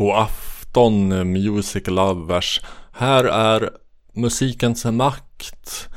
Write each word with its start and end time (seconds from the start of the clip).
God 0.00 0.16
afton 0.16 1.08
music 1.32 1.86
lovers. 1.86 2.60
Här 2.92 3.24
är 3.24 3.70
Musikens 4.14 4.84
makt. 4.84 5.88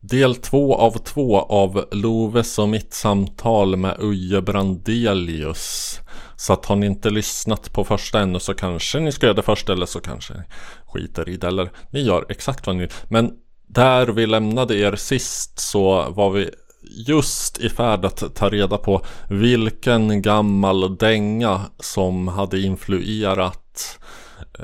Del 0.00 0.34
två 0.34 0.74
av 0.74 0.98
två 0.98 1.40
av 1.40 1.84
Loves 1.92 2.58
och 2.58 2.68
mitt 2.68 2.94
samtal 2.94 3.76
med 3.76 3.96
Uje 4.00 4.42
Brandelius. 4.42 6.00
Så 6.36 6.52
att 6.52 6.66
har 6.66 6.76
ni 6.76 6.86
inte 6.86 7.10
lyssnat 7.10 7.72
på 7.72 7.84
första 7.84 8.20
ännu 8.20 8.40
så 8.40 8.54
kanske 8.54 9.00
ni 9.00 9.12
ska 9.12 9.26
göra 9.26 9.36
det 9.36 9.42
först 9.42 9.68
eller 9.68 9.86
så 9.86 10.00
kanske 10.00 10.34
ni 10.34 10.42
skiter 10.86 11.28
i 11.28 11.36
det. 11.36 11.46
Eller 11.46 11.70
ni 11.90 12.00
gör 12.02 12.26
exakt 12.28 12.66
vad 12.66 12.76
ni 12.76 12.82
vill. 12.82 12.92
Men 13.08 13.32
där 13.66 14.06
vi 14.06 14.26
lämnade 14.26 14.76
er 14.76 14.96
sist 14.96 15.58
så 15.58 16.10
var 16.10 16.30
vi 16.30 16.50
just 16.90 17.58
i 17.58 17.68
färd 17.68 18.04
att 18.04 18.34
ta 18.34 18.48
reda 18.48 18.78
på 18.78 19.04
vilken 19.28 20.22
gammal 20.22 20.96
dänga 20.96 21.60
som 21.78 22.28
hade 22.28 22.60
influerat 22.60 23.98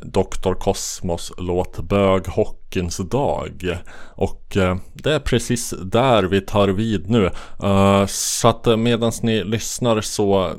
Dr. 0.02 0.54
Cosmos 0.54 1.32
låt 1.38 1.80
Böghockeyns 1.80 2.96
dag. 2.96 3.78
Och 4.14 4.56
eh, 4.56 4.76
det 4.92 5.12
är 5.12 5.20
precis 5.20 5.74
där 5.82 6.22
vi 6.22 6.40
tar 6.40 6.68
vid 6.68 7.10
nu. 7.10 7.30
Uh, 7.64 8.06
så 8.06 8.48
att 8.48 8.66
eh, 8.66 8.76
medans 8.76 9.22
medan 9.22 9.44
ni 9.44 9.50
lyssnar 9.50 10.00
så 10.00 10.54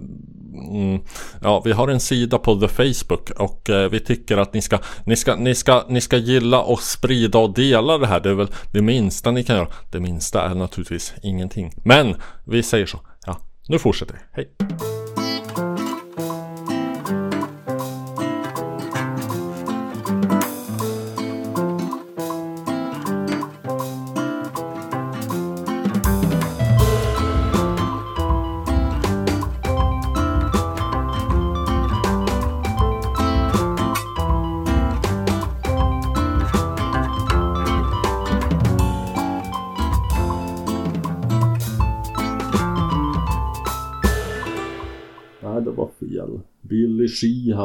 Mm, 0.56 1.02
ja, 1.42 1.62
vi 1.66 1.72
har 1.72 1.88
en 1.88 2.00
sida 2.00 2.38
på 2.38 2.56
The 2.56 2.68
Facebook 2.68 3.30
och 3.30 3.70
eh, 3.70 3.90
vi 3.90 4.00
tycker 4.00 4.38
att 4.38 4.54
ni 4.54 4.62
ska, 4.62 4.80
ni, 5.06 5.16
ska, 5.16 5.36
ni, 5.36 5.56
ska, 5.56 5.84
ni 5.90 6.02
ska 6.02 6.18
gilla 6.18 6.62
och 6.62 6.82
sprida 6.82 7.40
och 7.40 7.54
dela 7.54 7.98
det 7.98 8.08
här. 8.08 8.20
Det 8.20 8.30
är 8.30 8.34
väl 8.34 8.52
det 8.72 8.82
minsta 8.82 9.32
ni 9.32 9.44
kan 9.44 9.56
göra. 9.56 9.68
Det 9.92 10.00
minsta 10.00 10.50
är 10.50 10.56
naturligtvis 10.56 11.14
ingenting. 11.24 11.72
Men 11.84 12.16
vi 12.46 12.64
säger 12.64 12.86
så. 12.86 13.00
Ja, 13.26 13.40
nu 13.68 13.80
fortsätter 13.80 14.14
vi. 14.14 14.20
Hej! 14.32 14.95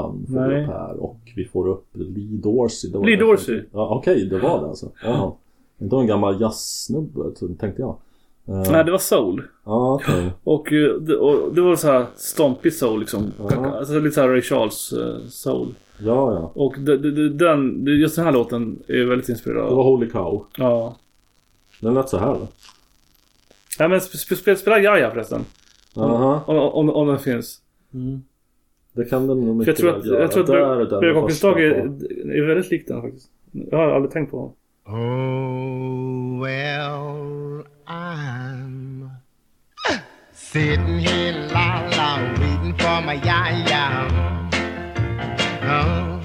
Sheehan 0.03 0.27
får 0.27 0.41
Nej. 0.49 0.63
upp 0.63 0.69
här 0.69 1.03
och 1.03 1.21
vi 1.37 1.45
får 1.45 1.69
upp 1.69 1.87
Lee 1.93 2.39
Dorsey. 2.43 2.91
Det 2.91 2.99
var 2.99 3.05
Lee. 3.05 3.17
Dorsey? 3.17 3.63
Ja, 3.73 3.89
okej, 3.89 4.25
det 4.25 4.39
var 4.39 4.61
det 4.61 4.67
alltså. 4.69 4.91
Jaha. 5.05 5.33
Inte 5.81 5.97
en 5.97 6.07
gammal 6.07 6.41
jazzsnubbe, 6.41 7.23
tänkte 7.59 7.83
jag. 7.83 7.97
Eh, 8.49 8.73
Nej, 8.73 8.85
det 8.85 8.91
var 8.91 8.99
soul. 8.99 9.43
Ja, 9.65 9.95
okej. 9.95 10.31
Och, 10.45 10.73
eh, 10.73 10.95
det, 10.95 11.17
och 11.17 11.55
det 11.55 11.61
var 11.61 11.77
så 11.77 11.87
här 11.87 12.07
stompig 12.17 12.75
soul 12.75 13.01
liksom. 13.01 13.33
Ja. 13.39 13.79
Alltså 13.79 13.99
lite 13.99 14.15
så 14.15 14.21
här 14.21 14.29
Ray 14.29 14.43
Charles 14.43 14.93
eh, 14.93 15.27
soul. 15.29 15.75
Ja, 15.99 16.35
ja. 16.35 16.53
Och 16.55 16.75
den, 16.79 17.85
just 17.87 18.17
den 18.17 18.25
här 18.25 18.33
låten 18.33 18.83
är 18.89 19.05
väldigt 19.05 19.29
inspirerad. 19.29 19.71
Det 19.71 19.75
var 19.75 19.83
Holy 19.85 20.11
Cow. 20.11 20.47
Ja. 20.57 20.97
Den 21.81 21.95
lät 21.95 22.09
så 22.09 22.19
här 22.19 22.35
då. 22.35 22.49
Nej 23.79 23.89
men 23.89 24.01
sp 24.07 24.13
sp 24.23 24.31
spela, 24.37 24.57
spela 24.57 24.79
Jaja 24.79 25.11
förresten. 25.11 25.45
Om, 25.95 26.41
om, 26.47 26.91
om 26.91 27.09
den 27.09 27.19
finns. 27.19 27.63
Det 28.97 29.05
kan 29.05 29.27
den 29.27 29.41
nog 29.47 29.57
mycket 29.57 29.81
väl 29.81 30.07
göra. 30.07 30.21
jag 30.21 30.33
tror 30.33 30.43
att 30.83 30.91
den 30.91 31.01
Björkhockeyns 31.01 31.41
första 31.41 31.49
dag 31.51 31.63
är, 31.63 31.75
är 32.43 32.47
väldigt 32.47 32.71
lik 32.71 32.89
den 32.89 33.03
faktiskt. 33.03 33.29
Jag 33.53 33.79
har 33.79 33.91
aldrig 33.91 34.13
tänkt 34.13 34.31
på. 34.31 34.53
Oh, 34.87 36.43
well, 36.43 37.65
I'm 37.87 39.09
sitting 40.33 40.99
here, 40.99 41.49
la 41.53 41.83
la, 41.97 42.19
waiting 42.41 42.75
for 42.79 43.01
my 43.07 43.15
ya-ya. 43.27 44.07
Oh, 45.63 46.21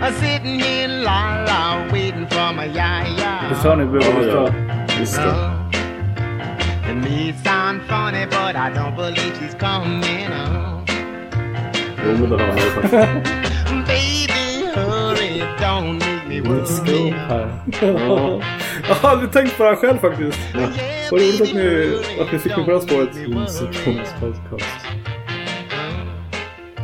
I'm 0.00 0.12
sitting 0.12 0.58
here, 0.60 0.88
la 0.88 1.44
la, 1.46 1.86
waiting 1.92 2.26
for 2.26 2.52
my 2.56 2.66
ya-ya. 2.78 3.48
Visst 3.50 3.64
hör 3.64 3.76
ni 3.76 3.82
Ja, 3.84 3.90
Björkhockeyns 3.90 4.26
ja. 4.26 4.34
dag? 4.34 4.52
Just 5.00 5.16
det. 5.16 5.28
Oh, 5.28 6.90
it 6.90 6.96
may 6.96 7.32
sound 7.44 7.80
funny, 7.88 8.26
but 8.26 8.56
I 8.56 8.70
don't 8.74 8.96
believe 8.96 9.34
she's 9.38 9.54
coming. 9.54 10.28
Oh, 10.32 10.83
Jo, 12.06 12.10
men 12.20 12.30
det 12.30 12.38
hör 12.38 12.46
man 12.46 12.56
ju 12.56 12.62
faktiskt. 12.62 12.92
baby, 13.86 14.66
hurry, 14.74 15.42
don't 15.60 15.92
make 15.92 16.28
me 16.28 16.40
worry. 16.40 17.14
Ja. 17.80 18.40
Jag 18.88 18.94
har 18.94 19.10
aldrig 19.10 19.32
tänkt 19.32 19.56
på 19.56 19.62
det 19.62 19.68
här 19.68 19.76
själv 19.76 19.98
faktiskt. 19.98 20.38
Vad 21.10 21.20
roligt 21.20 21.40
att 21.40 21.54
ni, 21.54 21.98
att 22.20 22.32
ni 22.32 22.38
fick 22.38 22.56
mig 22.56 22.64
på 22.64 22.70
det 22.70 22.78
här 22.78 22.86
spåret. 22.86 23.10
Podcast. 24.20 24.86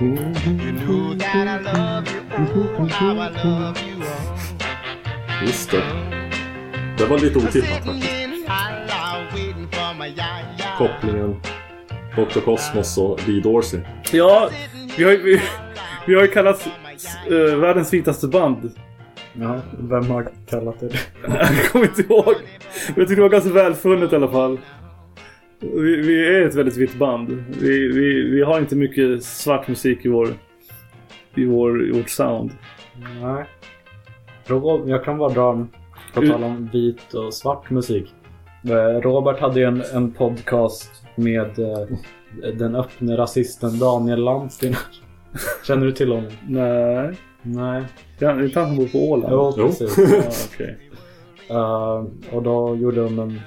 Oh. 0.00 0.06
Oh. 0.88 1.16
Just 5.46 5.70
det. 5.70 5.82
Det 6.98 7.06
var 7.06 7.18
lite 7.18 7.38
otippat 7.38 7.84
faktiskt. 7.84 8.10
Kopplingen 10.78 11.40
Dr. 12.16 12.40
Cosmos 12.40 12.98
och 12.98 13.28
Lee 13.28 13.40
Dorsey. 13.40 13.80
Ja, 14.12 14.50
vi 14.96 15.04
har 15.04 15.10
ju, 15.12 15.22
vi, 15.22 15.40
vi 16.06 16.14
har 16.14 16.22
ju 16.22 16.28
kallat 16.28 16.68
uh, 17.30 17.56
världens 17.56 17.92
vitaste 17.92 18.28
band. 18.28 18.72
Ja, 19.32 19.60
vem 19.78 20.10
har 20.10 20.30
kallat 20.48 20.80
det? 20.80 20.90
Jag 21.22 21.64
kommer 21.72 21.84
inte 21.84 22.02
ihåg. 22.02 22.34
Men 22.86 22.94
jag 22.96 23.08
tyckte 23.08 23.14
det 23.14 23.20
var 23.20 23.28
ganska 23.28 23.52
välfunnet 23.52 24.12
i 24.12 24.16
alla 24.16 24.28
fall. 24.28 24.58
Vi, 25.60 25.96
vi 25.96 26.26
är 26.26 26.46
ett 26.46 26.54
väldigt 26.54 26.76
vitt 26.76 26.98
band. 26.98 27.44
Vi, 27.60 27.88
vi, 27.88 28.30
vi 28.30 28.42
har 28.42 28.58
inte 28.58 28.76
mycket 28.76 29.24
svart 29.24 29.68
musik 29.68 30.04
i 30.04 30.08
vår, 30.08 30.28
i 31.34 31.44
vår, 31.44 31.88
i 31.88 31.92
vårt 31.92 32.10
sound. 32.10 32.50
Nej. 33.22 33.44
Jag 34.86 35.04
kan 35.04 35.18
bara 35.18 35.28
dra, 35.28 35.66
på 36.14 36.20
tal 36.20 36.44
om 36.44 36.70
vit 36.72 37.14
och 37.14 37.34
svart 37.34 37.70
musik. 37.70 38.14
Eh, 38.64 39.00
Robert 39.00 39.40
hade 39.40 39.60
ju 39.60 39.66
en, 39.66 39.82
en 39.94 40.12
podcast 40.12 41.02
med 41.14 41.58
eh, 41.58 41.86
den 42.58 42.74
öppne 42.74 43.16
rasisten 43.16 43.78
Daniel 43.78 44.20
Landsten. 44.24 44.74
Känner 45.66 45.86
du 45.86 45.92
till 45.92 46.12
honom? 46.12 46.30
Nej. 46.48 47.16
Nej. 47.42 47.84
Det 48.18 48.24
är 48.24 48.44
inte 48.44 48.60
han 48.60 48.68
som 48.68 48.76
bor 48.76 48.86
på 48.86 48.98
Åland? 48.98 49.32
Jo, 49.32 49.54
Jo. 49.56 49.66
precis. 49.66 49.98
Ja, 49.98 50.22
okej. 50.54 50.78
Eh, 51.50 52.04
och 52.36 52.42
då 52.42 52.76
gjorde 52.76 53.04
de 53.04 53.18
en, 53.18 53.40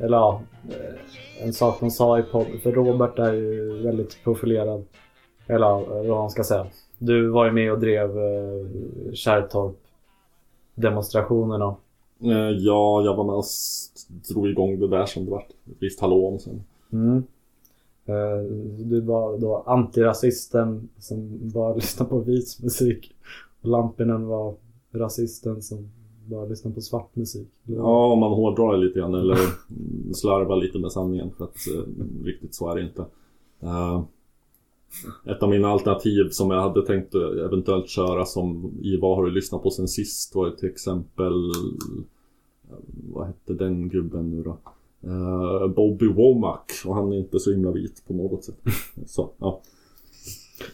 eller 0.00 0.16
ja, 0.16 0.40
eh, 0.68 1.44
en 1.46 1.52
sak 1.52 1.80
de 1.80 1.90
sa 1.90 2.18
i 2.18 2.22
podden. 2.22 2.60
För 2.62 2.72
Robert 2.72 3.18
är 3.18 3.32
ju 3.32 3.82
väldigt 3.82 4.24
profilerad. 4.24 4.84
Eller 5.46 5.68
vad 6.08 6.18
man 6.18 6.30
ska 6.30 6.44
säga. 6.44 6.66
Du 6.98 7.28
var 7.28 7.44
ju 7.44 7.52
med 7.52 7.72
och 7.72 7.80
drev 7.80 8.18
uh. 8.18 9.14
Eh, 12.22 12.50
Ja, 12.50 13.02
jag 13.04 13.14
var 13.16 13.24
med 13.24 13.34
och 13.34 13.44
drog 14.30 14.48
igång 14.48 14.80
det 14.80 14.88
där 14.88 15.06
som 15.06 15.24
det 15.24 15.30
vart 15.30 15.48
visst 15.80 16.00
hallå 16.00 16.28
om 16.28 16.38
sen. 16.38 16.64
Mm. 16.92 17.22
Eh, 18.06 18.42
du 18.78 19.00
var 19.00 19.38
då 19.38 19.64
antirasisten 19.66 20.88
som 20.98 21.38
bara 21.54 21.74
lyssnade 21.74 22.10
på 22.10 22.18
vit 22.18 22.58
musik. 22.62 23.14
Och 23.60 23.68
Lampinen 23.68 24.26
var 24.26 24.54
rasisten 24.92 25.62
som 25.62 25.88
bara 26.26 26.44
lyssnade 26.44 26.74
på 26.74 26.80
svart 26.80 27.16
musik. 27.16 27.48
Ja, 27.64 28.12
om 28.12 28.18
man 28.18 28.32
hårdrar 28.32 28.72
det 28.72 28.78
lite 28.78 28.98
grann 28.98 29.14
eller 29.14 29.38
slarvar 30.14 30.56
lite 30.56 30.78
med 30.78 30.92
sanningen 30.92 31.30
för 31.38 31.44
att 31.44 31.56
eh, 31.74 32.24
riktigt 32.24 32.54
så 32.54 32.70
är 32.70 32.74
det 32.74 32.82
inte. 32.82 33.04
Uh, 33.62 34.02
ett 35.24 35.42
av 35.42 35.48
mina 35.48 35.68
alternativ 35.68 36.28
som 36.30 36.50
jag 36.50 36.60
hade 36.60 36.86
tänkt 36.86 37.14
eh, 37.14 37.44
eventuellt 37.44 37.88
köra 37.88 38.24
som 38.24 38.72
i 38.82 38.96
vad 38.96 39.16
har 39.16 39.24
du 39.24 39.30
lyssnat 39.30 39.62
på 39.62 39.70
sen 39.70 39.88
sist 39.88 40.34
var 40.34 40.50
till 40.50 40.68
exempel 40.68 41.52
vad 43.12 43.26
hette 43.26 43.52
den 43.52 43.88
gubben 43.88 44.30
nu 44.30 44.42
då? 44.42 44.58
Eh, 45.06 45.68
Bobby 45.68 46.06
Womack 46.06 46.72
och 46.86 46.94
han 46.94 47.12
är 47.12 47.16
inte 47.16 47.38
så 47.38 47.50
himla 47.50 47.70
vit 47.70 48.02
på 48.06 48.14
något 48.14 48.44
sätt. 48.44 48.56
Så, 49.06 49.30
ja. 49.38 49.60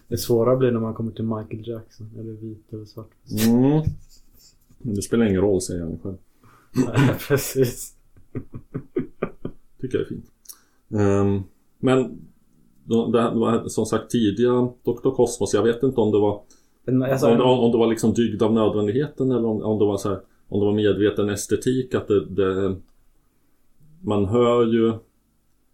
Det 0.09 0.19
svåra 0.19 0.57
blir 0.57 0.71
när 0.71 0.81
man 0.81 0.95
kommer 0.95 1.13
till 1.13 1.25
Michael 1.25 1.69
Jackson. 1.69 2.11
Eller 2.19 2.33
vit 2.33 2.73
eller 2.73 2.85
svart. 2.85 3.11
Mm. 3.49 3.83
Det 4.79 5.03
spelar 5.03 5.27
ingen 5.27 5.41
roll 5.41 5.61
säger 5.61 5.83
han 5.83 5.99
själv. 5.99 6.17
Nej, 6.73 7.15
precis. 7.29 7.95
Tycker 9.81 9.99
jag 9.99 10.05
är 10.05 10.09
fint. 10.09 10.27
Ehm, 10.91 11.43
men 11.79 12.03
det 12.85 12.95
var 13.35 13.69
som 13.69 13.87
sagt 13.87 14.11
tidiga 14.11 14.69
Dr. 14.85 15.11
Cosmos. 15.11 15.55
Jag 15.55 15.63
vet 15.63 15.83
inte 15.83 16.01
om 16.01 16.13
det 16.13 16.19
var 16.19 16.43
alltså, 17.11 17.27
om, 17.27 17.41
om, 17.41 17.59
om 17.59 17.73
det 17.73 17.79
var 17.79 17.87
liksom 17.87 18.15
dygd 18.15 18.43
av 18.43 18.53
nödvändigheten 18.55 19.31
eller 19.31 19.47
om, 19.47 19.63
om 19.63 19.79
det 19.79 19.85
var 19.85 19.97
så 19.97 20.09
här, 20.09 20.21
om 20.49 20.61
det 20.61 20.67
var 20.67 20.73
medveten 20.73 21.29
estetik 21.29 21.95
att 21.95 22.09
det, 22.09 22.27
det 22.27 22.77
man 24.01 24.25
hör 24.25 24.67
ju 24.67 24.93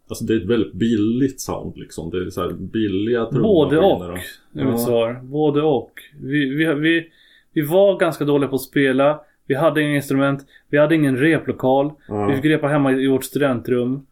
Alltså 0.08 0.24
det 0.24 0.34
är 0.34 0.36
ett 0.36 0.46
väldigt 0.46 0.72
billigt 0.72 1.40
sound 1.40 1.76
liksom. 1.76 2.10
Det 2.10 2.18
är 2.18 2.30
så 2.30 2.52
billiga 2.52 3.26
Både 3.30 3.78
och, 3.78 4.00
och- 4.00 4.06
är 4.06 4.12
mitt 4.52 4.64
Ja. 4.64 4.78
svar. 4.78 5.20
Både 5.22 5.62
och. 5.62 5.90
Vi, 6.22 6.54
vi, 6.54 6.74
vi, 6.74 7.06
vi 7.52 7.62
var 7.62 7.98
ganska 7.98 8.24
dåliga 8.24 8.48
på 8.48 8.54
att 8.56 8.62
spela. 8.62 9.20
Vi 9.46 9.54
hade 9.54 9.82
inga 9.82 9.94
instrument. 9.96 10.46
Vi 10.70 10.78
hade 10.78 10.94
ingen 10.94 11.16
replokal. 11.16 11.90
Ja. 12.08 12.26
Vi 12.26 12.34
fick 12.36 12.44
repa 12.44 12.66
hemma 12.66 12.92
i 12.92 13.06
vårt 13.08 13.24
studentrum. 13.24 14.06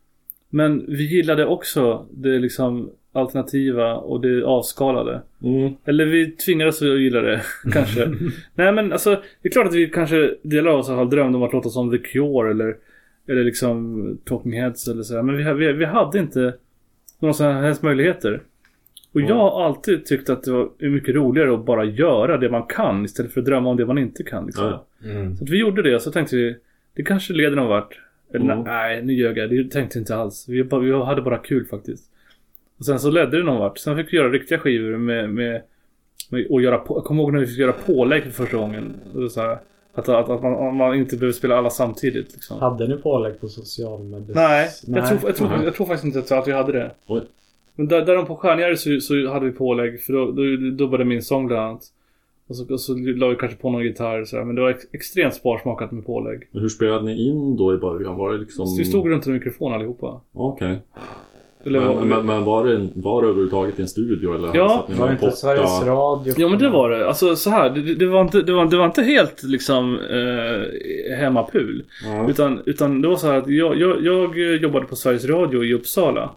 Men 0.51 0.85
vi 0.89 1.17
gillade 1.17 1.47
också 1.47 2.07
det 2.11 2.39
liksom 2.39 2.91
alternativa 3.13 3.95
och 3.97 4.21
det 4.21 4.43
avskalade. 4.45 5.23
Mm. 5.43 5.73
Eller 5.85 6.07
vi 6.07 6.31
tvingades 6.31 6.83
att 6.83 6.89
gilla 7.01 7.21
det, 7.21 7.43
kanske. 7.73 8.07
Nej 8.55 8.73
men 8.73 8.93
alltså, 8.93 9.11
det 9.43 9.49
är 9.49 9.53
klart 9.53 9.67
att 9.67 9.75
vi 9.75 9.87
kanske, 9.89 10.35
delar 10.43 10.71
av 10.71 10.79
oss 10.79 10.89
har 10.89 11.05
drömt 11.05 11.37
om 11.37 11.43
att 11.43 11.53
låta 11.53 11.69
som 11.69 11.91
The 11.91 11.99
Cure 11.99 12.51
eller, 12.51 12.77
eller 13.29 13.45
liksom 13.45 14.19
Talking 14.25 14.53
Heads 14.53 14.89
eller 14.89 15.03
sådär. 15.03 15.23
Men 15.23 15.37
vi, 15.37 15.67
vi, 15.67 15.73
vi 15.73 15.85
hade 15.85 16.19
inte 16.19 16.55
några 17.19 17.33
sådana 17.35 17.61
här 17.61 17.77
möjligheter. 17.83 18.43
Och 19.13 19.21
jag 19.21 19.35
har 19.35 19.65
alltid 19.67 20.05
tyckt 20.07 20.31
att 20.31 20.43
det 20.43 20.51
var 20.53 20.89
mycket 20.89 21.15
roligare 21.15 21.55
att 21.55 21.65
bara 21.67 21.85
göra 21.85 22.37
det 22.37 22.51
man 22.51 22.63
kan 22.63 23.05
istället 23.05 23.33
för 23.33 23.41
att 23.41 23.47
drömma 23.47 23.71
om 23.71 23.77
det 23.77 23.87
man 23.87 23.99
inte 23.99 24.23
kan. 24.23 24.47
Liksom. 24.47 24.79
Mm. 25.05 25.37
Så 25.37 25.45
att 25.45 25.51
vi 25.51 25.59
gjorde 25.61 25.83
det 25.83 25.95
och 25.95 26.03
så 26.03 26.11
tänkte 26.13 26.37
vi, 26.37 26.57
det 26.95 27.03
kanske 27.03 27.33
leder 27.33 27.57
någon 27.57 27.69
vart. 27.69 28.01
Eller 28.35 28.45
Mm. 28.53 28.65
nej, 28.65 29.03
nu 29.03 29.13
ljög 29.13 29.39
jag. 29.39 29.51
Det 29.51 29.71
tänkte 29.71 29.99
jag 29.99 30.03
inte 30.03 30.17
alls. 30.17 30.49
Vi, 30.49 30.65
bara, 30.65 30.81
vi 30.81 30.93
hade 30.93 31.23
bara 31.23 31.39
kul 31.39 31.67
faktiskt. 31.67 32.11
Och 32.79 32.85
sen 32.85 32.99
så 32.99 33.11
ledde 33.11 33.37
det 33.37 33.43
någon 33.43 33.59
vart. 33.59 33.79
Sen 33.79 33.97
fick 33.97 34.13
vi 34.13 34.17
göra 34.17 34.29
riktiga 34.31 34.59
skivor 34.59 34.97
med, 34.97 35.31
med, 35.31 35.63
med 36.31 36.47
och 36.51 36.63
göra 36.63 36.79
på, 36.79 36.97
jag 36.97 37.05
kommer 37.05 37.23
ihåg 37.23 37.33
när 37.33 37.41
vi 37.41 37.47
fick 37.47 37.59
göra 37.59 37.73
pålägg 37.73 38.23
för 38.23 38.31
första 38.31 38.57
gången. 38.57 38.93
Och 39.15 39.31
så 39.33 39.41
här, 39.41 39.59
att, 39.95 40.09
att, 40.09 40.29
att 40.31 40.43
man, 40.43 40.77
man 40.77 40.95
inte 40.95 41.17
behöver 41.17 41.33
spela 41.33 41.57
alla 41.57 41.71
samtidigt. 41.71 42.33
Liksom. 42.33 42.59
Hade 42.61 42.89
ni 42.89 42.97
pålägg 42.97 43.41
på 43.41 43.49
socialmedicin? 43.49 44.35
Nej, 44.35 44.71
Jag, 44.87 45.09
tror, 45.09 45.21
jag, 45.25 45.37
tror, 45.37 45.49
Nej. 45.49 45.65
jag 45.65 45.75
tror 45.75 45.87
faktiskt 45.87 46.17
inte 46.17 46.39
att 46.39 46.49
vi 46.49 46.53
hade 46.53 46.73
det. 46.73 46.91
Oj. 47.07 47.23
Men 47.75 47.89
där, 47.89 48.07
där 48.07 48.23
på 48.23 48.37
Stjärnjärdet 48.37 48.81
så, 48.81 49.01
så 49.01 49.29
hade 49.29 49.47
vi 49.47 49.53
pålägg. 49.53 50.01
För 50.01 50.13
då, 50.13 50.31
då 50.31 50.43
dubbade 50.71 51.05
min 51.05 51.23
sång 51.23 51.47
bland 51.47 51.63
annat. 51.63 51.83
Och 52.49 52.57
så, 52.57 52.73
och 52.73 52.81
så 52.81 52.95
la 52.95 53.29
vi 53.29 53.37
kanske 53.37 53.59
på 53.59 53.71
någon 53.71 53.83
gitarr 53.83 54.25
så 54.25 54.37
här, 54.37 54.45
Men 54.45 54.55
det 54.55 54.63
var 54.63 54.71
ex, 54.71 54.85
extremt 54.93 55.35
sparsmakat 55.35 55.93
med 55.93 56.07
pålägg. 56.07 56.49
Men 56.51 56.63
hur 56.63 56.69
spelade 56.69 57.05
ni 57.05 57.29
in 57.29 57.57
då 57.57 57.75
i 57.75 57.77
början? 57.77 58.17
Var 58.17 58.33
det 58.33 58.39
liksom... 58.39 58.67
Så 58.67 58.79
vi 58.79 58.85
stod 58.85 59.11
runt 59.11 59.27
en 59.27 59.33
mikrofon 59.33 59.73
allihopa. 59.73 60.21
Okej. 60.33 60.79
Eller, 61.67 61.81
Men, 61.81 62.09
men, 62.09 62.27
men 62.27 62.45
var, 62.45 62.67
det, 62.67 62.89
var 62.95 63.23
det 63.23 63.29
överhuvudtaget 63.29 63.79
i 63.79 63.83
en 63.83 63.89
studio 63.89 64.35
eller? 64.35 64.51
Ja. 64.55 64.87
Var 64.99 65.07
det 65.07 65.13
inte 65.13 65.25
potta? 65.25 65.37
Sveriges 65.37 65.83
Radio? 65.87 66.35
Ja 66.37 66.49
men 66.49 66.59
det 66.59 66.69
var 66.69 66.91
det. 66.91 67.09
Alltså 67.09 67.37
så 67.37 67.51
här, 67.51 67.71
det, 67.71 67.95
det, 67.95 68.07
var, 68.07 68.21
inte, 68.21 68.43
det, 68.43 68.53
var, 68.53 68.67
det 68.67 68.77
var 68.77 68.87
inte 68.87 69.03
helt 69.03 69.43
liksom 69.43 69.99
eh, 69.99 71.17
hemmapul. 71.17 71.85
Ja. 72.05 72.31
Utan, 72.31 72.61
utan 72.67 73.01
det 73.03 73.09
var 73.09 73.17
så 73.17 73.27
här 73.27 73.39
att 73.39 73.49
jag, 73.49 73.81
jag, 73.81 74.05
jag 74.05 74.37
jobbade 74.63 74.87
på 74.87 74.97
Sveriges 74.97 75.25
Radio 75.25 75.65
i 75.65 75.75
Uppsala. 75.75 76.31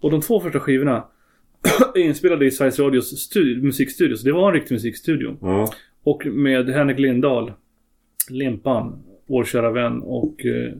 Och 0.00 0.10
de 0.10 0.20
två 0.20 0.40
första 0.40 0.60
skivorna 0.60 1.04
är 1.94 2.00
inspelade 2.00 2.46
i 2.46 2.50
Sveriges 2.50 2.78
Radios 2.78 3.30
stu- 3.32 3.62
musikstudio. 3.62 4.16
Så 4.16 4.26
det 4.26 4.32
var 4.32 4.48
en 4.48 4.54
riktig 4.54 4.74
musikstudio. 4.74 5.36
Ja. 5.40 5.72
Och 6.04 6.26
med 6.26 6.68
Henrik 6.70 6.98
Lindahl, 6.98 7.52
Limpan, 8.30 9.02
vår 9.26 9.44
kära 9.44 9.70
vän 9.70 10.02
och 10.02 10.46
eh, 10.46 10.72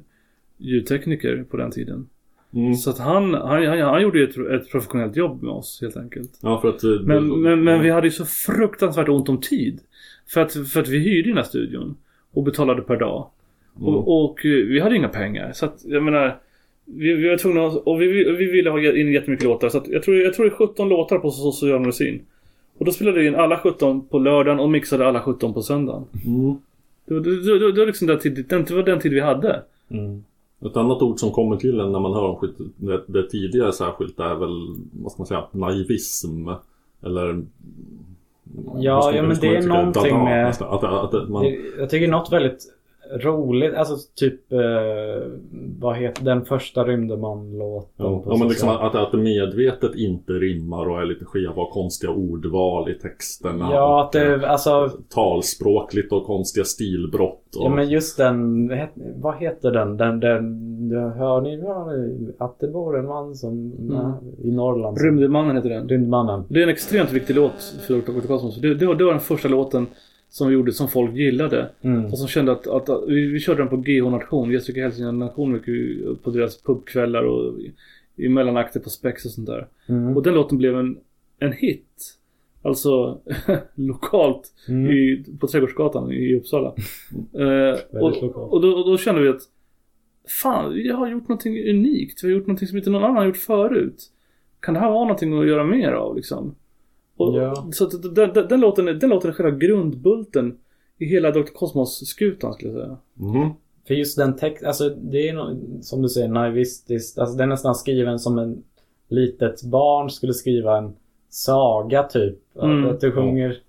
ljudtekniker 0.58 1.44
på 1.50 1.56
den 1.56 1.70
tiden. 1.70 2.08
Mm. 2.54 2.74
Så 2.74 2.90
att 2.90 2.98
han, 2.98 3.34
han, 3.34 3.66
han, 3.66 3.78
han 3.80 4.02
gjorde 4.02 4.18
ju 4.18 4.24
ett, 4.24 4.36
ett 4.62 4.70
professionellt 4.70 5.16
jobb 5.16 5.42
med 5.42 5.52
oss 5.52 5.78
helt 5.82 5.96
enkelt. 5.96 6.30
ja, 6.42 6.60
för 6.60 6.68
att... 6.68 6.84
eh, 6.84 6.90
Men, 6.90 7.28
det- 7.28 7.36
men, 7.36 7.64
men 7.64 7.82
vi 7.82 7.90
hade 7.90 8.06
ju 8.06 8.10
så 8.10 8.24
fruktansvärt 8.24 9.08
ont 9.08 9.28
om 9.28 9.40
tid. 9.40 9.80
För 10.28 10.40
att, 10.40 10.52
för 10.68 10.80
att 10.80 10.88
vi 10.88 10.98
hyrde 10.98 11.28
den 11.28 11.36
här 11.36 11.44
studion. 11.44 11.96
Och 12.32 12.42
betalade 12.42 12.82
per 12.82 12.96
dag. 12.96 13.26
Mm. 13.80 13.88
Och, 13.94 14.24
och 14.24 14.46
eh, 14.46 14.50
vi 14.66 14.80
hade 14.80 14.96
inga 14.96 15.08
pengar. 15.08 15.52
Så 15.52 15.64
att 15.66 15.82
jag 15.84 16.02
menar. 16.02 16.36
Vi, 16.84 17.14
vi 17.14 17.28
var 17.28 17.36
tvungna 17.36 17.66
att, 17.66 17.76
och 17.76 18.00
vi, 18.02 18.06
vi 18.06 18.32
vi 18.36 18.44
ville 18.50 18.70
ha 18.70 18.80
in 18.80 19.12
jättemycket 19.12 19.44
låtar. 19.44 19.68
Så 19.68 19.78
att 19.78 19.88
jag, 19.88 20.02
tror, 20.02 20.16
jag 20.16 20.34
tror 20.34 20.44
det 20.46 20.50
är 20.52 20.54
17 20.54 20.88
låtar 20.88 21.18
på 21.18 21.30
social 21.30 21.80
medicin. 21.80 22.20
Och 22.78 22.84
då 22.84 22.92
spelade 22.92 23.20
vi 23.20 23.26
in 23.26 23.34
alla 23.34 23.58
17 23.58 24.06
på 24.08 24.18
lördagen 24.18 24.60
och 24.60 24.70
mixade 24.70 25.06
alla 25.08 25.20
17 25.20 25.54
på 25.54 25.62
söndagen. 25.62 26.04
Mm. 26.26 26.54
Det, 27.06 27.14
var- 27.14 27.20
det, 27.20 27.58
det, 27.58 27.72
det, 27.72 27.78
var 27.80 27.86
liksom 27.86 28.06
den 28.06 28.18
tid, 28.18 28.44
den, 28.48 28.64
det 28.64 28.74
var 28.74 28.82
den 28.82 29.00
tid 29.00 29.12
vi 29.12 29.20
hade. 29.20 29.62
Mm. 29.90 30.24
Ett 30.66 30.76
annat 30.76 31.02
ord 31.02 31.18
som 31.18 31.30
kommer 31.30 31.56
till 31.56 31.80
en 31.80 31.92
när 31.92 32.00
man 32.00 32.12
hör 32.12 32.24
om 32.24 32.36
skit, 32.36 32.54
det, 32.76 33.02
det 33.06 33.30
tidigare 33.30 33.72
särskilt 33.72 34.20
är 34.20 34.34
väl, 34.34 34.74
vad 34.92 35.12
ska 35.12 35.20
man 35.20 35.26
säga, 35.26 35.44
naivism. 35.52 36.48
Eller... 37.02 37.42
Ja, 38.76 39.12
ja, 39.12 39.22
men 39.22 39.36
det 39.40 39.56
är 39.56 39.62
någonting 39.62 40.24
med-. 40.24 40.48
Att, 40.48 40.62
att, 40.62 41.14
att 41.14 41.28
man... 41.28 41.44
Jag 41.78 41.90
tycker 41.90 42.08
något 42.08 42.32
väldigt 42.32 42.66
roligt, 43.18 43.74
alltså 43.74 43.94
typ 44.16 44.52
eh, 44.52 44.58
vad 45.80 45.96
heter 45.96 46.24
den 46.24 46.44
första 46.44 46.84
Rymdeman-låten 46.84 47.90
Ja, 47.96 48.22
ja 48.26 48.36
men 48.36 48.48
liksom 48.48 48.68
att, 48.68 48.94
att 48.94 49.12
det 49.12 49.18
medvetet 49.18 49.94
inte 49.94 50.32
rimmar 50.32 50.88
och 50.88 51.00
är 51.00 51.04
lite 51.04 51.24
skeva 51.24 51.62
och 51.62 51.70
konstiga 51.70 52.12
ordval 52.12 52.90
i 52.90 52.94
texterna. 52.94 53.68
Ja, 53.72 54.00
att 54.08 54.14
och, 54.14 54.20
det, 54.20 54.48
alltså 54.48 54.90
Talspråkligt 55.14 56.12
och 56.12 56.24
konstiga 56.26 56.64
stilbrott. 56.64 57.56
Och, 57.56 57.64
Ja 57.64 57.68
men 57.68 57.88
just 57.88 58.16
den, 58.16 58.68
vad 58.68 58.78
het- 58.78 59.14
vad 59.16 59.36
heter 59.36 59.70
den? 59.70 59.96
Den, 59.96 60.20
den, 60.20 60.58
ni 60.88 60.94
hör 60.94 61.40
ni 61.40 62.32
att 62.38 62.60
det 62.60 62.68
bor 62.68 62.98
en 62.98 63.06
man 63.06 63.34
som, 63.34 63.72
i 64.44 64.50
Norrland. 64.50 64.98
som- 64.98 65.06
Rymdmannen 65.06 65.56
heter 65.56 65.68
den. 65.70 65.88
Rymdmannen. 65.88 66.44
Det 66.48 66.58
är 66.58 66.62
en 66.62 66.68
extremt 66.68 67.12
viktig 67.12 67.36
låt 67.36 67.74
för 67.86 67.94
Dr. 67.94 68.26
Cosmos. 68.26 68.60
Det, 68.60 68.74
det, 68.74 68.86
var, 68.86 68.94
det 68.94 69.04
var 69.04 69.12
den 69.12 69.20
första 69.20 69.48
låten 69.48 69.86
som 70.30 70.48
vi 70.48 70.54
gjorde 70.54 70.72
som 70.72 70.88
folk 70.88 71.14
gillade. 71.14 71.70
Mm. 71.80 72.04
Och 72.04 72.18
som 72.18 72.28
kände 72.28 72.52
att, 72.52 72.66
att, 72.66 72.88
att 72.88 73.08
vi, 73.08 73.26
vi 73.26 73.40
körde 73.40 73.60
den 73.60 73.68
på 73.68 73.76
GH 73.76 74.10
Nation, 74.10 74.50
Jessica 74.50 74.80
Hälsingland 74.82 75.18
Nation, 75.18 75.52
mycket 75.52 76.22
på 76.22 76.30
deras 76.30 76.62
pubkvällar 76.62 77.22
och 77.22 77.54
i, 78.16 78.28
mellanakter 78.28 78.80
på 78.80 78.90
Spex 78.90 79.24
och 79.24 79.30
sånt 79.30 79.46
där. 79.46 79.66
Mm. 79.88 80.16
Och 80.16 80.22
den 80.22 80.34
låten 80.34 80.58
blev 80.58 80.78
en, 80.78 80.98
en 81.38 81.52
hit. 81.52 82.16
Alltså 82.62 83.20
lokalt 83.74 84.52
Mm. 84.68 84.90
i, 84.92 85.24
på 85.40 85.46
Trädgårdsgatan 85.46 86.12
i 86.12 86.34
Uppsala. 86.34 86.74
Eh, 87.34 88.00
och, 88.00 88.22
och, 88.52 88.60
då, 88.60 88.72
och 88.72 88.90
då 88.90 88.98
kände 88.98 89.22
vi 89.22 89.28
att 89.28 89.42
Fan, 90.42 90.74
vi 90.74 90.90
har 90.90 91.08
gjort 91.10 91.28
någonting 91.28 91.70
unikt. 91.70 92.24
Vi 92.24 92.28
har 92.28 92.38
gjort 92.38 92.46
någonting 92.46 92.68
som 92.68 92.78
inte 92.78 92.90
någon 92.90 93.04
annan 93.04 93.16
har 93.16 93.26
gjort 93.26 93.36
förut. 93.36 94.10
Kan 94.60 94.74
det 94.74 94.80
här 94.80 94.88
vara 94.90 95.04
någonting 95.04 95.38
att 95.38 95.46
göra 95.46 95.64
mer 95.64 95.92
av 95.92 96.16
liksom? 96.16 96.54
Och, 97.20 97.36
Ja. 97.36 97.68
Så 97.72 97.84
att 97.84 98.02
den, 98.02 98.14
den, 98.14 98.48
den, 98.48 98.60
låten, 98.60 98.84
den 98.84 99.10
låten 99.10 99.30
är 99.30 99.34
själva 99.34 99.58
grundbulten 99.58 100.58
i 100.98 101.04
hela 101.04 101.30
Dr. 101.30 101.52
Cosmos-skutan 101.54 102.52
skulle 102.52 102.72
jag 102.72 102.80
säga. 102.80 102.98
Mhm. 103.14 103.50
För 103.86 103.94
just 103.94 104.18
den 104.18 104.36
text, 104.36 104.64
alltså 104.64 104.88
det 104.88 105.28
är 105.28 105.32
nog, 105.32 105.78
som 105.84 106.02
du 106.02 106.08
säger 106.08 106.28
naivistiskt. 106.28 107.18
Alltså 107.18 107.36
den 107.36 107.48
är 107.48 107.50
nästan 107.50 107.74
skriven 107.74 108.18
som 108.18 108.38
en 108.38 108.62
litet 109.08 109.62
barn 109.62 110.10
skulle 110.10 110.34
skriva 110.34 110.78
en 110.78 110.92
saga 111.28 112.02
typ. 112.02 112.38
Mm. 112.62 112.86
Att 112.86 113.00
du 113.00 113.12
sjunger, 113.12 113.62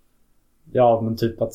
ja 0.71 1.01
men 1.01 1.18
typ 1.18 1.42
att 1.42 1.53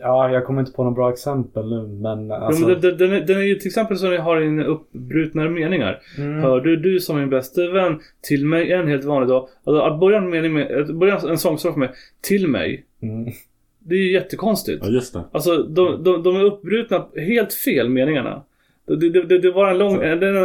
Ja, 0.00 0.30
jag 0.30 0.44
kommer 0.44 0.60
inte 0.60 0.72
på 0.72 0.82
några 0.84 0.94
bra 0.94 1.12
exempel 1.12 1.70
nu 1.70 1.88
men 2.02 2.32
alltså, 2.32 2.62
Ja, 2.62 2.68
men 2.68 2.80
den, 2.80 2.96
den, 2.98 3.12
är, 3.12 3.20
den 3.20 3.36
är 3.38 3.42
ju 3.42 3.54
till 3.54 3.66
exempel 3.66 3.96
så 3.96 4.10
den 4.10 4.20
har 4.20 4.40
in 4.40 4.60
uppbrutna 4.62 5.48
meningar. 5.48 6.00
mm, 6.18 6.42
Hörde 6.42 6.76
du 6.76 7.00
som 7.00 7.16
min 7.18 7.30
bäste 7.30 7.66
vän 7.66 8.00
till 8.22 8.46
mig 8.46 8.72
en 8.72 8.88
helt 8.88 9.04
vanlig 9.04 9.28
dag. 9.28 9.48
Alltså 9.64 9.82
att 9.82 10.00
börja 10.00 10.18
en 10.18 10.30
mening 10.30 10.52
med, 10.52 10.80
att 10.80 10.94
börja 10.94 11.16
en 11.18 11.38
sångstrof 11.38 11.76
med 11.76 11.90
till 12.20 12.48
mig. 12.48 12.84
mm, 13.02 13.32
Det 13.78 13.94
är 13.94 13.98
ju 13.98 14.12
jättekonstigt. 14.12 14.84
Ja, 14.84 14.90
just 14.90 15.12
det. 15.12 15.22
Alltså 15.32 15.56
de, 15.62 16.04
de, 16.04 16.22
de 16.22 16.36
är 16.36 16.44
uppbrutna 16.44 17.06
helt 17.16 17.52
fel 17.52 17.88
meningarna. 17.88 18.42
Det, 18.86 18.96
det, 19.10 19.22
det, 19.22 19.38
det 19.38 19.50
var 19.50 19.70
en 19.70 19.78
lång, 19.78 20.02
en, 20.02 20.22
en, 20.22 20.36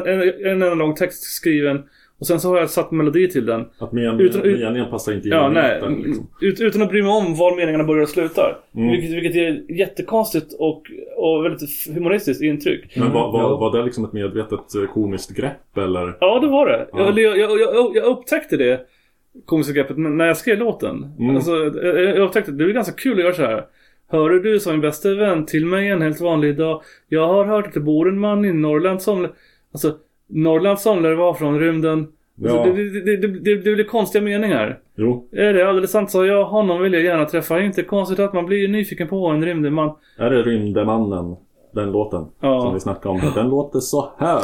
en, 0.46 0.62
en 0.62 0.78
lång 0.78 0.96
text 0.96 1.24
skriven. 1.24 1.84
Och 2.24 2.28
sen 2.28 2.40
så 2.40 2.50
har 2.50 2.58
jag 2.58 2.70
satt 2.70 2.92
melodi 2.92 3.30
till 3.30 3.46
den. 3.46 3.66
Att 3.80 3.92
men, 3.92 4.20
Utan- 4.20 4.42
ut- 4.42 4.60
meningen 4.60 4.90
passar 4.90 5.14
inte 5.14 5.28
in 5.28 5.34
Ja, 5.34 5.52
i 5.52 5.54
nej. 5.54 5.76
mitten, 5.82 6.02
liksom. 6.04 6.28
Ut, 6.42 6.62
utan 6.62 6.82
att 6.82 6.90
bry 6.90 7.02
mig 7.02 7.12
om 7.12 7.36
var 7.36 7.56
meningarna 7.56 7.84
börjar 7.84 8.02
och 8.04 8.10
slutar. 8.10 8.58
Mm. 8.76 8.88
Vilket, 8.92 9.12
vilket 9.12 9.36
är 9.36 9.72
jättekonstigt 9.72 10.54
och, 10.60 10.84
och 11.18 11.46
väldigt 11.46 11.62
humoristiskt 11.96 12.44
intryck. 12.44 12.96
Men 12.98 13.12
var, 13.12 13.20
Ja. 13.22 13.32
var, 13.32 13.58
var 13.60 13.78
det 13.78 13.86
liksom 13.86 14.06
ett 14.06 14.14
medvetet 14.14 14.76
eh, 14.76 14.94
komiskt 14.94 15.36
grepp 15.36 15.78
eller? 15.78 16.18
Ja, 16.20 16.40
det 16.40 16.48
var 16.48 16.66
det. 16.66 16.88
Ja. 16.94 17.20
Jag, 17.20 17.38
jag, 17.38 17.60
jag, 17.60 17.96
jag, 17.96 18.06
upptäckte 18.06 18.58
det 18.58 18.80
komiska 19.46 19.74
greppet 19.74 19.98
när 19.98 20.26
jag 20.26 20.38
skrev 20.38 20.58
låten. 20.58 21.06
Mm. 21.20 21.36
Alltså, 21.36 21.52
jag, 21.56 22.00
jag 22.00 22.18
upptäckte 22.20 22.52
att 22.52 22.58
det 22.58 22.64
är 22.64 22.68
ganska 22.70 22.94
kul 22.96 23.18
att 23.18 23.24
göra 23.24 23.34
så 23.34 23.42
här. 23.42 23.66
Hör 24.12 24.30
du 24.30 24.60
som 24.60 24.72
min 24.72 24.82
bästa 24.82 25.14
vän 25.14 25.46
till 25.46 25.66
mig 25.66 25.90
en 25.90 26.02
helt 26.02 26.22
vanlig 26.22 26.58
dag. 26.58 26.82
Jag 27.10 27.28
har 27.28 27.46
hört 27.46 27.68
att 27.68 27.74
det 27.74 27.80
bor 27.80 28.10
en 28.10 28.20
man 28.20 28.46
i 28.46 28.54
Norrland 28.54 29.02
som... 29.02 29.28
Alltså, 29.74 29.94
Norrland 30.34 30.80
som 30.80 31.04
lär 31.04 31.14
vara 31.16 31.34
från 31.34 31.60
rymden. 31.60 32.08
Ja. 32.36 32.52
Alltså, 32.52 32.74
det, 32.74 32.90
det, 33.02 33.18
det, 33.18 33.28
det, 33.28 33.56
det 33.56 33.74
blir 33.74 33.84
konstiga 33.84 34.24
meningar. 34.24 34.80
Jo, 34.96 35.28
Är 35.32 35.54
det 35.54 35.70
alldeles 35.70 35.92
sant 35.92 36.12
så 36.12 36.26
jag, 36.26 36.46
honom 36.46 36.82
vill 36.82 36.94
jag 36.94 37.04
gärna 37.04 37.26
träffa. 37.26 37.60
Inte 37.62 37.84
konstigt 37.84 38.20
att 38.20 38.34
man 38.34 38.46
blir 38.46 38.68
nyfiken 38.68 39.08
på 39.08 39.28
en 39.28 39.46
rymdman. 39.46 39.92
är 40.18 40.30
det 40.30 40.44
Rymdemannen? 40.44 41.36
Den 41.74 41.92
låten 41.92 42.26
Ja. 42.40 42.62
som 42.62 42.74
vi 42.74 42.80
snackade 42.80 43.10
om. 43.16 43.32
Den 43.36 43.50
låter 43.50 43.80
så 43.80 44.10
här. 44.18 44.40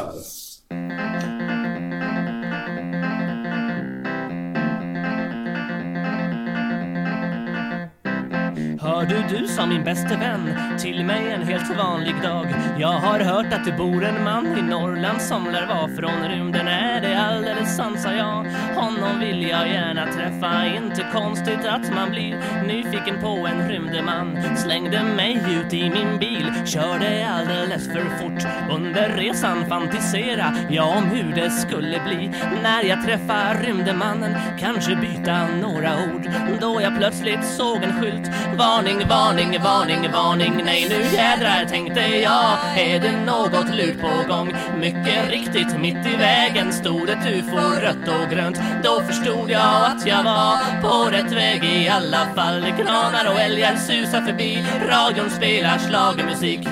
Hör 9.00 9.06
du, 9.06 9.38
du 9.38 9.48
sa 9.48 9.66
min 9.66 9.84
bäste 9.84 10.16
vän 10.16 10.54
till 10.80 11.06
mig 11.06 11.32
en 11.32 11.42
helt 11.42 11.78
vanlig 11.78 12.16
dag. 12.24 12.48
Jag 12.78 12.88
har 12.88 13.20
hört 13.20 13.54
att 13.54 13.66
det 13.66 13.72
bor 13.72 14.06
en 14.06 14.24
man 14.24 14.58
i 14.58 14.62
Norrland 14.62 15.22
som 15.22 15.46
lär 15.46 15.66
vara 15.66 15.88
från 15.88 16.30
rymden. 16.30 16.68
Är 16.68 17.02
det 17.02 17.22
alldeles 17.22 17.76
sant, 17.76 18.02
sa 18.02 18.14
jag. 18.14 18.46
Honom 18.76 19.20
vill 19.20 19.42
jag 19.42 19.68
gärna 19.68 20.06
träffa. 20.06 20.66
Inte 20.66 21.06
konstigt 21.14 21.66
att 21.66 21.96
man 21.96 22.10
blir 22.10 22.36
nyfiken 22.68 23.22
på 23.22 23.48
en 23.48 23.70
rymdeman. 23.70 24.58
Slängde 24.58 25.04
mig 25.04 25.42
ut 25.52 25.74
i 25.74 25.90
min 25.90 26.20
bil, 26.20 26.54
körde 26.66 27.28
alldeles 27.30 27.88
för 27.88 28.06
fort. 28.20 28.44
Under 28.72 29.10
resan 29.10 29.66
fantisera 29.66 30.56
jag 30.70 30.98
om 30.98 31.04
hur 31.04 31.36
det 31.36 31.50
skulle 31.50 32.00
bli 32.00 32.32
när 32.64 32.84
jag 32.84 33.06
träffar 33.06 33.64
rymdemannen. 33.64 34.32
Kanske 34.60 34.96
byta 34.96 35.48
några 35.48 35.92
ord 36.14 36.30
då 36.62 36.82
jag 36.82 36.98
plötsligt 36.98 37.46
såg 37.46 37.84
en 37.84 38.02
skylt. 38.02 38.32
Varning, 38.58 38.89
varning, 38.98 39.08
varning, 39.10 39.62
varning. 39.64 40.12
varning. 40.12 40.62
Nej, 40.66 40.88
nu 40.90 41.18
jädrar 41.18 41.66
tänkte 41.66 42.00
jag. 42.00 42.58
Är 42.78 43.00
det 43.00 43.26
något 43.26 43.76
lurt 43.76 44.02
på 44.02 44.34
gång? 44.34 44.54
Mycket 44.80 45.30
riktigt, 45.30 45.80
mitt 45.80 46.08
i 46.14 46.16
vägen 46.16 46.74
stod 46.74 47.10
ett 47.10 47.28
ufo 47.28 47.58
rött 47.58 48.08
och 48.08 48.32
grönt. 48.32 48.62
Då 48.84 49.02
förstod 49.02 49.50
jag 49.50 49.86
att 49.86 50.08
jag 50.08 50.24
var 50.24 50.82
på 50.82 51.12
rätt 51.12 51.32
väg 51.32 51.64
i 51.64 51.90
alla 51.90 52.26
fall. 52.36 52.62
Granar 52.62 53.34
och 53.34 53.40
älgar 53.40 53.76
susar 53.76 54.22
förbi. 54.22 54.66
Radion 54.88 55.30
spelar 55.30 55.78
schlagermusik. 55.78 56.68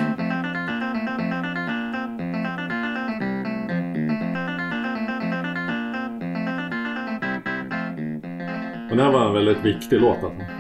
Men 8.88 8.98
det 8.98 9.04
här 9.04 9.12
var 9.12 9.28
en 9.28 9.34
väldigt 9.34 9.66
viktig 9.66 10.02
låt 10.02 10.24
alltså. 10.24 10.57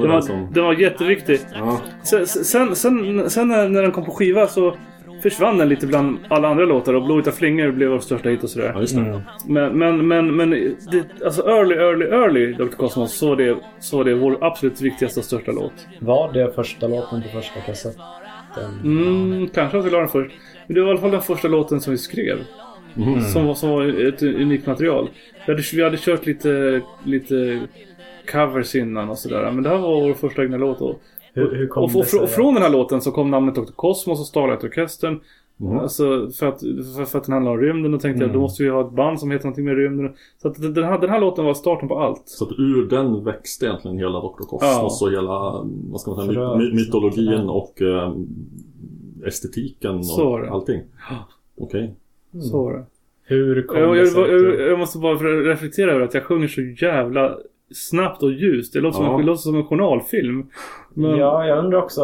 Det 0.00 0.06
var 0.06 0.06
Den 0.06 0.14
var, 0.14 0.20
som... 0.20 0.48
den 0.52 0.64
var 0.64 0.74
jätteviktig. 0.74 1.40
Ja. 1.54 1.80
Sen, 2.02 2.26
sen, 2.26 2.76
sen, 2.76 3.30
sen 3.30 3.48
när, 3.48 3.82
den 3.82 3.92
kom 3.92 4.04
på 4.04 4.10
skiva 4.10 4.46
så 4.46 4.76
försvann 5.22 5.58
den 5.58 5.68
lite 5.68 5.86
bland 5.86 6.18
alla 6.28 6.48
andra 6.48 6.64
låtar 6.64 6.94
och 6.94 7.04
Blåvita 7.04 7.32
flingor 7.32 7.70
blev 7.70 7.88
vår 7.88 7.98
största 7.98 8.28
hit 8.28 8.38
och 8.38 8.44
ja, 8.44 8.48
sådär. 8.48 8.80
just 8.80 8.94
det. 8.94 9.00
Mm. 9.00 9.20
Men, 9.46 9.78
men, 9.78 10.08
men, 10.08 10.36
men 10.36 10.50
det, 10.50 11.24
alltså 11.24 11.42
early, 11.42 11.74
early, 11.74 12.06
early 12.06 12.52
Dr. 12.52 12.76
Cosmos 12.76 13.14
så 13.18 13.28
var 13.28 13.36
det, 13.36 13.56
så 13.80 13.96
var 13.96 14.04
det 14.04 14.14
vår 14.14 14.38
absolut 14.44 14.80
viktigaste 14.80 15.20
och 15.20 15.26
största 15.26 15.52
låt. 15.52 15.86
Var 16.00 16.32
det 16.32 16.54
första 16.54 16.88
låten 16.88 17.22
på 17.22 17.28
första 17.28 17.60
kassetten? 17.60 18.02
Mm, 18.84 19.48
kanske 19.48 19.78
att 19.78 19.84
vi 19.84 19.90
la 19.90 19.98
den 19.98 20.08
först. 20.08 20.34
Men 20.66 20.74
det 20.74 20.80
var 20.80 20.88
i 20.88 20.90
alla 20.90 21.00
fall 21.00 21.10
den 21.10 21.22
första 21.22 21.48
låten 21.48 21.80
som 21.80 21.90
vi 21.90 21.98
skrev. 21.98 22.38
Mhm. 22.94 23.20
Som, 23.20 23.46
var, 23.46 23.54
som 23.54 23.70
var 23.70 24.08
ett 24.08 24.22
unikt 24.22 24.66
material. 24.66 25.08
Vi 25.46 25.52
hade, 25.52 25.62
vi 25.74 25.82
hade 25.82 25.96
kört 25.96 26.26
lite, 26.26 26.80
lite 27.04 27.60
covers 28.32 28.74
innan 28.74 29.08
och 29.10 29.18
sådär. 29.18 29.50
Men 29.52 29.62
det 29.62 29.68
här 29.70 29.78
var 29.78 30.00
vår 30.00 30.14
första 30.14 30.42
egna 30.42 30.56
låt. 30.56 30.80
Och, 30.80 31.00
Hur, 31.36 31.54
hur 31.54 31.66
kom 31.66 31.84
och, 31.84 31.90
och, 32.14 32.22
och 32.22 32.28
från 32.28 32.54
den 32.54 32.62
här 32.62 32.70
låten 32.70 33.00
så 33.00 33.10
kom 33.10 33.30
namnet 33.30 33.54
Dr. 33.54 33.60
Cosmos 33.76 34.20
och 34.20 34.26
Starlight 34.26 34.64
Orkestern. 34.64 35.20
Mhm. 35.56 35.78
Alltså 35.78 36.30
för 36.30 36.46
att, 36.46 36.60
för, 36.60 37.04
för 37.04 37.18
att 37.18 37.24
den 37.24 37.32
handlar 37.32 37.52
om 37.52 37.58
rymden 37.60 37.94
och 37.94 38.00
tänkte 38.00 38.22
jag 38.22 38.28
Mm. 38.28 38.34
då 38.34 38.40
måste 38.40 38.62
vi 38.62 38.68
ha 38.68 38.80
ett 38.80 38.92
band 38.92 39.20
som 39.20 39.30
heter 39.30 39.44
någonting 39.44 39.64
med 39.64 39.76
rymden. 39.76 40.12
Så 40.42 40.48
att 40.48 40.74
den 40.74 40.84
här, 40.84 40.98
den 40.98 41.10
här 41.10 41.20
låten 41.20 41.44
var 41.44 41.54
starten 41.54 41.88
på 41.88 41.98
allt. 41.98 42.22
Så 42.24 42.44
att 42.44 42.50
ur 42.58 42.88
den 42.88 43.24
växte 43.24 43.66
egentligen 43.66 43.98
hela 43.98 44.20
Dr. 44.20 44.42
Cosmos 44.48 45.02
och 45.02 45.10
hela, 45.10 45.64
vad 45.90 46.00
ska 46.00 46.10
man 46.14 46.26
säga, 46.26 46.56
my- 46.56 46.72
mytologin 46.74 47.48
och 47.48 47.82
eh, 47.82 48.14
estetiken 49.26 50.04
Så 50.04 50.24
och 50.32 50.40
det. 50.40 50.50
allting. 50.50 50.80
Ja. 51.10 51.16
Okej. 51.58 51.94
Så 52.50 52.62
var 52.64 52.72
det. 52.72 52.84
Hur 53.26 53.62
kom 53.62 53.78
Jag, 53.78 53.92
det 53.94 53.98
jag, 53.98 54.08
sig? 54.08 54.20
jag, 54.22 54.30
du- 54.30 54.66
jag 54.68 54.78
måste 54.78 54.98
bara 54.98 55.14
reflektera 55.50 55.90
över 55.92 56.00
att 56.04 56.14
jag 56.14 56.22
sjunger 56.22 56.48
så 56.48 56.60
jävla 56.84 57.36
snabbt 57.74 58.22
och 58.22 58.32
ljust. 58.32 58.72
Det 58.72 58.80
låter, 58.80 58.96
som, 58.96 59.04
Ja. 59.06 59.12
en, 59.14 59.20
det 59.20 59.26
låter 59.26 59.42
som 59.42 59.54
en 59.54 59.64
journalfilm. 59.64 60.46
Men, 60.94 61.16
Ja, 61.16 61.46
jag 61.46 61.58
undrar 61.58 61.78
också, 61.82 62.00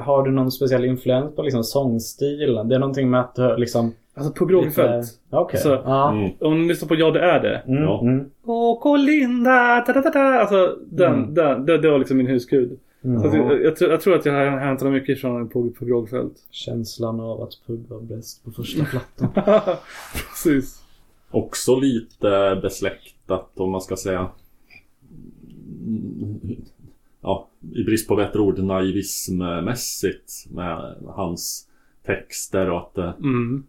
har 0.00 0.22
du 0.22 0.30
någon 0.30 0.50
speciell 0.52 0.84
influens 0.84 1.36
på 1.36 1.42
liksom 1.42 1.64
sångstilen? 1.64 2.68
Det 2.68 2.74
är 2.74 2.78
någonting 2.78 3.10
med 3.10 3.20
att 3.20 3.34
du 3.34 3.56
liksom... 3.56 3.92
Alltså 4.14 4.32
Pugh 4.32 4.52
Rogefeldt. 4.52 5.08
Okej. 5.30 5.60
Så- 5.60 5.68
Ja. 5.84 6.10
Mm. 6.12 6.30
Om 6.40 6.62
ni 6.62 6.68
lyssnar 6.68 6.88
på 6.88 6.94
Ja 6.94 7.10
det 7.10 7.20
är 7.20 7.40
det. 7.40 7.56
Mm, 7.66 7.82
Ja. 7.82 8.00
mm, 8.02 8.24
Åh 8.44 8.98
Linda, 8.98 9.84
da, 9.86 9.92
da, 9.92 10.00
da, 10.00 10.10
da. 10.10 10.20
Alltså 10.40 10.76
den, 10.90 11.14
Mm. 11.14 11.34
den, 11.34 11.66
det, 11.66 11.78
det 11.78 11.90
var 11.90 11.98
liksom 11.98 12.16
min 12.16 12.26
husgud. 12.26 12.78
mm. 13.04 13.22
Jag, 13.36 13.62
jag, 13.62 13.76
tror- 13.76 13.90
jag 13.90 14.00
tror 14.00 14.14
att 14.14 14.26
jag 14.26 14.32
har 14.32 14.58
hämtat 14.58 14.92
mycket 14.92 15.20
från 15.20 15.48
Pugh 15.48 15.68
Pugh 15.78 15.90
Rogefeldt. 15.92 16.36
Känslan 16.50 17.20
av 17.20 17.42
att 17.42 17.52
Pugh 17.66 17.82
var 17.88 18.00
bäst 18.00 18.44
på 18.44 18.50
första 18.50 18.84
plattan. 18.84 19.28
Precis. 20.30 20.82
Också 21.30 21.76
lite 21.76 22.58
besläktat 22.62 23.50
om 23.56 23.70
man 23.70 23.80
ska 23.80 23.96
säga. 23.96 24.26
Mm, 25.86 26.40
Ja, 27.22 27.48
i 27.74 27.84
brist 27.84 28.08
på 28.08 28.16
bättre 28.16 28.40
ord 28.40 28.58
naivismmässigt 28.58 30.46
med 30.50 30.94
hans 31.06 31.68
texter 32.06 32.70
och 32.70 32.78
att 32.78 32.94
det... 32.94 33.14
Mm. 33.18 33.66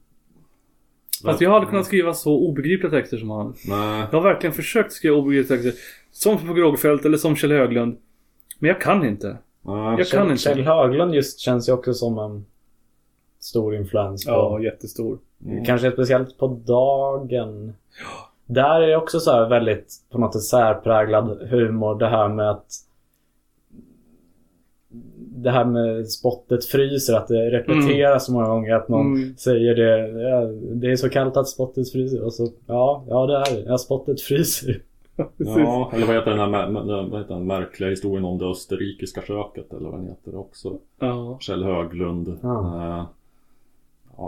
Fast 1.24 1.42
jag 1.42 1.52
hade 1.52 1.66
kunnat 1.66 1.86
skriva 1.86 2.14
så 2.14 2.36
obegripliga 2.36 2.92
texter 2.92 3.18
som 3.18 3.30
han. 3.30 3.54
Nej, 3.68 4.08
Jag 4.12 4.22
har 4.22 4.22
verkligen 4.22 4.54
försökt 4.54 4.94
skriva 4.94 5.16
obegripliga 5.16 5.62
texter. 5.62 5.84
Som 6.12 6.38
Pugh 6.38 6.60
Rogefeldt 6.60 7.06
eller 7.06 7.18
som 7.18 7.36
Kjell 7.36 7.52
Höglund. 7.52 7.98
Men 8.60 8.68
jag 8.68 8.82
kan 8.82 9.06
inte. 9.06 9.38
nej. 9.62 9.76
Jag 9.76 9.98
kan 9.98 10.06
Kjell, 10.06 10.32
inte. 10.32 10.38
Kjell 10.44 10.62
Höglund 10.64 11.16
just 11.16 11.40
känns 11.40 11.70
ju 11.70 11.74
också 11.74 11.94
som 11.94 12.18
en 12.18 12.46
stor 13.40 13.76
influens 13.76 14.26
på... 14.26 14.32
Ja, 14.32 14.60
jättestor. 14.60 15.20
Mm. 15.46 15.66
Kanske 15.66 15.92
speciellt 15.92 16.38
på 16.38 16.48
dagen. 16.48 17.74
Där 18.54 18.82
är 18.82 18.88
det 18.88 18.98
också 18.98 19.20
så 19.20 19.32
här 19.32 19.50
väldigt 19.50 19.94
på 20.12 20.18
något 20.18 20.34
sätt 20.34 20.44
särpräglad 20.44 21.48
humor. 21.50 22.00
Det 22.00 22.08
här 22.08 22.28
med 22.30 22.50
att 22.50 22.66
det 25.36 25.52
här 25.52 25.66
med 25.66 26.10
spottet 26.10 26.66
fryser, 26.66 27.14
att 27.18 27.28
det 27.28 27.50
repeteras 27.52 28.26
så 28.26 28.34
många 28.34 28.48
gånger 28.48 28.74
att 28.76 28.90
någon 28.90 29.16
Mm. 29.16 29.38
säger 29.38 29.76
det. 29.76 30.12
Det 30.76 30.92
är 30.92 30.96
så 30.96 31.10
kallt 31.10 31.38
att 31.38 31.48
spottet 31.48 31.92
fryser. 31.92 32.24
Och 32.26 32.34
så, 32.34 32.48
ja, 32.68 33.06
ja 33.10 33.26
det 33.26 33.36
är 33.36 33.56
det. 33.56 33.70
Ja, 33.70 33.78
spottet 33.78 34.22
fryser. 34.22 34.82
Ja, 35.38 35.92
eller 35.94 36.06
vad 36.08 36.16
heter 36.16 36.32
den 36.32 36.40
här 36.40 36.70
vad 37.10 37.22
heter 37.22 37.34
den 37.34 37.48
märkliga 37.48 37.90
historien 37.90 38.26
om 38.26 38.38
det 38.38 38.46
österrikiska 38.46 39.22
köket 39.22 39.74
eller 39.74 39.90
vad 39.90 40.00
den 40.00 40.08
heter 40.08 40.36
också. 40.36 40.78
Ja. 41.00 41.38
Kjell 41.42 41.64
Höglund. 41.64 42.40
Ja. 42.42 43.10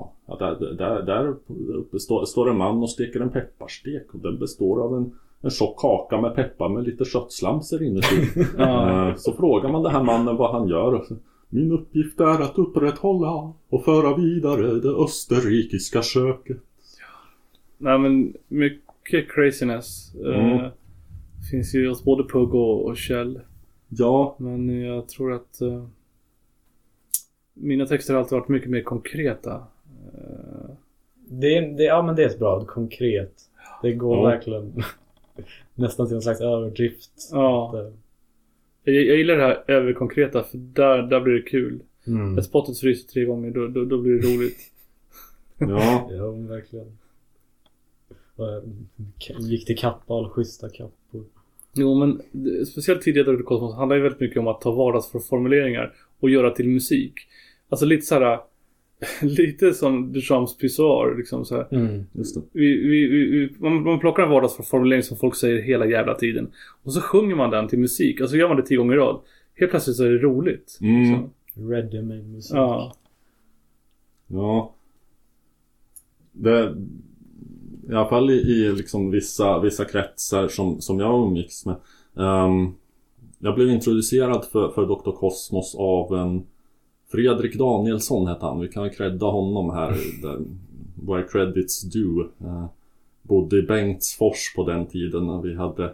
Eh, 0.01 0.11
Ja, 0.27 0.35
där, 0.39 0.73
där, 0.73 1.01
där 1.01 1.35
uppe 1.75 1.99
står, 1.99 2.25
står 2.25 2.49
en 2.49 2.57
man 2.57 2.83
och 2.83 2.89
steker 2.89 3.19
en 3.19 3.29
pepparstek 3.29 4.13
och 4.13 4.19
den 4.19 4.39
består 4.39 4.83
av 4.83 4.97
en, 4.97 5.11
en 5.41 5.49
tjock 5.49 5.79
kaka 5.79 6.21
med 6.21 6.35
peppar 6.35 6.69
med 6.69 6.83
lite 6.83 7.05
köttslamser 7.05 7.83
inuti. 7.83 8.29
Eh, 8.59 9.15
Så 9.15 9.33
frågar 9.33 9.71
man 9.71 9.83
den 9.83 9.91
här 9.91 10.03
mannen 10.03 10.37
vad 10.37 10.51
han 10.51 10.67
gör. 10.67 10.93
och 10.93 11.05
så, 11.05 11.15
Min 11.49 11.71
uppgift 11.71 12.19
är 12.19 12.41
att 12.41 12.57
upprätthålla 12.57 13.53
och 13.69 13.85
föra 13.85 14.15
vidare 14.17 14.79
det 14.79 14.89
österrikiska 15.03 16.01
köket. 16.01 16.57
Nej 17.77 17.99
men 17.99 18.33
mycket 18.47 19.31
craziness. 19.31 20.15
Mm. 20.15 20.59
Eh, 20.59 20.71
finns 21.51 21.75
ju 21.75 21.87
hos 21.89 22.03
både 22.03 22.23
Pugh 22.23 22.55
och, 22.55 22.85
och 22.85 22.97
Kjell. 22.97 23.39
Ja, 23.89 24.35
Men 24.39 24.81
jag 24.81 25.07
tror 25.09 25.33
att 25.33 25.61
eh, 25.61 25.85
mina 27.53 27.85
texter 27.85 28.13
har 28.13 28.21
alltid 28.21 28.37
varit 28.37 28.47
mycket 28.49 28.69
mer 28.69 28.81
konkreta. 28.83 29.63
Eh, 30.17 30.69
Det, 31.29 31.57
är- 31.57 31.77
det, 31.77 31.84
ja, 31.84 32.01
men 32.01 32.15
det 32.15 32.24
är 32.24 32.27
ett 32.29 32.39
bra 32.39 32.65
konkret. 32.65 33.34
Det 33.81 33.93
går 33.93 34.17
Ja. 34.17 34.24
verkligen 34.24 34.74
nästan 35.75 36.07
till 36.07 36.15
en 36.15 36.22
slags 36.22 36.41
överdrift. 36.41 37.12
ja. 37.31 37.72
Det- 38.84 38.91
Jag, 38.91 39.03
jag 39.05 39.17
gillar 39.17 39.36
det 39.38 39.41
här 39.43 39.63
överkonkreta 39.67 40.43
för 40.43 40.57
där, 40.57 41.01
där 41.01 41.19
blir 41.22 41.34
det 41.34 41.41
kul. 41.41 41.79
Mm. 42.07 42.34
När 42.36 42.41
spottet 42.41 42.79
fryser 42.79 43.07
tre 43.07 43.25
gånger 43.25 43.51
då, 43.51 43.67
då, 43.67 43.86
då 43.86 43.98
blir 44.01 44.13
det 44.13 44.27
roligt. 44.27 44.57
ja. 45.57 46.10
Ja, 46.12 46.31
verkligen. 46.31 46.98
Eh, 48.39 49.39
Gick 49.39 49.65
till 49.65 49.77
Kappahl, 49.77 50.29
schyssta 50.29 50.69
kappor. 50.69 51.24
Jo 51.74 51.95
men 51.95 52.22
speciellt 52.65 53.01
tidigare 53.01 53.31
Dr. 53.36 53.41
Cosmos 53.43 53.75
handlar 53.75 53.95
ju 53.95 54.01
väldigt 54.01 54.19
mycket 54.22 54.38
om 54.39 54.48
att 54.48 54.62
ta 54.62 54.72
vardagsformuleringar 54.72 55.93
och 56.19 56.29
göra 56.29 56.51
till 56.51 56.69
musik. 56.69 57.13
Alltså 57.69 57.86
lite 57.86 58.05
så 58.05 58.15
här. 58.15 58.39
Lite 59.21 59.74
som 59.74 60.13
Duchamps 60.13 60.57
pissoar 60.57 61.15
liksom 61.17 61.45
så. 61.45 61.67
Mm. 61.71 62.05
Vi, 62.51 62.88
vi, 62.88 63.07
vi, 63.07 63.50
man, 63.59 63.83
man 63.83 64.00
plockar 64.00 64.24
en 64.24 64.29
vardagsformulering 64.29 65.03
som 65.03 65.17
folk 65.17 65.35
säger 65.35 65.62
hela 65.62 65.85
jävla 65.85 66.15
tiden. 66.15 66.51
Och 66.83 66.93
så 66.93 67.01
sjunger 67.01 67.35
man 67.35 67.50
den 67.50 67.67
till 67.67 67.79
musik. 67.79 68.21
Och 68.21 68.29
så 68.29 68.38
gör 68.38 68.47
man 68.47 68.57
det 68.57 68.63
tio 68.63 68.77
gånger 68.77 68.93
i 68.93 68.97
rad. 68.97 69.21
Helt 69.55 69.71
plötsligt 69.71 69.97
så 69.97 70.03
är 70.03 70.09
det 70.09 70.17
roligt. 70.17 70.77
Mm. 70.81 71.29
Made 71.55 72.03
musik. 72.03 72.55
ja. 72.55 72.95
Ja. 74.27 74.75
Det, 76.31 76.75
I 77.89 77.93
alla 77.93 78.09
fall 78.09 78.29
i, 78.29 78.33
i 78.33 78.71
liksom 78.71 79.12
vissa, 79.12 79.59
vissa 79.59 79.85
kretsar 79.85 80.47
som, 80.47 80.81
som 80.81 81.00
jag 81.00 81.27
umgicks 81.27 81.65
med. 81.65 81.75
Ehm, 82.17 82.74
jag 83.39 83.55
blev 83.55 83.69
introducerad 83.69 84.45
för, 84.45 84.69
för 84.69 84.85
Dr. 84.85 85.12
Cosmos 85.12 85.75
av 85.75 86.15
en 86.15 86.45
Fredrik 87.12 87.57
Danielsson 87.57 88.27
hette 88.27 88.45
han. 88.45 88.59
Vi 88.59 88.67
kan 88.67 88.89
credda 88.89 89.25
honom 89.25 89.69
här. 89.69 89.95
Where 91.07 91.24
credits 91.24 91.81
due. 91.81 92.24
Uh, 92.41 92.65
bodde 93.21 93.57
i 93.57 93.62
Bengtsfors 93.62 94.53
på 94.55 94.63
den 94.63 94.85
tiden 94.85 95.27
när 95.27 95.41
vi 95.41 95.55
hade 95.55 95.93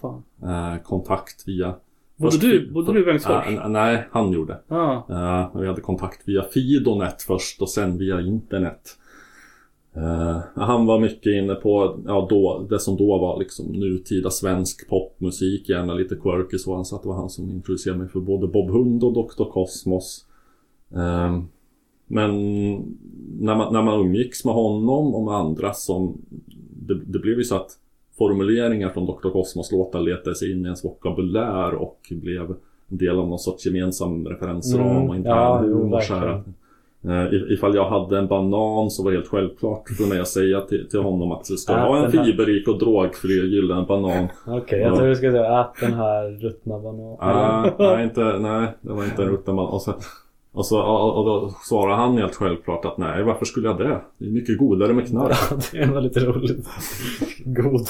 fan. 0.00 0.22
eh, 0.42 0.82
kontakt 0.82 1.48
via 1.48 1.74
Bodde 2.16 2.38
du, 2.38 2.70
bodde 2.70 2.92
du 2.92 3.02
i 3.02 3.04
Bengtsfors? 3.04 3.44
N- 3.46 3.72
nej, 3.72 4.08
han 4.10 4.32
gjorde. 4.32 4.58
Ja. 4.68 5.06
Uh, 5.10 5.60
vi 5.60 5.66
hade 5.66 5.80
kontakt 5.80 6.28
via 6.28 6.42
Fidonet 6.42 7.22
först 7.22 7.62
och 7.62 7.68
sen 7.70 7.98
via 7.98 8.20
internet. 8.20 8.96
Eh, 9.96 10.38
han 10.54 10.86
var 10.86 10.98
mycket 11.00 11.26
inne 11.32 11.54
på 11.54 12.00
ja, 12.06 12.26
då, 12.30 12.66
det 12.70 12.78
som 12.78 12.96
då 12.96 13.18
var 13.18 13.38
liksom 13.38 13.66
nutida 13.66 14.30
svensk 14.30 14.88
popmusik, 14.88 15.68
gärna 15.68 15.94
lite 15.94 16.16
quirky 16.16 16.58
så. 16.58 16.74
Han 16.74 16.84
sa 16.84 16.96
att 16.96 17.02
det 17.02 17.08
var 17.08 17.16
han 17.16 17.30
som 17.30 17.50
introducerade 17.50 17.98
mig 17.98 18.08
för 18.08 18.20
både 18.20 18.46
Bob 18.46 18.70
Hund 18.70 19.04
och 19.04 19.12
Dr. 19.12 19.44
Cosmos. 19.44 20.26
Eh, 20.96 21.38
men 22.06 22.30
när 23.40 23.54
man, 23.56 23.72
när 23.72 23.82
man 23.82 24.00
umgicks 24.00 24.44
med 24.44 24.54
honom 24.54 25.14
och 25.14 25.22
med 25.24 25.34
andra 25.34 25.72
som 25.72 26.18
det, 26.86 26.94
det 26.94 27.18
blev 27.18 27.38
ju 27.38 27.44
så 27.44 27.56
att 27.56 27.70
formuleringar 28.18 28.88
från 28.90 29.06
Dr. 29.06 29.30
Cosmos-låtar 29.30 30.00
letade 30.00 30.36
sig 30.36 30.52
in 30.52 30.60
i 30.60 30.64
ens 30.64 30.84
vokabulär 30.84 31.74
och 31.74 31.98
blev 32.10 32.54
en 32.90 32.96
del 32.98 33.18
av 33.18 33.28
någon 33.28 33.38
sorts 33.38 33.66
gemensam 33.66 34.26
referensram 34.28 34.86
Mm, 34.86 35.08
och 35.10 35.16
intern 35.16 35.36
ja, 35.36 35.58
humor. 35.58 36.00
så 36.00 36.14
här 36.14 36.26
att, 36.28 36.46
Eh, 37.06 37.10
if- 37.10 37.46
Ifall 37.52 37.74
jag 37.74 37.88
hade 37.90 38.18
en 38.18 38.26
banan 38.26 38.90
så 38.90 39.04
var 39.04 39.10
det 39.10 39.16
helt 39.16 39.28
självklart 39.28 39.84
kunde 39.84 40.16
jag 40.16 40.28
säga 40.28 40.60
till, 40.60 40.88
till 40.90 41.00
honom 41.00 41.32
att 41.32 41.46
ska 41.46 41.72
Ät 41.72 41.78
ha 41.88 42.04
en 42.04 42.10
fiberrik 42.12 42.68
och 42.68 42.78
drogfri 42.78 43.32
gyllene 43.54 43.82
banan 43.88 44.28
Okej, 44.46 44.80
jag 44.80 44.90
Ja. 44.92 44.96
tror 44.96 45.06
du 45.08 45.14
skulle 45.16 45.32
säga 45.32 45.60
ät 45.60 45.66
den 45.80 45.92
här 45.92 46.30
ruttna 46.42 46.78
bananen. 46.78 47.16
Ah, 47.20 47.70
nej, 47.78 48.04
inte, 48.04 48.38
nej, 48.38 48.68
det 48.80 48.92
var 48.92 49.04
inte 49.04 49.22
en 49.22 49.28
rutten 49.28 49.56
banan. 49.56 49.72
Och, 49.72 49.82
så, 49.82 49.94
och, 50.54 50.66
så, 50.66 50.82
och, 50.82 51.24
då 51.24 51.54
svarade 51.62 51.96
han 51.96 52.18
helt 52.18 52.34
självklart 52.34 52.84
att 52.84 52.98
nej, 52.98 53.22
varför 53.22 53.44
skulle 53.44 53.68
jag 53.68 53.78
det? 53.78 54.00
Det 54.18 54.26
är 54.26 54.30
mycket 54.30 54.58
godare 54.58 54.92
med 54.92 55.06
knark. 55.08 55.36
Ja, 55.50 55.58
det 55.72 55.78
är 55.78 55.92
väldigt 55.92 56.16
roligt. 56.16 56.66
God. 57.44 57.86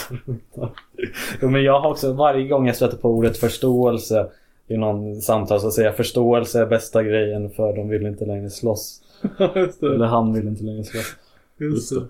jo, 1.43 1.51
men 1.51 1.63
jag 1.63 1.81
har 1.81 1.91
också 1.91 2.13
varje 2.13 2.49
gång 2.49 2.67
jag 2.67 2.77
stöter 2.77 2.97
på 2.97 3.11
ordet 3.11 3.37
förståelse 3.37 4.27
i 4.67 4.77
någon 4.77 5.21
samtal 5.21 5.61
så 5.61 5.71
säger 5.71 5.89
jag 5.89 5.97
förståelse 5.97 6.61
är 6.61 6.67
bästa 6.67 7.03
grejen 7.03 7.51
för 7.51 7.77
de 7.77 7.89
vill 7.89 8.07
inte 8.07 8.25
längre 8.25 8.51
slåss. 8.51 9.03
Eller 9.83 10.07
han 10.07 10.33
vill 10.33 10.49
inte 10.49 10.65
längre 10.65 10.85
slåss. 10.85 11.17
Just 11.59 11.95
det. 11.95 12.07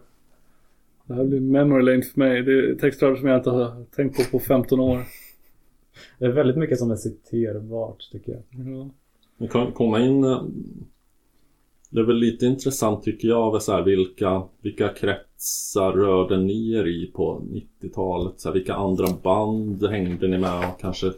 Det 1.07 1.15
här 1.15 1.25
blir 1.25 1.41
memory 1.41 1.83
lane 1.83 2.03
för 2.03 2.19
mig. 2.19 2.43
Det 2.43 2.53
är 2.53 2.75
textrader 2.75 3.17
som 3.17 3.29
jag 3.29 3.39
inte 3.39 3.51
har 3.51 3.85
tänkt 3.97 4.17
på 4.17 4.39
på 4.39 4.45
15 4.45 4.81
år. 4.81 5.03
Det 6.19 6.25
är 6.25 6.31
väldigt 6.31 6.57
mycket 6.57 6.79
som 6.79 6.91
är 6.91 6.97
citerbart 6.97 8.09
tycker 8.13 8.33
jag. 8.33 8.43
Ja. 8.77 8.91
Vi 9.45 9.49
kan 9.51 9.73
komma 9.73 10.01
in 10.01 10.25
eh, 10.25 10.43
Det 11.91 12.01
är 12.01 12.05
väl 12.05 12.17
lite 12.17 12.47
intressant 12.47 13.03
tycker 13.03 13.29
jag 13.29 13.63
så 13.63 13.73
här, 13.73 13.83
vilka, 13.83 14.43
vilka 14.63 14.89
kretsar 14.89 15.93
rörde 15.93 16.37
ni 16.39 16.73
er 16.73 16.87
i 16.87 17.07
på 17.15 17.43
90-talet? 17.83 18.41
Så 18.41 18.49
här, 18.49 18.55
vilka 18.55 18.75
andra 18.75 19.07
band 19.23 19.87
hängde 19.87 20.29
ni 20.29 20.39
med 20.39 20.59
och 20.59 20.81
kanske 20.81 21.13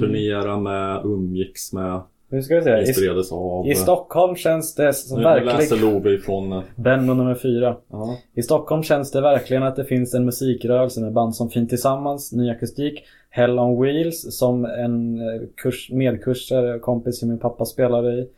turnera 0.00 0.60
med, 0.60 1.04
umgicks 1.04 1.72
med, 1.72 2.00
Nu 2.28 2.42
ska 2.42 2.60
vi. 2.60 2.70
I, 2.70 2.88
inspirerades 2.88 3.32
av? 3.32 3.66
I 3.66 3.74
Stockholm 3.74 4.36
känns 4.36 4.74
det 4.74 4.92
som 4.92 5.18
Nu 5.18 5.24
läser 5.24 5.44
verkligen... 5.44 5.92
Love 5.94 6.14
ifrån... 6.14 6.52
eh, 6.52 6.62
Benno 6.76 7.14
nummer 7.14 7.34
fyra. 7.34 7.76
Ja. 7.90 8.18
I 8.34 8.42
Stockholm 8.42 8.82
känns 8.82 9.10
det 9.10 9.20
verkligen 9.20 9.62
att 9.62 9.76
det 9.76 9.84
finns 9.84 10.14
en 10.14 10.24
musikrörelse 10.24 11.00
med 11.00 11.12
band 11.12 11.36
som 11.36 11.50
Fint 11.50 11.68
Tillsammans, 11.68 12.32
Ny 12.32 12.50
Akustik, 12.50 13.04
Hell 13.30 13.58
on 13.58 13.82
Wheels 13.82 14.38
som 14.38 14.64
en 14.64 15.20
eh, 15.20 15.40
kurs, 15.56 15.90
medkursare, 15.92 16.78
kompis 16.78 17.20
som 17.20 17.28
min 17.28 17.38
pappa 17.38 17.64
spelade 17.64 18.12
i. 18.12 18.28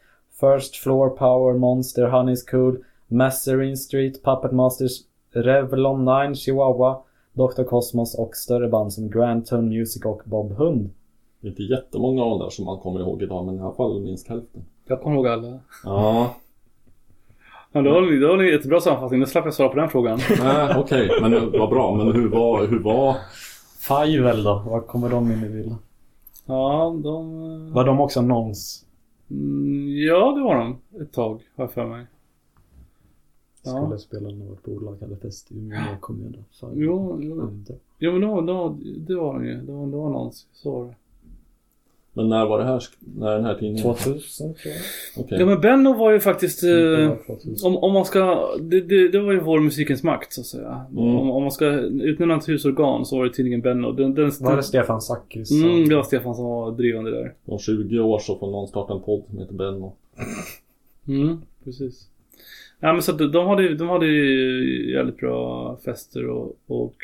First 0.40 0.76
Floor 0.76 1.08
Power, 1.08 1.54
Monster, 1.58 2.06
Honey's 2.06 2.50
Cool, 2.50 2.78
Masserin 3.08 3.76
Street, 3.76 4.22
Puppet 4.24 4.52
Masters, 4.52 4.92
Revlon 5.32 6.04
9, 6.04 6.34
Chihuahua, 6.34 6.96
Dr. 7.32 7.62
Cosmos 7.62 8.14
och 8.18 8.36
större 8.36 8.68
band 8.68 8.92
som 8.92 9.10
Grand 9.10 9.46
Tone 9.46 9.78
Music 9.78 10.04
och 10.04 10.22
Bob 10.24 10.52
Hund. 10.52 10.90
Det 11.40 11.46
är 11.46 11.50
inte 11.50 11.62
jättemånga 11.62 12.22
av 12.22 12.38
de 12.38 12.44
där 12.44 12.50
som 12.50 12.64
man 12.64 12.78
kommer 12.78 13.00
ihåg 13.00 13.22
idag 13.22 13.46
men 13.46 13.56
i 13.56 13.60
alla 13.60 13.72
fall 13.74 14.00
minst 14.00 14.28
hälften. 14.28 14.62
Jag 14.88 15.00
kommer 15.00 15.16
ihåg 15.16 15.26
alla. 15.26 15.60
Ja, 15.84 16.34
Ja, 17.72 17.82
då 17.82 17.90
har 17.90 18.00
ni, 18.02 18.18
då 18.18 18.28
har 18.28 18.36
ni 18.36 18.50
jättebra 18.50 18.80
sammanfattning. 18.80 19.20
Då 19.20 19.26
slapp 19.26 19.44
jag 19.44 19.54
svara 19.54 19.68
på 19.68 19.76
den 19.76 19.88
frågan. 19.88 20.18
nej 20.42 20.74
okej 20.78 21.10
men 21.22 21.34
eh, 21.34 21.42
vad 21.42 21.70
bra. 21.70 21.94
Men 21.96 22.12
hur 22.12 22.28
var, 22.28 22.66
hur 22.66 22.78
var 22.78 23.16
Fivel 23.88 24.42
då? 24.42 24.62
Var 24.66 24.80
kommer 24.80 25.10
de 25.10 25.32
in 25.32 25.44
i 25.44 25.48
bilden? 25.48 25.76
Ja, 26.46 26.96
de... 27.04 27.72
Var 27.72 27.84
de 27.84 28.00
också 28.00 28.22
nons? 28.22 28.86
Mm, 29.30 29.88
ja, 29.88 30.32
det 30.32 30.42
var 30.42 30.56
de. 30.56 31.02
Ett 31.02 31.12
tag, 31.12 31.42
har 31.56 31.64
jag 31.64 31.72
för 31.72 31.86
mig. 31.86 32.06
Ja. 33.64 33.70
Skulle 33.70 33.98
spela 33.98 34.28
när 34.28 34.46
vårt 34.46 34.62
bolag 34.62 34.96
hade 35.00 35.16
fest 35.16 35.52
i 35.52 35.58
Umeå. 35.58 35.78
Jag 35.90 36.00
kom 36.00 36.22
ju 36.22 36.28
då. 36.28 36.38
Fivel. 36.50 36.68
Jo, 36.74 37.18
jo. 37.22 37.52
Ja, 37.98 38.12
men 38.12 38.20
då, 38.20 38.40
då, 38.40 38.76
det 38.96 39.14
var 39.14 39.34
de 39.34 39.44
ju. 39.46 39.54
Det 39.54 39.72
var, 39.72 39.86
det 39.86 39.96
var 39.96 40.10
någons. 40.10 40.46
Så 40.52 40.70
var 40.70 40.86
det. 40.86 40.94
Men 42.12 42.28
när 42.28 42.46
var 42.46 42.58
det 42.58 42.64
här? 42.64 42.82
När 43.16 43.34
den 43.34 43.44
här 43.44 43.54
tidningen? 43.54 43.82
2000 43.82 44.54
tror 44.54 44.74
jag. 44.74 45.24
Okej. 45.24 45.38
Ja, 45.40 45.46
men 45.46 45.60
Benno 45.60 45.94
var 45.94 46.10
ju 46.12 46.20
faktiskt... 46.20 46.60
Det 46.60 47.02
Eh, 47.02 47.08
var 47.08 47.16
2000. 47.26 47.66
om, 47.72 47.76
om 47.76 47.92
man 47.92 48.04
ska... 48.04 48.50
Det, 48.60 48.80
det, 48.80 49.08
det 49.08 49.20
var 49.20 49.32
ju 49.32 49.40
vår 49.40 49.60
musikens 49.60 50.02
makt, 50.02 50.32
så 50.32 50.40
att 50.40 50.46
säga. 50.46 50.86
Mm. 50.92 51.04
Om, 51.16 51.30
om 51.30 51.42
man 51.42 51.52
ska 51.52 51.66
utnämna 51.80 52.36
ett 52.36 52.48
husorgan 52.48 53.04
så 53.06 53.16
var 53.18 53.24
det 53.24 53.32
tidningen 53.32 53.60
Benno. 53.60 53.92
Den, 53.92 54.14
den, 54.14 54.30
Var 54.40 54.56
det 54.56 54.62
Stefan 54.62 55.00
Zachrisson? 55.00 55.62
Mm, 55.70 55.88
det 55.88 55.96
var 55.96 56.02
Stefan 56.02 56.34
som 56.34 56.44
var 56.44 56.72
drivande 56.72 57.10
där. 57.10 57.34
Om 57.46 57.58
20 57.58 57.98
år 58.00 58.18
så 58.18 58.38
får 58.38 58.50
någon 58.50 58.68
starta 58.68 58.94
en 58.94 59.00
podd 59.00 59.22
som 59.28 59.38
heter 59.38 59.54
Benno. 59.54 59.92
Mm, 61.08 61.38
precis. 61.64 62.06
Ja, 62.80 62.92
men 62.92 63.02
så 63.02 63.12
att 63.12 63.18
de- 63.18 63.32
de 63.32 63.46
hade, 63.46 63.74
de 63.74 63.88
hade 63.88 64.06
ju 64.06 64.92
jävligt 64.92 65.16
bra 65.16 65.76
fester 65.84 66.26
och, 66.28 66.56
och 66.66 66.94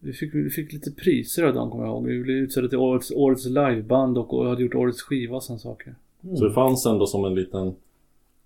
vi 0.00 0.12
fick, 0.12 0.34
vi 0.34 0.50
fick 0.50 0.72
lite 0.72 0.90
priser 0.90 1.44
av 1.44 1.54
dem 1.54 1.70
kommer 1.70 1.84
jag 1.84 1.92
ihåg. 1.92 2.06
Vi 2.06 2.22
blev 2.22 2.36
utsedda 2.36 2.68
till 2.68 2.78
årets, 2.78 3.10
årets 3.10 3.46
liveband 3.46 4.18
och, 4.18 4.34
och 4.34 4.46
hade 4.46 4.62
gjort 4.62 4.74
årets 4.74 5.02
skiva 5.02 5.36
och 5.36 5.42
sådana 5.42 5.58
saker. 5.58 5.94
Så 6.36 6.44
det 6.44 6.52
fanns 6.54 6.86
ändå 6.86 7.06
som 7.06 7.24
en 7.24 7.34
liten 7.34 7.74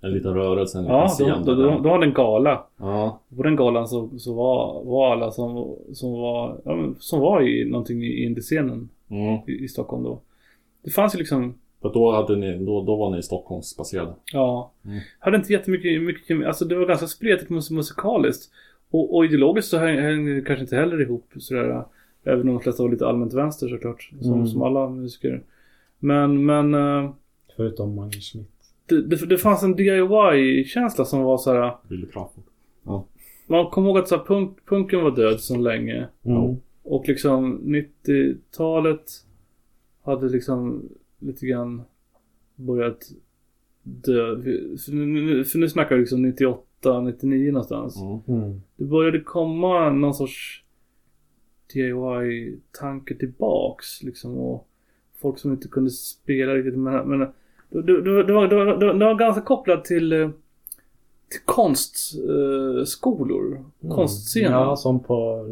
En 0.00 0.12
liten 0.12 0.34
rörelse, 0.34 0.78
en 0.78 0.84
Ja, 0.84 1.02
liten 1.02 1.26
scen. 1.26 1.44
de, 1.44 1.62
de, 1.62 1.82
de 1.82 1.88
hade 1.88 2.06
en 2.06 2.12
gala. 2.12 2.64
Ja, 2.78 3.20
På 3.36 3.42
den 3.42 3.56
galan 3.56 3.88
så, 3.88 4.08
så 4.18 4.34
var, 4.34 4.84
var 4.84 5.12
alla 5.12 5.30
som, 5.30 5.76
som 5.92 6.12
var, 6.12 6.60
ja, 6.64 6.88
som 6.98 7.20
var 7.20 7.42
i 7.42 7.64
någonting 7.64 8.02
i 8.02 8.24
indiescenen 8.24 8.88
mm. 9.08 9.38
i, 9.46 9.64
i 9.64 9.68
Stockholm 9.68 10.02
då. 10.04 10.20
Det 10.84 10.90
fanns 10.90 11.14
ju 11.14 11.18
liksom 11.18 11.54
För 11.82 11.92
då 11.92 12.12
hade 12.12 12.36
ni, 12.36 12.58
då, 12.64 12.82
då 12.82 12.96
var 12.96 13.10
ni 13.16 13.22
Stockholmsbaserade. 13.22 14.14
Ja. 14.32 14.70
Mm. 14.84 14.98
Hade 15.18 15.36
inte 15.36 15.52
jättemycket, 15.52 16.02
mycket, 16.02 16.46
alltså 16.46 16.64
det 16.64 16.74
var 16.74 16.86
ganska 16.86 17.06
spretigt 17.06 17.50
mus 17.50 17.70
musikaliskt. 17.70 18.50
Och, 18.92 19.16
och 19.16 19.24
ideologiskt 19.24 19.70
så 19.70 19.78
hänger 19.78 20.34
det 20.34 20.40
kanske 20.42 20.62
inte 20.62 20.76
heller 20.76 21.00
ihop 21.00 21.32
sådär. 21.38 21.84
Även 22.24 22.40
om 22.48 22.54
de 22.54 22.60
flesta 22.60 22.82
var 22.82 22.90
lite 22.90 23.06
allmänt 23.06 23.34
vänster 23.34 23.68
såklart. 23.68 24.10
Som, 24.20 24.32
Mm. 24.34 24.46
som 24.46 24.62
alla 24.62 24.88
musiker. 24.88 25.42
Men, 25.98 26.46
men 26.46 26.74
eh, 26.74 27.10
Förutom 27.56 27.94
Magnus 27.94 28.32
Schmidt. 28.32 28.48
det, 28.86 29.02
det, 29.02 29.26
det 29.26 29.38
fanns 29.38 29.62
en 29.62 29.76
DIY-känsla 29.76 31.04
som 31.04 31.22
var 31.22 31.38
så 31.38 31.52
här. 31.52 31.74
Willy 31.88 32.06
Crawford. 32.06 32.44
Man 33.46 33.66
kommer 33.70 33.88
ihåg 33.88 33.98
att 33.98 34.08
så 34.08 34.16
här, 34.16 34.24
punk, 34.24 34.58
punken 34.66 35.00
var 35.04 35.16
död 35.16 35.40
så 35.40 35.56
länge. 35.58 36.06
Mm. 36.24 36.56
Och 36.82 37.08
liksom 37.08 37.60
90-talet 37.64 39.10
hade 40.02 40.28
liksom 40.28 40.88
lite 41.18 41.46
grann 41.46 41.82
börjat 42.56 43.10
dö. 43.82 44.36
För 44.86 44.92
nu, 44.92 45.44
för 45.44 45.58
nu 45.58 45.68
snackar 45.68 45.94
vi 45.96 46.00
liksom 46.00 46.22
98, 46.22 46.62
99 46.86 47.52
någonstans. 47.52 47.96
Mm. 48.00 48.18
Mm. 48.42 48.60
Det 48.76 48.84
började 48.84 49.20
komma 49.20 49.90
någon 49.90 50.14
sorts 50.14 50.64
DIY-tanke 51.74 53.14
tillbaks 53.18 54.02
liksom. 54.02 54.38
Och 54.38 54.66
folk 55.20 55.38
som 55.38 55.50
inte 55.52 55.68
kunde 55.68 55.90
spela 55.90 56.54
riktigt. 56.54 56.78
Men, 56.78 57.08
men 57.08 57.18
det, 57.18 57.82
det, 57.82 57.82
det, 58.02 58.02
det, 58.02 58.32
var, 58.32 58.48
det, 58.48 58.54
var, 58.56 58.66
det 58.76 58.86
var- 58.86 58.94
det 58.94 59.04
var 59.04 59.14
ganska 59.14 59.40
kopplat 59.42 59.84
till, 59.84 60.12
eh, 60.12 60.30
till 61.30 61.40
konstskolor. 61.44 62.78
Eh, 62.78 62.84
skolor. 62.84 63.64
Konstscener. 63.88 64.46
Mm. 64.48 64.58
Ja, 64.60 64.76
som 64.76 65.00
på 65.00 65.42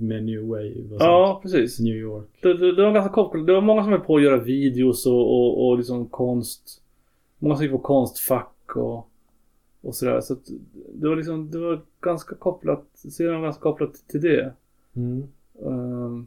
med 0.00 0.24
New 0.24 0.40
Wave 0.46 0.94
och 0.94 1.00
ja, 1.00 1.38
precis. 1.42 1.76
sånt. 1.76 1.84
New 1.86 1.96
York. 1.96 2.26
Det, 2.42 2.54
det, 2.58 2.74
det 2.76 2.82
var 2.82 2.92
ganska 2.92 3.12
kopplat. 3.12 3.46
Det 3.46 3.52
var 3.52 3.60
många 3.60 3.82
som 3.82 3.92
höll 3.92 4.00
på 4.00 4.16
att 4.16 4.22
göra 4.22 4.36
videos 4.40 5.06
och, 5.06 5.14
och, 5.20 5.68
och 5.68 5.76
liksom 5.76 6.06
konst. 6.06 6.82
Många 7.38 7.56
som 7.56 7.62
gick 7.64 7.72
på 7.72 7.78
konstfack 7.78 8.76
och, 8.76 9.08
och 9.82 9.94
sådär. 9.94 10.20
Så 10.20 10.32
att 10.32 10.46
det 10.94 11.08
var 11.08 11.16
liksom, 11.16 11.50
det 11.50 11.58
var 11.58 11.80
ganska 12.00 12.34
kopplat, 12.34 12.84
serien 12.94 13.34
var 13.34 13.42
ganska 13.42 13.62
kopplat 13.62 13.94
till 14.08 14.20
det. 14.20 14.52
Mm. 14.96 15.22
Ehm, 15.66 16.26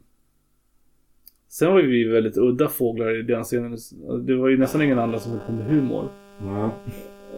sen 1.48 1.72
var 1.72 1.80
ju 1.80 1.90
vi 1.90 2.04
väldigt 2.04 2.36
udda 2.36 2.68
fåglar 2.68 3.18
i 3.20 3.22
den 3.22 3.44
scenen. 3.44 3.78
Det 4.24 4.36
var 4.36 4.48
ju 4.48 4.58
nästan 4.58 4.82
ingen 4.82 4.98
annan 4.98 5.20
som 5.20 5.32
höll 5.32 5.40
på 5.46 5.52
med 5.52 5.66
humor. 5.66 6.08
Nej. 6.42 6.70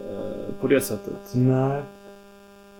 eh, 0.07 0.53
på 0.61 0.67
det 0.67 0.81
sättet. 0.81 1.33
Nej. 1.35 1.81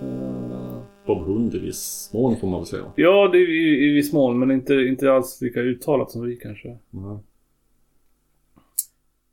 Eh, 0.01 0.77
Bob 1.05 1.23
Hund 1.23 1.55
i 1.55 1.59
viss 1.59 2.09
mån 2.13 2.37
får 2.37 2.47
man 2.47 2.59
väl 2.59 2.67
säga. 2.67 2.83
ja, 2.95 3.29
det 3.31 3.37
är 3.37 3.49
i, 3.49 3.89
i 3.89 3.93
viss 3.93 4.13
mån. 4.13 4.39
Men 4.39 4.51
inte, 4.51 4.73
inte 4.73 5.11
alls 5.13 5.41
lika 5.41 5.59
uttalat 5.59 6.11
som 6.11 6.25
vi 6.25 6.35
kanske. 6.35 6.77
Nej. 6.89 7.17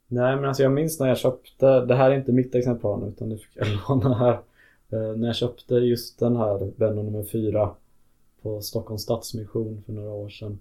Nej 0.08 0.36
men 0.36 0.44
alltså 0.44 0.62
jag 0.62 0.72
minns 0.72 1.00
när 1.00 1.08
jag 1.08 1.18
köpte, 1.18 1.80
det 1.84 1.94
här 1.94 2.10
är 2.10 2.14
inte 2.16 2.32
mitt 2.32 2.54
exemplar 2.54 2.96
nu 2.96 3.06
utan 3.06 3.28
det 3.28 3.36
fick 3.36 3.50
jag 3.54 3.66
låna 3.88 4.14
här. 4.14 4.32
Eh, 4.92 5.16
när 5.16 5.26
jag 5.26 5.36
köpte 5.36 5.74
just 5.74 6.18
den 6.18 6.36
här 6.36 6.70
Benno 6.76 7.02
nummer 7.02 7.24
4 7.24 7.70
på 8.42 8.60
Stockholms 8.60 9.02
Stadsmission 9.02 9.82
för 9.86 9.92
några 9.92 10.10
år 10.10 10.28
sedan. 10.28 10.58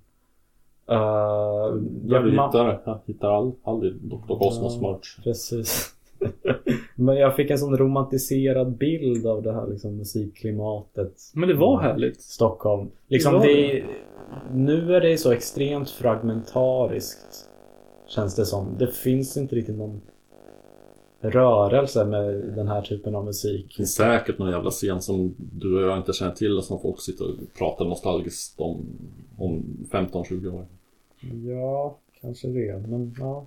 Uh, 0.92 1.76
Där 1.82 2.20
du 2.24 2.32
hittar 2.32 2.66
det. 2.68 2.80
Jag 2.86 3.00
hittar 3.06 3.38
all, 3.38 3.52
aldrig 3.64 3.94
Dr. 3.94 4.36
Cosmos 4.38 4.78
Ja. 4.82 4.92
merch. 4.92 5.18
Precis. 5.24 5.92
Men 6.96 7.16
jag 7.16 7.36
fick 7.36 7.50
en 7.52 7.58
sån 7.58 7.78
romantiserad 7.78 8.72
bild 8.78 9.28
av 9.28 9.44
det 9.44 9.54
här 9.54 9.68
liksom, 9.68 9.98
musikklimatet. 9.98 11.14
Men 11.34 11.50
det 11.50 11.56
var 11.56 11.82
härligt. 11.82 12.22
Stockholm. 12.22 12.90
Liksom 13.08 13.34
Det 13.34 13.40
var 13.40 13.46
det, 13.46 13.84
nu 14.54 14.96
är 14.96 15.02
det 15.02 15.18
så 15.18 15.32
extremt 15.32 15.90
fragmentariskt. 15.90 17.50
Känns 18.08 18.36
det 18.36 18.46
som. 18.46 18.76
Det 18.78 18.88
finns 18.88 19.38
inte 19.38 19.56
riktigt 19.56 19.78
någon 19.78 20.02
rörelse 21.22 22.06
med 22.06 22.36
den 22.56 22.68
här 22.68 22.82
typen 22.82 23.16
av 23.16 23.26
musik. 23.26 23.66
Det 23.70 23.76
finns 23.76 23.94
säkert 23.96 24.38
någon 24.38 24.52
jävla 24.52 24.70
scen 24.72 25.02
som 25.02 25.36
du 25.38 25.76
och 25.76 25.82
jag 25.90 25.98
inte 25.98 26.14
känner 26.14 26.32
till 26.32 26.58
och 26.58 26.64
som 26.64 26.80
folk 26.80 27.02
sitter 27.02 27.26
och 27.30 27.54
pratar 27.58 27.86
nostalgiskt 27.86 28.60
om 28.60 28.86
om 29.38 29.64
15-20 29.92 30.54
år. 30.54 30.66
Ja, 31.46 31.98
kanske 32.22 32.48
det. 32.48 32.88
Men 32.88 33.16
ja. 33.20 33.46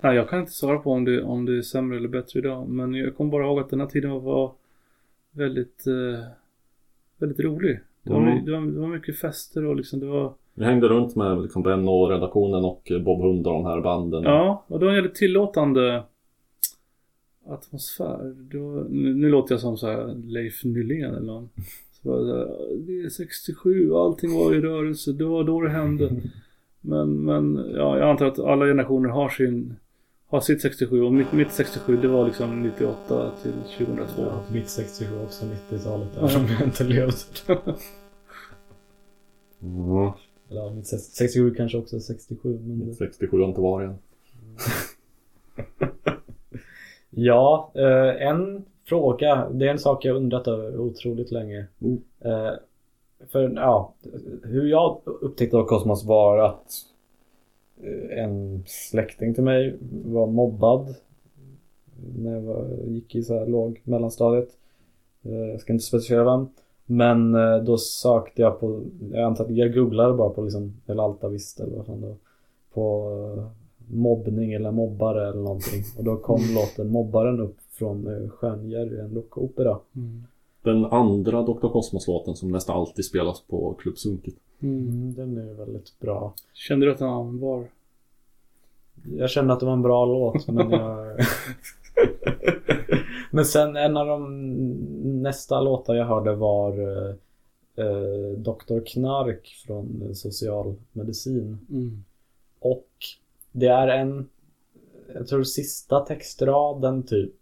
Nej, 0.00 0.16
jag 0.16 0.28
kan 0.28 0.40
inte 0.40 0.52
svara 0.52 0.78
på 0.78 0.92
om 0.92 1.04
det, 1.04 1.22
om 1.22 1.44
det 1.46 1.58
är 1.58 1.62
sämre 1.62 1.96
eller 1.96 2.08
bättre 2.08 2.40
idag. 2.40 2.68
Men 2.68 2.94
jag 2.94 3.16
kommer 3.16 3.30
bara 3.30 3.44
ihåg 3.44 3.58
att 3.60 3.70
den 3.70 3.80
här 3.80 3.86
tiden 3.86 4.10
var 4.10 4.52
väldigt, 5.30 5.86
eh, 5.86 6.24
väldigt 7.18 7.40
rolig. 7.40 7.80
Det 8.02 8.12
var, 8.12 8.20
Mm. 8.22 8.44
det, 8.44 8.52
var, 8.52 8.60
det 8.60 8.80
var 8.80 8.88
mycket 8.88 9.18
fester 9.18 9.64
och 9.64 9.76
liksom 9.76 10.00
det 10.00 10.06
var... 10.06 10.32
Vi 10.58 10.64
hängde 10.64 10.88
runt 10.88 11.16
med 11.16 11.42
liksom 11.42 11.62
Ben 11.62 11.88
och 11.88 12.10
redaktionen 12.10 12.64
och 12.64 12.92
Bob 13.04 13.20
Hund 13.22 13.46
och 13.46 13.52
de 13.52 13.64
här 13.64 13.80
banden. 13.80 14.22
Ja, 14.22 14.64
och 14.66 14.78
det 14.78 14.84
var 14.84 14.92
en 14.92 14.96
väldigt 14.96 15.14
tillåtande 15.14 16.02
atmosfär. 17.48 18.34
Var, 18.58 18.84
nu, 18.88 19.14
nu 19.14 19.28
låter 19.28 19.54
jag 19.54 19.60
som 19.60 19.76
så 19.76 19.86
här 19.86 20.14
Leif 20.24 20.64
Nylén 20.64 21.14
eller 21.14 21.26
någon. 21.26 21.48
Så 22.02 22.10
var 22.10 22.18
det, 22.20 22.32
här, 22.38 22.76
det 22.86 22.92
är 23.02 23.08
67, 23.08 23.94
allting 23.94 24.34
var 24.34 24.54
i 24.54 24.60
rörelse, 24.60 25.12
det 25.12 25.24
var 25.24 25.44
då 25.44 25.60
det 25.60 25.70
hände. 25.70 26.10
Men, 26.80 27.24
men 27.24 27.70
ja, 27.74 27.98
jag 27.98 28.10
antar 28.10 28.26
att 28.26 28.38
alla 28.38 28.66
generationer 28.66 29.08
har 29.08 29.28
sin 29.28 29.76
har 30.28 30.40
sitt 30.40 30.60
67 30.62 31.02
och 31.02 31.12
mitt, 31.12 31.32
mitt 31.32 31.52
67 31.52 31.96
det 31.96 32.08
var 32.08 32.26
liksom 32.26 32.62
98 32.62 33.30
till 33.42 33.52
2002. 33.86 34.22
ja 34.22 34.42
mitt 34.52 34.68
67 34.68 35.22
också, 35.24 35.44
90-talet 35.44 36.14
där 36.14 36.20
Ja. 36.20 36.28
som 36.28 36.42
jag 36.58 36.62
inte 36.68 36.84
levt. 36.84 37.44
Mm. 39.62 40.10
Eller 40.50 40.70
mitt 40.70 40.86
67 40.86 41.54
kanske 41.54 41.78
också 41.78 41.96
är 41.96 42.00
67. 42.00 42.58
Men 42.58 42.86
det... 42.86 42.94
67 42.94 43.38
har 43.40 43.48
inte 43.48 43.60
varit 43.60 43.88
än. 43.88 43.98
Ja, 47.18 47.72
eh, 47.74 48.28
en 48.28 48.64
fråga. 48.84 49.48
Det 49.50 49.66
är 49.66 49.70
en 49.70 49.78
sak 49.78 50.04
jag 50.04 50.16
undrat 50.16 50.48
över 50.48 50.78
otroligt 50.78 51.30
länge. 51.30 51.66
Mm. 51.80 52.02
Eh, 52.20 52.52
för 53.28 53.52
ja, 53.56 53.94
hur 54.42 54.66
jag 54.66 55.00
upptäckte 55.04 55.64
Kosmos 55.68 56.04
var 56.04 56.38
att 56.38 56.72
eh, 57.82 58.24
en 58.24 58.64
släkting 58.66 59.34
till 59.34 59.44
mig 59.44 59.76
var 60.04 60.26
mobbad 60.26 60.94
när 62.18 62.32
jag 62.32 62.40
var, 62.40 62.68
gick 62.86 63.14
i 63.14 63.22
så 63.22 63.38
här 63.38 63.46
låg 63.46 63.80
mellanstadiet. 63.84 64.48
Eh, 65.22 65.34
jag 65.34 65.60
ska 65.60 65.72
inte 65.72 65.84
specificera 65.84 66.24
vem. 66.24 66.48
Men 66.86 67.34
eh, 67.34 67.56
då 67.56 67.78
sökte 67.78 68.42
jag 68.42 68.60
på, 68.60 68.80
jag 69.12 69.22
antar 69.22 69.44
att 69.44 69.56
jag 69.56 69.74
googlade 69.74 70.14
bara 70.14 70.30
på 70.30 70.42
liksom, 70.42 70.72
eller 70.86 71.02
Alta 71.02 71.28
visst 71.28 71.60
eller 71.60 71.76
vad 71.76 71.86
fan 71.86 72.00
det 72.00 72.06
var. 72.06 72.16
På 72.72 73.10
eh, 73.36 73.44
mobbning 73.94 74.52
eller 74.52 74.70
mobbare 74.70 75.28
eller 75.28 75.42
någonting. 75.42 75.82
Och 75.98 76.04
då 76.04 76.16
kom 76.16 76.40
låten 76.54 76.88
Mobbaren 76.88 77.40
upp 77.40 77.56
från 77.70 78.06
eh, 78.06 78.28
Stjärnjerry, 78.28 79.00
en 79.00 79.14
rockopera. 79.14 79.78
Mm. 79.96 80.24
Den 80.62 80.84
andra 80.84 81.42
Dr. 81.42 81.68
Cosmos-låten 81.68 82.36
som 82.36 82.50
nästan 82.50 82.76
alltid 82.76 83.04
spelas 83.04 83.40
på 83.40 83.74
Club 83.78 83.98
Sunkit. 83.98 84.36
Mm. 84.60 84.88
Mm, 84.88 85.14
den 85.14 85.48
är 85.48 85.54
väldigt 85.54 86.00
bra. 86.00 86.34
Kände 86.52 86.86
du 86.86 86.92
att 86.92 87.00
han 87.00 87.40
var? 87.40 87.64
Jag 89.18 89.30
kände 89.30 89.52
att 89.52 89.60
det 89.60 89.66
var 89.66 89.72
en 89.72 89.82
bra 89.82 90.06
låt 90.06 90.48
men 90.48 90.70
jag... 90.70 91.06
men 93.30 93.44
sen 93.44 93.76
en 93.76 93.96
av 93.96 94.06
de 94.06 94.26
nästa 95.26 95.60
låtar 95.60 95.94
jag 95.94 96.04
hörde 96.04 96.34
var 96.34 96.72
eh, 96.72 97.14
eh, 97.76 98.38
Dr. 98.38 98.80
Knark 98.86 99.56
från 99.66 100.14
Socialmedicin. 100.14 101.58
Mm. 101.70 102.04
Och 102.60 102.88
det 103.52 103.66
är 103.66 103.88
en, 103.88 104.28
jag 105.14 105.26
tror 105.26 105.42
sista 105.42 106.00
textraden 106.00 107.02
typ. 107.02 107.34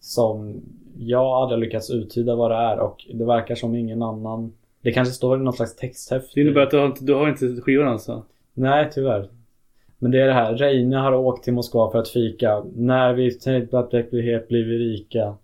Som 0.00 0.62
jag 0.98 1.24
aldrig 1.24 1.60
lyckats 1.60 1.90
uttyda 1.90 2.34
vad 2.36 2.50
det 2.50 2.56
är 2.56 2.78
och 2.78 3.06
det 3.14 3.24
verkar 3.24 3.54
som 3.54 3.74
ingen 3.74 4.02
annan. 4.02 4.52
Det 4.80 4.92
kanske 4.92 5.14
står 5.14 5.40
i 5.40 5.42
någon 5.42 5.52
slags 5.52 5.76
texthäfte. 5.76 6.30
Det 6.34 6.40
innebär 6.40 6.60
att 6.60 6.70
du 6.70 6.78
har 6.78 6.86
inte, 6.86 7.04
du 7.04 7.14
har 7.14 7.28
inte 7.28 7.60
skivan 7.60 7.88
alltså? 7.88 8.22
Nej, 8.54 8.90
tyvärr. 8.92 9.28
Men 9.98 10.10
det 10.10 10.20
är 10.20 10.26
det 10.26 10.32
här. 10.32 10.54
Reine 10.54 10.96
har 10.96 11.14
åkt 11.14 11.44
till 11.44 11.52
Moskva 11.52 11.90
för 11.90 11.98
att 11.98 12.08
fika. 12.08 12.64
När 12.74 13.12
vi 13.14 13.30
verklighet 13.70 14.48
blir 14.48 14.64
vi 14.64 14.78
rika. 14.78 15.34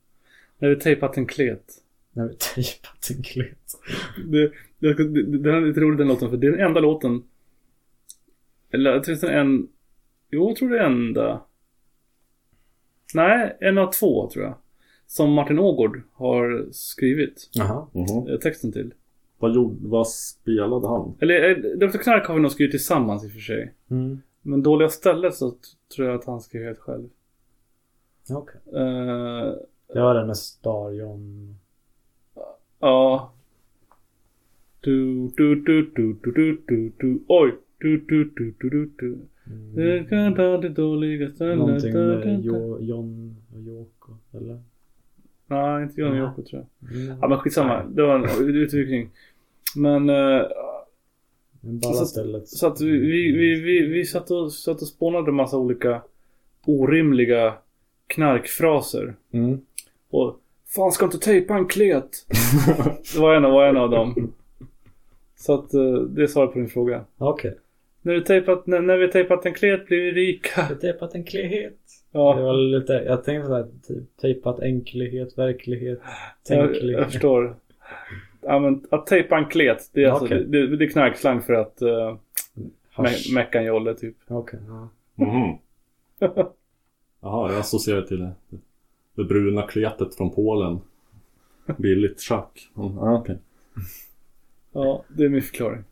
När 0.62 0.68
vi 0.68 0.76
tejpat 0.76 1.16
en 1.16 1.26
klet. 1.26 1.74
När 2.12 2.28
vi 2.28 2.34
tejpat 2.34 3.10
en 3.10 3.22
klet. 3.22 3.78
Det, 4.26 4.52
det, 4.78 4.94
det, 4.94 5.38
den 5.38 5.54
är 5.54 5.60
lite 5.60 5.80
rolig 5.80 5.98
den 5.98 6.08
låten 6.08 6.30
för 6.30 6.36
det 6.36 6.46
är 6.46 6.50
den 6.50 6.60
enda 6.60 6.80
låten. 6.80 7.22
Eller 8.70 9.00
tror 9.00 9.16
det 9.16 9.32
en. 9.32 9.68
Jo, 10.30 10.48
jag 10.48 10.56
tror 10.56 10.70
det 10.70 10.78
är 10.78 10.84
enda. 10.84 11.42
Nej, 13.14 13.56
en 13.60 13.78
av 13.78 13.92
två 13.92 14.30
tror 14.30 14.44
jag. 14.44 14.54
Som 15.06 15.32
Martin 15.32 15.58
Ågård 15.58 16.02
har 16.12 16.68
skrivit 16.72 17.50
Jaha. 17.52 17.86
Mhm. 17.92 18.28
eh, 18.28 18.38
texten 18.38 18.72
till. 18.72 18.94
Vad, 19.38 19.54
gjorde, 19.54 19.76
vad 19.80 20.08
spelade 20.08 20.88
han? 20.88 21.14
Eller 21.20 21.50
eh, 21.50 21.56
Dr. 21.56 21.98
Knark 21.98 22.26
har 22.26 22.34
vi 22.34 22.40
nog 22.40 22.50
skrivit 22.50 22.70
tillsammans 22.70 23.24
i 23.24 23.28
och 23.28 23.32
för 23.32 23.40
sig. 23.40 23.74
Mm. 23.90 24.20
Men 24.42 24.62
Dåliga 24.62 24.88
stället 24.88 25.34
så 25.34 25.54
tror 25.96 26.08
jag 26.08 26.18
att 26.18 26.24
han 26.24 26.40
skrev 26.40 26.64
helt 26.64 26.78
själv. 26.78 27.08
Okej. 28.30 28.60
Eh, 28.74 29.52
Det 29.92 30.00
var 30.00 30.14
den 30.14 30.26
med 30.26 30.36
Star 30.36 30.90
John. 30.90 31.54
ja. 32.80 33.32
Du, 34.80 35.28
du, 35.36 35.54
du, 35.54 35.82
du, 35.94 36.12
du, 36.22 36.32
du, 36.32 36.62
du, 36.66 36.92
du. 36.98 37.18
Oj! 37.28 37.54
Du, 37.78 37.96
du, 38.08 38.24
du, 38.24 38.54
du, 38.60 38.68
du, 38.70 38.90
du. 38.98 39.18
Du 39.74 40.06
kan 40.08 40.34
ta 40.34 40.56
det 40.58 40.68
dåliga 40.68 41.28
stället. 41.30 41.54
Mm. 41.54 41.66
Någonting 41.66 41.92
med 41.94 42.40
jo, 42.44 42.78
John 42.80 43.36
och 43.54 43.60
Yoko. 43.60 44.12
Eller? 44.32 44.60
Nej, 45.46 45.82
inte 45.82 46.00
John 46.00 46.10
och 46.10 46.16
Nej. 46.16 46.22
Yoko 46.28 46.42
tror 46.42 46.66
jag. 46.80 46.90
Mm. 46.96 47.18
Ja 47.20 47.28
men 47.28 47.38
skitsamma. 47.38 47.84
Det 47.84 48.02
var 48.02 48.14
en 48.18 48.54
utvikning. 48.56 49.10
Men 49.76 50.06
bara 51.62 51.92
Så- 51.94 52.06
stället. 52.06 52.48
så 52.48 52.66
att 52.66 52.80
vi, 52.80 52.90
vi, 52.98 53.32
vi, 53.32 53.60
vi, 53.60 53.86
vi 53.86 54.04
satt, 54.04 54.30
och, 54.30 54.52
satt 54.52 54.82
och 54.82 54.88
spånade 54.88 55.30
en 55.30 55.34
massa 55.34 55.58
olika 55.58 56.02
orimliga 56.66 57.54
knarkfraser. 58.06 59.14
Mm. 59.30 59.60
Och 60.12 60.38
Fan 60.66 60.92
ska 60.92 61.04
inte 61.04 61.18
tejpa 61.18 61.54
en 61.54 61.66
klet? 61.68 62.26
det 63.14 63.20
var 63.20 63.34
en, 63.34 63.42
var 63.42 63.66
en 63.66 63.76
av 63.76 63.90
dem. 63.90 64.32
Så 65.36 65.54
att 65.54 65.74
eh, 65.74 65.92
det 65.94 66.22
är 66.22 66.26
svaret 66.26 66.52
på 66.52 66.58
din 66.58 66.68
fråga. 66.68 67.04
Okej. 67.18 67.58
När, 68.02 68.14
du 68.14 68.20
tejpat, 68.20 68.66
när, 68.66 68.80
när 68.80 68.96
vi 68.96 69.08
tejpat 69.08 69.46
en 69.46 69.54
klet 69.54 69.86
blir 69.86 69.98
vi 70.00 70.10
rika. 70.12 70.50
Jag 70.60 70.62
har 70.64 70.74
tejpat 70.74 71.14
enkelhet. 71.14 71.72
Det 72.12 72.18
Ja, 72.18 72.32
var 72.34 72.54
lite, 72.54 72.92
jag 72.92 73.24
tänkte 73.24 73.46
såhär, 73.48 73.66
typ 73.88 74.16
tejpat 74.20 74.60
enkelhet, 74.60 75.38
verklighet, 75.38 76.00
jag, 76.48 76.58
tänklighet. 76.58 77.00
jag 77.00 77.12
förstår. 77.12 77.56
Ja, 78.40 78.58
men, 78.58 78.84
att 78.90 79.06
tejpa 79.06 79.38
en 79.38 79.44
klet, 79.44 79.90
det 79.92 80.04
är, 80.04 80.08
alltså, 80.08 80.24
Okej. 80.24 80.44
det, 80.44 80.76
det 80.76 80.84
är 80.84 80.88
knarkslang 80.88 81.42
för 81.42 81.52
att 81.52 81.82
uh, 81.82 82.16
Hasch. 82.90 83.08
me- 83.30 83.34
mecka 83.34 83.58
en 83.58 83.64
jolle 83.64 83.94
typ. 83.94 84.16
Okej, 84.28 84.60
ja. 84.68 84.88
Mhm. 85.24 85.58
Jaha, 87.20 87.50
jag 87.52 87.60
associerar 87.60 88.02
till 88.02 88.18
det, 88.20 88.32
det 89.14 89.24
bruna 89.24 89.62
kletet 89.62 90.14
från 90.14 90.30
Polen. 90.30 90.80
Billigt 91.78 92.20
schack. 92.20 92.70
Mm, 92.76 92.96
ja, 92.96 93.18
okej. 93.18 93.38
Ja, 94.72 95.04
det 95.08 95.24
är 95.24 95.28
min 95.28 95.42
förklaring. 95.42 95.84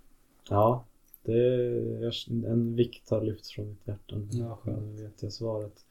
Ja, 0.49 0.85
det 1.23 1.33
är, 1.33 2.47
en 2.47 2.77
vikt 2.77 3.11
har 3.11 3.23
lyfts 3.23 3.53
från 3.53 3.69
mitt 3.69 3.89
hjärta. 3.89 4.17
Ja, 4.31 4.59
skönt. 4.63 4.83
Nu 4.83 5.03
vet 5.03 5.23
jag 5.23 5.33
svaret. 5.33 5.85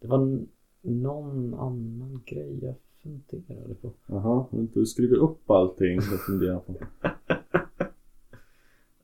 Det 0.00 0.06
var 0.06 0.38
någon 0.82 1.54
annan 1.54 2.22
grej 2.26 2.58
jag 2.64 2.74
funderade 3.02 3.74
på. 3.74 3.92
Jaha, 4.06 4.46
du 4.50 4.86
skriver 4.86 5.16
upp 5.16 5.50
allting 5.50 5.96
du 5.96 6.18
funderar 6.18 6.58
på. 6.58 6.72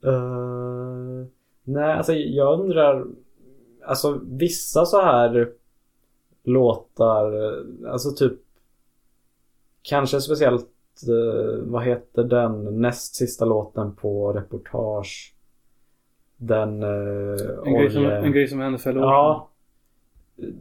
Uh, 0.08 1.26
nej, 1.64 1.92
alltså 1.92 2.12
jag 2.12 2.60
undrar. 2.60 3.06
Alltså 3.82 4.20
vissa 4.24 4.84
så 4.84 5.00
här 5.00 5.52
låtar, 6.48 7.32
eh, 7.32 7.92
alltså 7.92 8.10
typ 8.10 8.32
kanske 9.82 10.20
speciellt 10.20 10.68
eh, 11.08 11.62
vad 11.62 11.84
heter 11.84 12.24
den 12.24 12.80
näst 12.80 13.14
sista 13.14 13.44
låten 13.44 13.94
på 13.94 14.32
reportage? 14.32 15.34
Den 16.36 16.82
uh, 16.82 17.38
En, 17.66 17.74
grej 17.74 17.90
som, 17.90 18.04
en 18.04 18.32
grej 18.32 18.48
som 18.48 18.60
hände 18.60 18.78
för 18.78 18.94
Ja. 18.94 19.50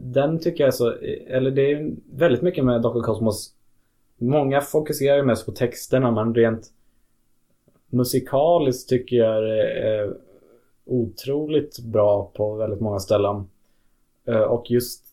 Den 0.00 0.38
tycker 0.38 0.64
jag 0.64 0.68
är 0.68 0.76
så, 0.76 0.90
eller 1.26 1.50
det 1.50 1.72
är 1.72 1.92
väldigt 2.12 2.42
mycket 2.42 2.64
med 2.64 2.82
Dr. 2.82 3.02
Cosmos. 3.02 3.54
Många 4.16 4.60
fokuserar 4.60 5.16
ju 5.16 5.22
mest 5.22 5.46
på 5.46 5.52
texterna 5.52 6.10
men 6.10 6.34
rent 6.34 6.72
musikaliskt 7.90 8.88
tycker 8.88 9.16
jag 9.16 9.42
det 9.42 9.72
är 9.72 10.14
otroligt 10.84 11.78
bra 11.78 12.32
på 12.34 12.54
väldigt 12.54 12.80
många 12.80 12.98
ställen. 12.98 13.48
Eh, 14.24 14.40
och 14.40 14.70
just 14.70 15.04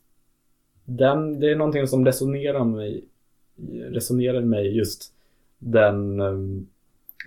den, 0.86 1.40
det 1.40 1.52
är 1.52 1.56
någonting 1.56 1.88
som 1.88 2.06
resonerar 2.06 2.64
med 2.64 2.76
mig, 2.76 3.04
resonerar 3.92 4.40
med 4.40 4.48
mig 4.50 4.78
just 4.78 5.14
den 5.60 6.20
eh, 6.20 6.34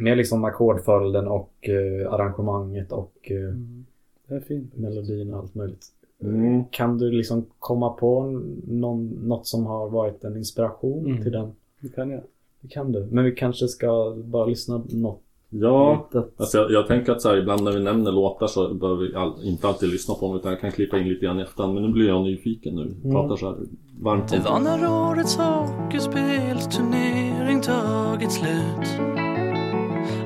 med 0.00 0.16
liksom 0.16 0.44
ackordföljden 0.44 1.28
och 1.28 1.52
eh, 1.68 2.12
arrangemanget 2.12 2.92
och 2.92 3.12
eh, 3.30 3.36
Mm. 3.36 3.84
Det 4.26 4.34
är 4.34 4.40
fint. 4.40 4.76
melodin 4.76 5.34
och 5.34 5.40
allt 5.40 5.54
möjligt. 5.54 5.86
Mm. 6.22 6.64
Kan 6.70 6.98
du 6.98 7.10
liksom 7.10 7.46
komma 7.58 7.90
på 7.92 8.22
någon, 8.66 9.06
något 9.08 9.46
som 9.46 9.66
har 9.66 9.88
varit 9.88 10.24
en 10.24 10.36
inspiration 10.36 11.06
Mm. 11.06 11.22
till 11.22 11.32
den? 11.32 11.52
Det 11.80 11.88
kan 11.88 12.10
jag. 12.10 12.20
Det 12.60 12.68
kan 12.68 12.92
du. 12.92 13.06
Men 13.10 13.24
vi 13.24 13.32
kanske 13.34 13.68
ska 13.68 14.14
bara 14.24 14.46
lyssna 14.46 14.82
något 14.88 15.22
Ja, 15.50 16.08
alltså 16.36 16.58
jag, 16.58 16.70
jag 16.70 16.86
tänker 16.86 17.12
att 17.12 17.22
så 17.22 17.28
här, 17.28 17.36
ibland 17.36 17.62
när 17.62 17.72
vi 17.72 17.80
nämner 17.80 18.12
låtar 18.12 18.46
så 18.46 18.74
behöver 18.74 19.02
vi 19.02 19.14
all, 19.14 19.44
inte 19.44 19.68
alltid 19.68 19.88
lyssna 19.88 20.14
på 20.14 20.26
dem 20.26 20.36
utan 20.36 20.52
jag 20.52 20.60
kan 20.60 20.72
klippa 20.72 20.98
in 20.98 21.08
lite 21.08 21.26
grann 21.26 21.40
i 21.40 21.42
efterhand. 21.42 21.74
Men 21.74 21.82
nu 21.82 21.88
blir 21.92 22.08
jag 22.08 22.22
nyfiken 22.22 22.74
nu. 22.74 22.82
Mm. 22.82 23.10
Pratar 23.12 23.36
så 23.36 23.46
här 23.46 23.56
varmt 24.00 24.28
Det 24.28 24.36
om 24.36 24.42
var 24.44 24.60
när 24.60 25.10
årets 25.10 25.36
hockeyspelsturnering 25.36 27.60
tagit 27.60 28.32
slut 28.32 29.00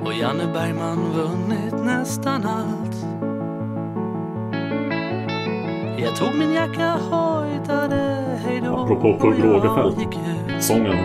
och 0.04 0.12
Janne 0.20 0.52
Bergman 0.52 0.98
vunnit 1.12 1.84
nästan 1.84 2.44
allt. 2.44 2.96
Jag 5.98 6.16
tog 6.16 6.34
min 6.38 6.52
jacka, 6.52 6.96
hojtade 7.10 8.24
hejdå 8.44 8.76
Apropå 8.76 9.18
Pugh 9.20 9.42
Rogefeldt. 9.46 10.14
sången. 10.64 10.96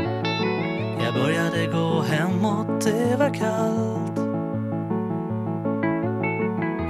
Jag 1.04 1.14
började 1.14 1.66
gå 1.66 2.02
hemåt, 2.02 2.82
det 2.82 3.16
var 3.20 3.34
kallt. 3.34 4.07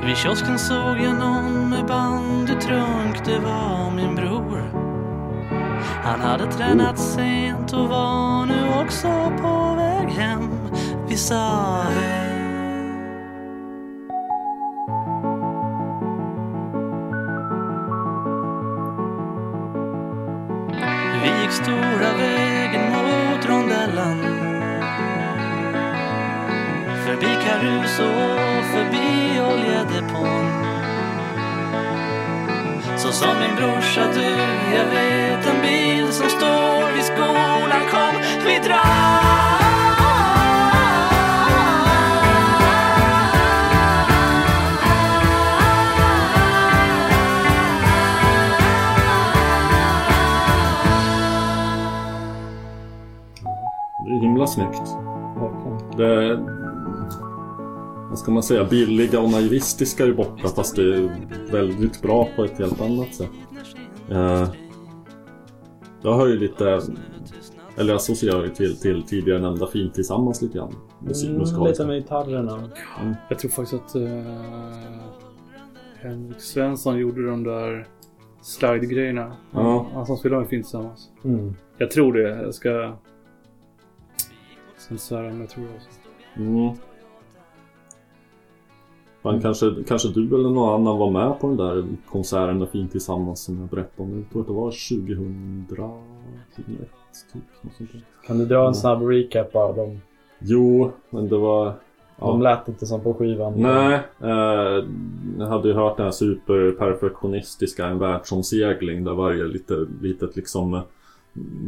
Vid 0.07 0.17
kiosken 0.17 0.59
såg 0.59 0.99
jag 0.99 1.15
någon 1.15 1.69
med 1.69 1.85
bandytrunk, 1.85 3.25
det 3.25 3.39
var 3.39 3.91
min 3.95 4.15
bror. 4.15 4.71
Han 6.03 6.21
hade 6.21 6.51
tränat 6.51 6.99
sent 6.99 7.73
och 7.73 7.89
var 7.89 8.45
nu 8.45 8.85
också 8.85 9.07
på 9.41 9.75
väg 9.75 10.09
hem. 10.09 10.49
Vi 11.07 11.17
sa 11.17 11.83
hej. 11.83 12.33
Vi 21.23 21.41
gick 21.41 21.51
stora 21.51 22.17
vägar 22.17 22.46
Förbi 27.07 27.35
Caruso 27.45 28.03
och 28.03 28.65
förbi 28.65 29.41
oljedepån. 29.41 30.45
Så 32.97 33.11
sa 33.11 33.39
min 33.39 33.55
brorsa 33.55 34.11
du, 34.13 34.29
jag 34.75 34.85
vet 34.85 35.47
en 35.47 35.61
bil 35.61 35.86
vad 58.17 58.21
ska 58.21 58.31
man 58.31 58.43
säga, 58.43 58.63
billiga 58.63 59.19
och 59.19 59.31
naivistiska 59.31 60.05
är 60.05 60.13
borta 60.13 60.47
fast 60.47 60.75
det 60.75 60.95
är 60.95 61.09
väldigt 61.51 62.01
bra 62.01 62.29
på 62.35 62.43
ett 62.43 62.59
helt 62.59 62.81
annat 62.81 63.15
sätt. 63.15 63.29
Eh, 64.09 64.49
jag 66.01 66.13
har 66.13 66.27
ju 66.27 66.39
lite, 66.39 66.81
eller 67.77 67.89
jag 67.89 67.95
associerar 67.95 68.43
ju 68.43 68.49
till, 68.49 68.77
till 68.79 69.03
tidigare 69.03 69.39
nämnda 69.39 69.67
Fint 69.67 69.93
Tillsammans 69.93 70.41
lite 70.41 70.57
grann. 70.57 70.73
Musik, 70.99 71.29
Mm, 71.29 71.63
lite 71.63 71.85
med 71.85 72.01
gitarrerna. 72.01 72.69
Jag 73.29 73.39
tror 73.39 73.51
faktiskt 73.51 73.83
att 73.85 73.95
uh, 73.95 74.09
Henrik 76.01 76.41
Svensson 76.41 76.97
gjorde 76.97 77.25
de 77.29 77.43
där 77.43 77.87
slide-grejerna. 78.41 79.31
Ja. 79.51 79.87
Han 79.93 80.05
som 80.05 80.17
spelade 80.17 80.41
med 80.41 80.49
Fint 80.49 80.65
tillsammans. 80.65 81.09
Mm. 81.23 81.55
Jag 81.77 81.91
tror 81.91 82.13
det. 82.13 82.41
Jag 82.41 82.53
ska... 82.53 82.93
Sen 84.77 84.97
svära 84.97 85.29
men 85.29 85.39
jag 85.39 85.49
tror 85.49 85.63
det 85.63 85.75
också. 85.75 85.89
Mm. 86.35 86.75
Men 89.21 89.41
kanske, 89.41 89.75
kanske 89.87 90.09
du 90.09 90.35
eller 90.35 90.49
någon 90.49 90.81
annan 90.81 90.97
var 90.97 91.11
med 91.11 91.39
på 91.39 91.47
den 91.47 91.57
där 91.57 91.87
konserten 92.11 92.59
med 92.59 92.69
Fint 92.69 92.91
Tillsammans 92.91 93.43
som 93.43 93.59
jag 93.59 93.69
berättade 93.69 94.03
om. 94.03 94.17
Jag 94.17 94.29
tror 94.31 94.41
att 94.41 94.47
det 94.47 94.53
var 94.53 94.71
2001 94.71 95.89
typ. 96.55 96.65
Där. 96.67 96.87
Kan 98.27 98.37
du 98.37 98.45
dra 98.45 98.67
en 98.67 98.75
snabb 98.75 99.01
recap 99.01 99.55
av 99.55 99.75
dem? 99.75 99.99
Jo, 100.39 100.91
men 101.09 101.29
det 101.29 101.37
var... 101.37 101.73
De 102.19 102.41
lät 102.41 102.67
inte 102.67 102.85
som 102.85 103.01
på 103.01 103.13
skivan. 103.13 103.53
Nej, 103.57 103.99
eh, 104.21 104.85
jag 105.39 105.47
hade 105.47 105.67
ju 105.67 105.73
hört 105.73 105.97
den 105.97 106.03
här 106.03 106.11
superperfektionistiska 106.11 107.85
En 107.85 107.99
världsomsegling 107.99 109.03
där 109.03 109.13
varje 109.13 109.43
lite, 109.43 109.85
litet 110.01 110.35
liksom 110.35 110.73
eh, 110.73 110.81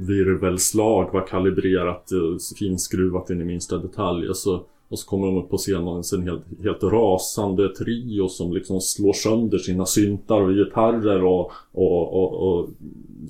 virvelslag 0.08 1.14
var 1.14 1.28
kalibrerat, 1.28 2.12
eh, 2.12 2.58
finskruvat 2.60 3.30
in 3.30 3.42
i 3.42 3.46
minsta 3.46 3.78
detalj 3.78 4.30
och 4.30 4.38
så, 4.38 4.64
och 4.90 5.00
så 5.00 5.08
kommer 5.10 5.28
de 5.28 5.38
upp 5.38 5.50
på 5.50 5.58
scenen 5.58 5.88
och 5.88 6.14
en 6.14 6.24
helt, 6.24 6.44
helt 6.64 6.84
rasande 6.84 7.70
trio 7.70 8.28
som 8.28 8.54
liksom 8.54 8.82
slår 8.82 9.14
sönder 9.14 9.58
sina 9.58 9.86
syntar 9.86 10.42
och 10.42 10.54
gitarrer 10.54 11.24
och, 11.24 11.52
och, 11.72 12.14
och, 12.14 12.34
och 12.34 12.70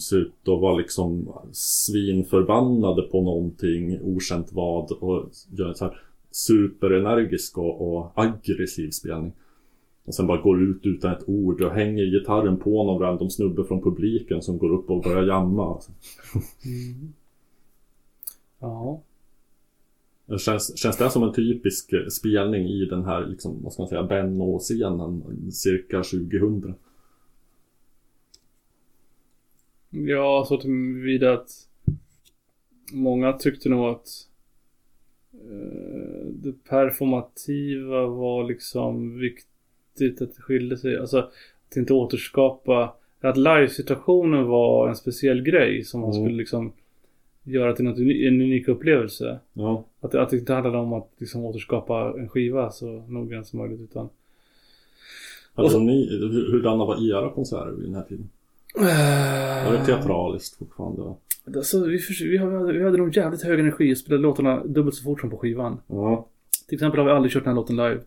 ser 0.02 0.18
ut 0.18 0.34
att 0.42 0.62
vara 0.62 0.76
liksom 0.76 1.34
svinförbannade 1.52 3.02
på 3.02 3.22
någonting, 3.22 4.00
okänt 4.02 4.52
vad 4.52 4.92
och 4.92 5.30
gör 5.52 5.74
så 5.74 5.86
här 5.86 6.02
superenergisk 6.32 7.58
och, 7.58 7.98
och 7.98 8.12
aggressiv 8.16 8.90
spelning. 8.90 9.32
Och 10.06 10.16
sen 10.16 10.28
bara 10.28 10.42
går 10.42 10.62
ut 10.62 10.86
utan 10.86 11.12
ett 11.12 11.30
ord 11.30 11.62
och 11.62 11.72
hänger 11.72 12.06
gitarren 12.06 12.58
på 12.58 12.84
någon 12.84 13.02
random 13.02 13.30
snubbe 13.30 13.64
från 13.64 13.82
publiken 13.82 14.42
som 14.42 14.58
går 14.58 14.70
upp 14.70 14.90
och 14.90 15.04
börjar 15.04 15.24
jamma. 15.24 15.82
Mm. 16.66 17.14
Ja. 18.60 19.02
Känns, 20.38 20.78
känns 20.78 20.98
det 20.98 21.10
som 21.10 21.24
en 21.24 21.34
typisk 21.34 21.94
eh, 21.94 22.08
spelning 22.08 22.68
i 22.68 22.86
den 22.86 23.06
här, 23.06 23.26
liksom, 23.26 23.64
vad 23.64 23.74
ska 23.74 23.82
man 23.82 23.90
säga, 23.90 24.04
Benno-scenen 24.04 25.24
cirka 25.52 26.04
2000? 26.04 26.76
Ja, 29.90 30.46
så 30.48 30.58
tillvida 30.58 31.34
att 31.34 31.50
många 32.94 33.34
tyckte 33.34 33.70
nog 33.70 33.86
att 33.86 34.08
eh, 35.34 36.28
det 36.28 36.64
performativa 36.70 38.06
var 38.06 38.44
liksom 38.44 39.20
viktigt 39.20 40.22
att 40.22 40.36
det 40.36 40.42
skilde 40.42 40.78
sig. 40.78 40.98
Alltså 40.98 41.18
att 41.18 41.78
inte 41.78 41.94
återskapa, 41.94 42.94
att 43.22 43.38
live-situationen 43.38 44.46
var 44.48 44.90
en 44.90 44.96
speciell 44.96 45.42
grej 45.42 45.84
som 45.84 46.02
man 46.02 46.10
Mm. 46.10 46.24
skulle 46.24 46.38
liksom 46.38 46.74
göra 47.44 47.74
till 47.76 47.86
något, 47.86 47.98
en 48.00 48.42
unik 48.42 48.68
upplevelse. 48.68 49.40
Ja. 49.54 49.84
Att, 50.02 50.16
att 50.16 50.30
det 50.30 50.38
inte 50.38 50.54
handlade 50.54 50.78
om 50.78 50.94
att 50.94 51.10
liksom 51.18 51.46
återskapa 51.46 52.14
en 52.18 52.30
skiva 52.30 52.72
så 52.72 53.04
noggrant 53.08 53.48
som 53.48 53.60
möjligt 53.60 53.80
utan 53.80 54.10
Hade 55.54 55.70
så- 55.70 55.80
ni, 55.80 56.08
hur, 56.10 56.52
hurdana 56.52 56.86
var 56.86 57.10
era 57.10 57.30
konserter 57.30 57.72
vid 57.72 57.86
den 57.86 57.96
här 57.96 58.04
tiden? 58.04 58.30
Var 59.66 59.72
det 59.74 59.86
teatraliskt 59.86 60.58
fortfarande? 60.58 61.14
Alltså, 61.56 61.86
vi, 61.86 62.00
vi, 62.24 62.38
hade, 62.38 62.74
vi 62.74 62.84
hade 62.84 62.98
nog 62.98 63.16
jävligt 63.18 63.42
hög 63.44 63.60
energi 63.60 63.94
och 63.94 63.98
spelade 63.98 64.24
låtarna 64.24 64.64
dubbelt 64.66 64.96
så 64.96 65.04
fort 65.04 65.22
som 65.22 65.30
på 65.30 65.38
skivan. 65.38 65.78
Ja. 65.88 66.28
Till 66.68 66.76
exempel 66.76 67.00
har 67.00 67.06
vi 67.06 67.12
aldrig 67.12 67.32
kört 67.34 67.44
den 67.44 67.52
här 67.54 67.56
låten 67.56 67.76
live. 67.76 68.00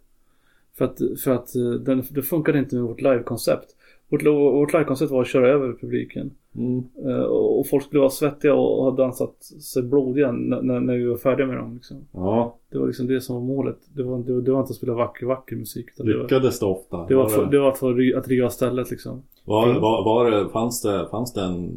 För 0.75 0.85
att, 0.85 0.99
för 1.25 1.31
att 1.31 1.55
eh, 1.57 1.71
den, 1.71 2.05
det 2.11 2.23
funkade 2.23 2.59
inte 2.59 2.75
med 2.75 2.85
vårt 2.85 3.01
live-koncept. 3.01 3.77
Vårt, 4.13 4.27
vårt 4.27 4.73
live-koncept 4.73 5.13
var 5.13 5.21
att 5.21 5.29
köra 5.29 5.49
över 5.49 5.73
publiken. 5.81 6.31
Mm. 6.55 6.83
Eh, 7.07 7.21
Och 7.23 7.67
folk 7.69 7.85
skulle 7.85 8.01
vara 8.01 8.11
svettiga 8.11 8.55
och 8.55 8.85
ha 8.85 8.91
dansat 8.91 9.43
sig 9.45 9.83
blodiga 9.83 10.33
när, 10.33 10.81
när 10.81 10.97
vi 10.97 11.05
var 11.07 11.17
färdiga 11.17 11.47
med 11.47 11.57
dem. 11.57 11.75
Liksom. 11.75 11.97
Ja, 12.13 12.57
Det 12.71 12.79
var 12.79 12.87
liksom 12.87 13.07
det 13.07 13.21
som 13.21 13.35
var 13.37 13.43
målet. 13.43 13.79
Det 13.95 14.03
var, 14.03 14.19
det, 14.19 14.33
var- 14.33 14.41
det 14.41 14.53
var 14.53 14.61
inte 14.61 14.71
att 14.71 14.77
spela 14.77 14.95
vacker, 14.95 15.27
vacker 15.27 15.57
musik. 15.57 15.87
Utan 15.95 16.07
det 16.07 16.15
var, 16.17 16.23
lyckades 16.23 16.59
det 16.61 16.67
ofta? 16.67 17.07
det 17.07 17.15
var, 17.15 17.29
för, 17.29 17.47
det 17.47 17.59
var 17.59 17.73
för 17.73 18.17
att 18.19 18.29
riva 18.29 18.51
stället 18.51 18.91
liksom. 18.91 19.23
Var, 19.45 19.81
var, 19.81 20.05
var 20.05 20.31
det, 20.31 20.49
fanns 20.49 20.83
det, 20.83 21.09
fanns 21.11 21.33
det 21.33 21.41
en, 21.43 21.73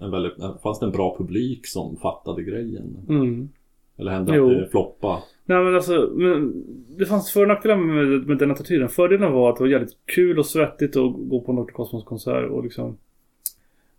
en 0.00 0.10
väldigt, 0.10 0.32
fanns 0.62 0.78
det 0.78 0.86
en 0.86 0.92
bra 0.92 1.16
publik 1.18 1.66
som 1.66 1.96
fattade 1.96 2.42
grejen? 2.42 2.96
Mm. 3.08 3.48
Eller 3.96 4.12
hände 4.12 4.36
Jo. 4.36 4.50
att 4.50 4.56
det 4.58 4.68
floppade? 4.70 5.18
Nej 5.48 5.64
men 5.64 5.74
alltså, 5.74 6.10
men 6.14 6.64
det 6.98 7.06
fanns 7.06 7.32
för 7.32 7.42
och 7.42 7.48
nackdelar 7.48 7.76
med, 7.76 8.26
med 8.26 8.38
den 8.38 8.50
attityden. 8.50 8.88
Fördelen 8.88 9.32
var 9.32 9.50
att 9.50 9.56
det 9.56 9.62
var 9.62 9.68
jävligt 9.68 9.96
kul 10.04 10.38
och 10.38 10.46
svettigt 10.46 10.96
att 10.96 11.12
gå 11.16 11.40
på 11.40 11.52
en 11.52 11.56
Dr. 11.56 11.72
Cosmos 11.72 12.04
konsert 12.04 12.50
och 12.50 12.64
liksom 12.64 12.96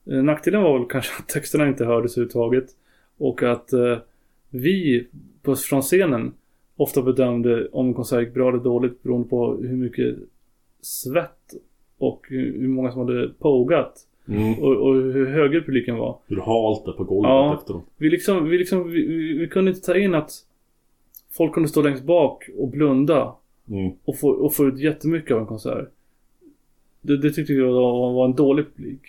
eh, 0.06 0.24
Nackdelen 0.24 0.62
var 0.62 0.80
väl 0.80 0.88
kanske 0.88 1.12
att 1.20 1.28
texterna 1.28 1.68
inte 1.68 1.86
hördes 1.86 2.18
överhuvudtaget. 2.18 2.66
Och 3.18 3.44
att 3.44 3.74
eh, 3.74 3.98
vi 4.50 5.08
på, 5.42 5.56
från 5.56 5.82
scenen 5.82 6.34
ofta 6.78 7.02
bedömde 7.02 7.68
om 7.68 7.88
en 7.88 7.94
konsert 7.94 8.20
gick 8.20 8.34
bra 8.34 8.50
eller 8.50 8.64
dåligt 8.64 9.04
beroende 9.04 9.28
på 9.28 9.56
hur 9.56 9.78
mycket 9.78 10.16
svett 10.82 11.54
och 11.98 12.26
hur 12.30 12.68
många 12.68 12.92
som 12.92 13.02
hade 13.02 13.30
pogat. 13.40 13.94
Mm. 14.28 14.54
Och, 14.54 14.76
och 14.76 14.96
hur 14.96 15.26
högljudd 15.26 15.66
publiken 15.66 15.98
var. 15.98 16.18
Hur 16.28 16.38
halt 16.42 16.86
det 16.86 16.92
på 16.92 17.04
golvet 17.04 17.30
Ja. 17.30 17.58
efteråt. 17.60 17.84
Vi 17.98 18.10
liksom, 18.10 18.50
vi 18.50 18.58
liksom, 18.58 18.92
vi, 18.92 19.08
vi, 19.08 19.38
vi 19.38 19.48
kunde 19.48 19.72
inte 19.72 19.82
ta 19.82 19.98
in 19.98 20.16
att 20.16 20.32
folk 21.32 21.54
kunde 21.54 21.70
stå 21.70 21.82
längst 21.82 22.04
bak 22.04 22.50
och 22.58 22.68
blunda 22.68 23.34
Mm. 23.72 23.92
och 24.06 24.20
få, 24.20 24.30
och 24.30 24.54
få 24.54 24.65
ut 24.65 24.80
jättemycket 24.80 25.32
av 25.36 25.39
en 25.39 25.46
konsert. 25.46 25.89
Det, 27.02 27.18
det 27.18 27.32
tyckte 27.32 27.54
vi 27.54 27.62
var, 27.62 28.13
var 28.13 28.26
en 28.26 28.34
dålig 28.36 28.65
publik. 28.76 29.02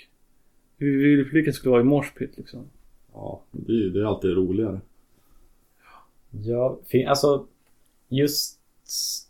Vi 0.77 0.87
ville 0.91 1.25
publiken 1.25 1.53
skulle 1.53 1.71
vara 1.71 1.81
i 1.81 1.85
morspit 1.85 2.37
liksom. 2.37 2.61
Ja, 3.15 3.41
det 3.51 3.73
är, 3.73 3.91
det 3.91 4.01
är 4.01 4.05
alltid 4.05 4.37
roligare. 4.37 4.81
Ja, 6.45 6.79
fin- 6.87 7.09
alltså 7.09 7.47
just 8.09 8.59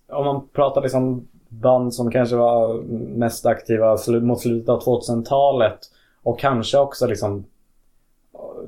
om 0.07 0.25
man 0.25 0.49
pratar 0.53 0.83
liksom 0.83 1.29
band 1.49 1.95
som 1.95 2.11
kanske 2.11 2.37
var 2.37 2.83
mest 3.17 3.47
aktiva 3.47 3.99
mot 4.21 4.41
slutet 4.41 4.69
av 4.69 4.83
2000-talet 4.83 5.79
och 6.23 6.39
kanske 6.41 6.79
också 6.79 7.07
liksom 7.07 7.45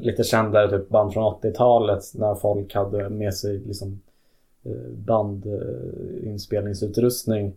lite 0.01 0.25
kändare 0.25 0.71
typ 0.79 0.89
band 0.89 1.13
från 1.13 1.35
80-talet 1.35 2.03
när 2.15 2.35
folk 2.35 2.75
hade 2.75 3.09
med 3.09 3.35
sig 3.35 3.59
liksom 3.59 4.01
bandinspelningsutrustning. 5.07 7.53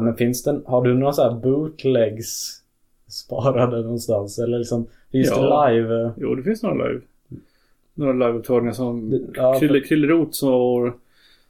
Men 0.00 0.16
finns 0.16 0.42
det, 0.42 0.60
har 0.66 0.84
du 0.84 0.94
några 0.94 1.12
så 1.12 1.22
här 1.22 1.40
bootlegs 1.40 2.60
sparade 3.08 3.82
någonstans? 3.82 4.38
Eller 4.38 4.58
liksom, 4.58 4.86
finns 5.12 5.28
Ja. 5.30 5.66
det 5.66 5.74
live? 5.74 6.10
Jo, 6.16 6.34
det 6.34 6.42
finns 6.42 6.62
några 6.62 6.88
live. 6.88 7.00
Några 7.94 8.12
liveupptagningar 8.12 8.72
som 8.72 9.10
Det- 9.10 9.20
ja, 9.34 9.56
Krille, 9.60 9.80
Krille 9.80 10.06
Roth 10.06 10.30
som 10.32 10.48
var 10.50 10.94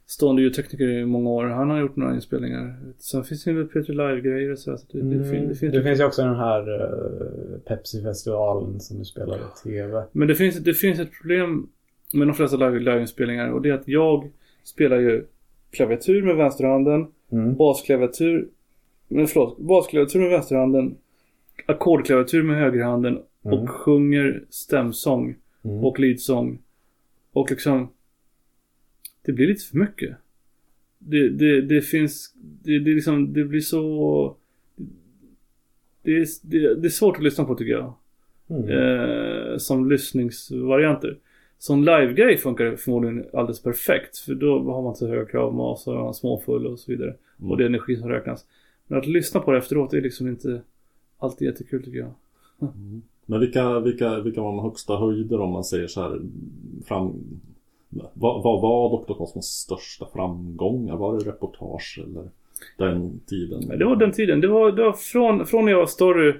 stående 0.07 0.41
ljudtekniker 0.41 0.87
i 0.87 1.05
många 1.05 1.29
år. 1.29 1.45
Han 1.45 1.69
har 1.69 1.79
gjort 1.79 1.95
några 1.95 2.15
inspelningar. 2.15 2.75
Sen 2.99 3.23
finns 3.23 3.43
det 3.43 3.51
ju 3.51 3.67
Peter 3.67 3.93
Live-grejer 3.93 4.51
och 4.51 4.59
så. 4.59 4.71
här, 4.71 4.77
så 4.77 4.85
det, 4.91 5.01
det, 5.01 5.29
fin- 5.29 5.47
det 5.47 5.55
finns 5.55 5.73
det 5.73 5.83
finns 5.83 5.99
ju 5.99 6.03
också 6.03 6.21
den 6.21 6.35
här 6.35 6.81
uh, 6.81 7.59
Pepsi-festivalen 7.65 8.79
som 8.79 8.99
du 8.99 9.05
spelade 9.05 9.39
i 9.41 9.63
TV. 9.69 10.03
Men 10.11 10.27
det 10.27 10.35
finns, 10.35 10.55
det 10.55 10.73
finns 10.73 10.99
ett 10.99 11.11
problem 11.21 11.67
med 12.13 12.27
de 12.27 12.33
flesta 12.33 12.57
live- 12.57 12.79
liveinspelningar 12.79 13.51
och 13.51 13.61
det 13.61 13.69
är 13.69 13.73
att 13.73 13.87
jag 13.87 14.29
spelar 14.65 14.97
ju 14.99 15.25
klaviatur 15.71 16.21
med 16.23 16.35
vänsterhanden, 16.35 17.07
Mm. 17.31 17.55
basklaviatur, 17.55 18.47
men 19.07 19.27
förlåt, 19.27 19.57
basklaviatur 19.59 20.19
med 20.19 20.29
vänsterhanden, 20.29 20.95
ackordklaviatur 21.65 22.43
med 22.43 22.57
högerhanden 22.57 23.19
Mm. 23.45 23.57
och 23.59 23.69
sjunger 23.69 24.43
stämsång 24.49 25.35
Mm. 25.65 25.85
och 25.85 25.99
leadsång. 25.99 26.59
Och 27.33 27.51
liksom, 27.51 27.89
det 29.25 29.31
blir 29.31 29.47
lite 29.47 29.63
för 29.65 29.77
mycket. 29.77 30.15
Det, 30.97 31.29
det, 31.29 31.61
det 31.61 31.81
finns, 31.81 32.33
det, 32.63 32.79
det, 32.79 32.89
liksom, 32.93 33.33
det 33.33 33.43
blir 33.43 33.61
så... 33.61 34.35
Det 36.01 36.11
är, 36.11 36.27
det, 36.41 36.75
det 36.75 36.87
är 36.87 36.89
svårt 36.89 37.17
att 37.17 37.23
lyssna 37.23 37.45
på 37.45 37.55
tycker 37.55 37.71
jag. 37.71 37.93
Mm. 38.49 38.69
eh, 38.69 39.57
som 39.57 39.89
lyssningsvarianter. 39.89 41.17
Som 41.57 41.83
live-grej 41.83 42.37
funkar 42.37 42.65
det 42.65 42.77
förmodligen 42.77 43.25
alldeles 43.33 43.63
perfekt. 43.63 44.17
För 44.17 44.33
då 44.33 44.59
har 44.59 44.81
man 44.81 44.91
inte 44.91 44.99
så 44.99 45.07
höga 45.07 45.25
krav 45.25 45.75
så 45.75 45.91
är 45.91 45.97
man 45.97 46.13
småfull 46.13 46.67
och 46.67 46.79
så 46.79 46.91
vidare. 46.91 47.15
Mm. 47.39 47.51
Och 47.51 47.57
det 47.57 47.63
är 47.63 47.67
energi 47.67 47.97
som 47.97 48.09
räknas. 48.09 48.45
Men 48.87 48.99
att 48.99 49.05
lyssna 49.05 49.39
på 49.39 49.51
det 49.51 49.57
efteråt 49.57 49.93
är 49.93 50.01
liksom 50.01 50.27
inte 50.27 50.61
alltid 51.19 51.47
jättekul 51.47 51.83
tycker 51.83 51.99
jag. 51.99 52.11
Men 53.25 53.39
vilka, 53.39 53.79
vilka, 53.79 54.19
vilka 54.19 54.41
var 54.41 54.55
de 54.55 54.63
högsta 54.63 54.95
höjder 54.97 55.39
om 55.39 55.51
man 55.51 55.63
säger 55.63 55.87
så 55.87 56.01
här 56.01 56.19
fram... 56.85 57.13
Vad, 58.13 58.43
vad 58.43 58.61
var 58.61 59.05
Dr. 59.05 59.13
Cosmos 59.13 59.45
största 59.45 60.05
framgångar? 60.13 60.97
Var 60.97 61.17
det 61.17 61.25
reportage 61.25 61.99
eller 62.03 62.29
den 62.77 63.19
tiden? 63.25 63.77
Det 63.79 63.85
var 63.85 63.95
den 63.95 64.11
tiden. 64.11 64.41
Det 64.41 64.47
var, 64.47 64.71
det 64.71 64.83
var 64.83 64.93
från, 64.93 65.45
från 65.45 65.65
när 65.65 65.71
jag 65.71 65.79
var 65.79 65.85
story 65.85 66.33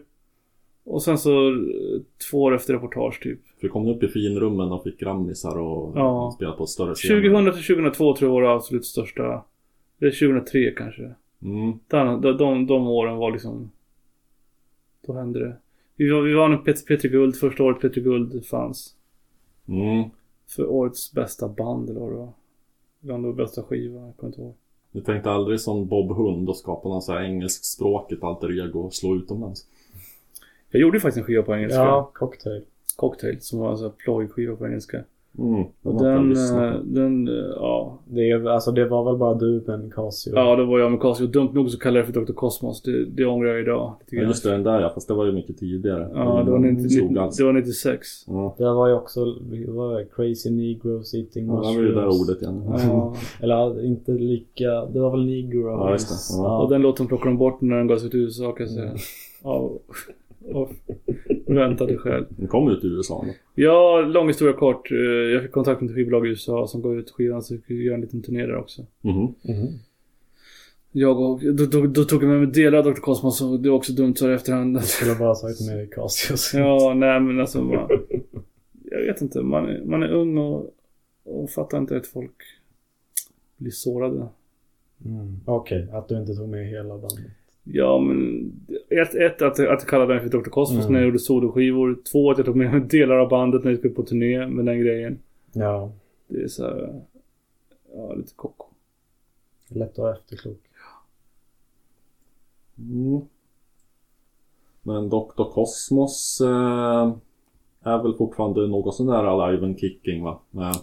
och 0.86 1.04
sen 1.04 1.18
så 1.18 1.50
eh, 1.50 2.02
två 2.32 2.42
år 2.42 2.56
efter 2.56 2.74
reportage 2.74 3.20
typ. 3.24 3.40
För 3.62 3.68
kom 3.68 3.88
upp 3.88 4.04
i 4.04 4.08
finrummen 4.08 4.72
och 4.72 4.84
fick 4.84 5.00
grammisar 5.00 5.58
och 5.60 5.98
Ja. 5.98 6.32
spelade 6.36 6.58
på 6.58 6.66
större 6.66 6.96
scener. 6.96 7.22
2000 7.22 7.54
till 7.54 7.76
2002 7.76 8.16
tror 8.16 8.30
jag 8.30 8.34
var 8.34 8.42
det 8.42 8.52
absolut 8.56 8.86
största. 8.86 9.44
Det 10.00 10.06
är 10.06 10.12
2003 10.12 10.72
kanske. 10.72 11.14
Mm. 11.42 11.80
De, 11.88 12.22
de, 12.22 12.38
de, 12.38 12.68
de 12.68 12.88
åren 12.88 13.18
var 13.18 13.32
liksom... 13.32 13.72
Då 15.08 15.14
hände 15.14 15.40
det. 15.40 15.58
Vi, 15.96 16.10
var, 16.10 16.22
vi 16.22 16.34
vann 16.34 16.52
en 16.54 16.60
Pet- 16.64 16.88
Petri 16.88 17.10
Guld 17.10 17.36
första 17.36 17.64
året 17.64 17.82
Petri 17.82 18.02
Guld 18.02 18.46
fanns. 18.46 18.96
Mm. 19.68 20.10
För 20.48 20.70
årets 20.70 21.14
bästa 21.14 21.48
band 21.48 21.90
eller 21.90 22.00
vad 22.00 22.12
det 22.12 22.16
var. 22.18 22.30
Bland 23.00 23.26
och 23.26 23.36
bästa 23.36 23.64
skiva, 23.64 24.06
jag 24.06 24.18
kommer 24.18 24.32
inte 24.34 24.42
ihåg. 24.42 24.56
Vi 24.92 25.02
tänkte 25.02 25.32
aldrig 25.32 25.60
som 25.60 25.88
Bob 25.88 26.12
Hund 26.18 26.50
och 26.50 26.58
skapa 26.58 26.90
någon 26.90 27.02
så 27.02 27.12
här 27.14 27.24
engelskspråkigt 27.24 28.24
alter 28.24 28.66
ego 28.66 28.80
och 28.80 28.94
slå 28.94 29.16
utomlands. 29.16 29.68
Jag 30.72 30.82
gjorde 30.82 31.00
faktiskt 31.00 31.18
en 31.18 31.24
skiva 31.24 31.44
på 31.44 31.56
engelska. 31.56 31.80
Ja, 31.80 32.12
cocktail. 32.14 32.62
Cocktail, 32.96 33.38
som 33.42 33.60
var 33.60 33.72
en 33.72 33.78
sån 33.78 33.86
här 33.88 33.94
plojskiva 34.06 34.56
på 34.56 34.66
engelska. 34.66 35.04
Mm. 35.40 35.64
Och 35.84 35.94
var 35.94 36.04
den, 36.10 36.34
den, 36.94 37.28
eh, 37.28 37.34
eh, 37.34 37.40
ja. 37.56 38.00
Det, 38.08 38.30
är- 38.32 38.50
alltså, 38.50 38.72
det 38.72 38.86
var 38.86 39.04
väl 39.06 39.18
bara 39.18 39.34
du 39.34 39.64
med 39.68 39.94
Casio? 39.94 40.32
Ja, 40.36 40.56
det 40.56 40.66
var 40.66 40.80
jag 40.80 40.92
med 40.92 41.02
Casio. 41.02 41.28
Dumt 41.28 41.50
nog 41.54 41.70
så 41.70 41.80
kallade 41.80 42.00
jag 42.00 42.08
det 42.08 42.14
för 42.14 42.22
Dr. 42.26 42.34
Cosmos. 42.34 42.82
Det, 42.82 43.06
det 43.06 43.26
ångrar 43.26 43.50
jag 43.50 43.60
idag. 43.62 43.96
Ja 44.10 44.22
just 44.22 44.44
det, 44.44 44.52
den 44.52 44.64
där 44.64 44.82
ja. 44.82 44.90
Fast 44.94 45.08
det 45.08 45.14
var 45.14 45.26
ju 45.26 45.32
mycket 45.32 45.58
tidigare. 45.58 46.10
Ja, 46.14 46.44
det 46.46 46.52
var, 46.52 46.60
90, 46.60 46.90
slog 46.90 47.18
alls. 47.18 47.38
det 47.38 47.44
var 47.44 47.54
96. 47.54 48.08
Ja, 48.28 48.56
Det 48.58 48.64
var 48.74 48.88
ju 48.88 48.94
också 48.94 49.26
det 49.26 49.72
var 49.72 50.00
det, 50.00 50.06
Crazy 50.16 50.50
Negroes 50.52 51.14
Eating 51.14 51.48
ja, 51.48 51.54
det 51.54 51.58
var 51.60 51.66
Mushrooms. 51.74 51.90
ju 51.90 51.94
det 51.96 52.02
där 52.02 52.22
ordet 52.22 52.42
igen. 52.42 52.64
Ja. 52.68 53.16
Eller 53.42 53.86
inte 53.86 54.12
lika. 54.12 54.86
Det 54.86 55.00
var 55.00 55.12
väl 55.12 55.26
Negro. 55.26 55.68
Ja, 55.70 55.92
just 55.92 56.10
det. 56.10 56.38
Ja. 56.38 56.64
Och 56.64 56.70
den 56.70 56.82
låten 56.82 57.08
plockade 57.08 57.30
de 57.30 57.38
bort 57.38 57.62
när 57.62 57.78
den 57.78 57.88
gavs 57.88 58.04
ut 58.06 58.14
i 58.14 58.18
USA 58.18 58.52
kan 58.52 58.66
jag 58.66 58.76
säga. 58.76 58.94
Ja, 59.44 59.72
och 60.54 60.72
väntade 61.48 61.98
själv. 61.98 62.26
Den 62.30 62.48
kom 62.48 62.70
ut 62.70 62.84
i 62.84 62.88
USA 62.88 63.24
då. 63.28 63.34
Ja, 63.56 64.02
lång 64.02 64.28
historia 64.28 64.54
kort. 64.54 64.92
Eh, 64.92 64.98
Jag 64.98 65.42
fick 65.44 65.52
kontakt 65.52 65.82
med 65.82 65.90
ett 65.90 65.96
skivbolag 65.96 66.26
i 66.28 66.30
USA 66.30 66.68
som 66.68 66.82
gav 66.82 67.00
ut 67.00 67.12
skivan 67.12 67.44
så 67.44 67.54
vi 67.54 67.60
fick 67.62 67.84
göra 67.86 67.96
en 67.96 68.02
liten 68.02 68.22
turné 68.22 68.46
där 68.46 68.56
också. 68.58 68.82
Mhm. 69.02 69.22
Mhm. 69.42 69.68
Jag 70.92 71.20
och, 71.20 71.40
då, 71.56 71.66
då, 71.66 71.86
då 71.88 72.04
tog 72.04 72.24
jag 72.24 72.30
med 72.30 72.40
mig 72.40 72.48
delar 72.48 72.78
av 72.78 72.84
Dr. 72.84 73.00
Cosmos 73.00 73.42
och 73.42 73.60
det 73.60 73.70
var 73.70 73.78
också 73.78 73.94
dumt 73.94 74.16
så 74.16 74.30
i 74.30 74.34
efterhand. 74.34 74.84
Skulle 74.84 75.16
bara 75.16 75.36
sagt 75.36 75.62
med 75.68 75.94
Casios. 75.94 76.52
Ja, 76.58 76.94
nej 76.98 77.20
men 77.20 77.40
alltså 77.40 77.62
man, 77.62 77.88
Jag 78.92 79.00
vet 79.06 79.22
inte, 79.22 79.42
man 79.42 79.66
är, 79.70 79.82
man 79.86 80.04
är 80.04 80.08
ung 80.12 80.38
och, 80.38 80.74
och 81.24 81.50
fattar 81.50 81.78
inte 81.78 81.98
att 81.98 82.08
folk 82.08 82.32
blir 83.58 83.72
sårade. 83.72 84.28
Mm. 85.06 85.40
Okej, 85.46 85.88
att 85.92 86.08
du 86.10 86.18
inte 86.20 86.36
tog 86.36 86.50
med 86.50 86.68
hela 86.68 86.90
bandet. 86.98 87.20
Ja 87.68 88.00
men 88.00 88.52
ett, 88.90 89.16
ett 89.16 89.42
att, 89.42 89.52
att 89.54 89.60
jag 89.60 89.82
kallade 89.88 90.14
mig 90.14 90.24
för 90.30 90.38
Dr. 90.38 90.50
Cosmos 90.50 90.80
Mm. 90.80 90.94
när 90.94 91.00
jag 91.00 91.06
gjorde 91.08 91.20
soloskivor. 91.20 91.98
Två 92.12 92.32
att 92.32 92.38
jag 92.38 92.46
tog 92.46 92.56
med 92.56 92.72
mig 92.72 92.82
delar 92.90 93.16
av 93.18 93.30
bandet 93.30 93.64
när 93.64 93.72
jag 93.72 93.80
skulle 93.80 93.94
på 93.94 94.04
turné 94.04 94.48
med 94.48 94.66
den 94.66 94.80
grejen. 94.80 95.20
Ja, 95.54 95.92
Det 96.28 96.42
är 96.44 96.48
så 96.48 96.64
här, 96.64 97.02
ja 97.96 98.14
lite 98.14 98.34
kocko. 98.36 98.66
lätt 99.68 99.92
att 99.92 99.98
vara 99.98 100.14
efterklok. 100.16 100.62
Mm. 102.78 103.22
Men 104.82 105.10
Dr. 105.10 105.44
Cosmos 105.54 106.42
eh, 106.42 107.16
är 107.84 108.04
väl 108.04 108.14
fortfarande 108.14 108.68
något 108.68 108.96
sån 108.96 109.08
där 109.08 109.24
alive 109.24 109.66
and 109.66 109.80
kicking 109.80 110.24
va? 110.24 110.40
Med 110.52 110.76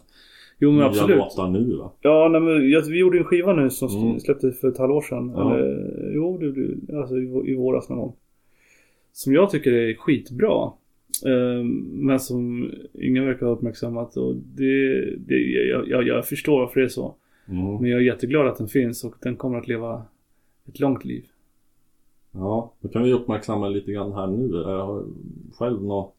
Jo 0.62 0.70
men 0.72 0.82
absolut. 0.82 1.16
låtar 1.16 1.48
nu 1.48 1.76
va? 1.76 1.92
Ja, 2.00 2.28
nej, 2.32 2.40
men 2.40 2.70
jag, 2.70 2.82
vi 2.82 2.98
gjorde 2.98 3.18
en 3.18 3.24
skiva 3.24 3.52
nu 3.52 3.70
som 3.70 3.88
Mm. 3.88 4.20
släpptes 4.20 4.60
för 4.60 4.68
ett 4.68 4.78
halvår 4.78 5.00
sedan. 5.00 5.32
Ja. 5.36 5.54
Eller, 5.54 6.12
jo, 6.14 6.38
det 6.38 6.50
blev, 6.52 6.96
alltså 7.00 7.16
i, 7.18 7.50
i 7.52 7.54
våras 7.54 7.88
någon 7.88 7.98
gång. 7.98 8.12
Som 9.12 9.32
jag 9.34 9.50
tycker 9.50 9.72
är 9.72 9.94
skitbra. 9.94 10.72
Eh, 11.26 11.64
men 11.92 12.20
som 12.20 12.70
ingen 12.92 13.26
verkar 13.26 13.46
ha 13.46 13.52
uppmärksammat. 13.52 14.16
Och 14.16 14.34
det, 14.36 15.00
det, 15.16 15.34
jag, 15.70 15.88
jag, 15.88 16.06
jag 16.06 16.26
förstår 16.28 16.60
varför 16.60 16.80
det 16.80 16.86
är 16.86 16.88
så. 16.88 17.14
Mm. 17.48 17.76
Men 17.80 17.90
jag 17.90 18.00
är 18.00 18.04
jätteglad 18.04 18.46
att 18.46 18.58
den 18.58 18.68
finns 18.68 19.04
och 19.04 19.14
den 19.22 19.36
kommer 19.36 19.58
att 19.58 19.68
leva 19.68 20.02
ett 20.68 20.80
långt 20.80 21.04
liv. 21.04 21.24
Ja, 22.32 22.72
då 22.80 22.88
kan 22.88 23.02
vi 23.04 23.12
uppmärksamma 23.12 23.68
lite 23.68 23.92
grann 23.92 24.12
här 24.12 24.26
nu. 24.26 24.50
Jag 24.52 24.86
har 24.86 25.04
själv 25.58 25.82
något 25.84 26.14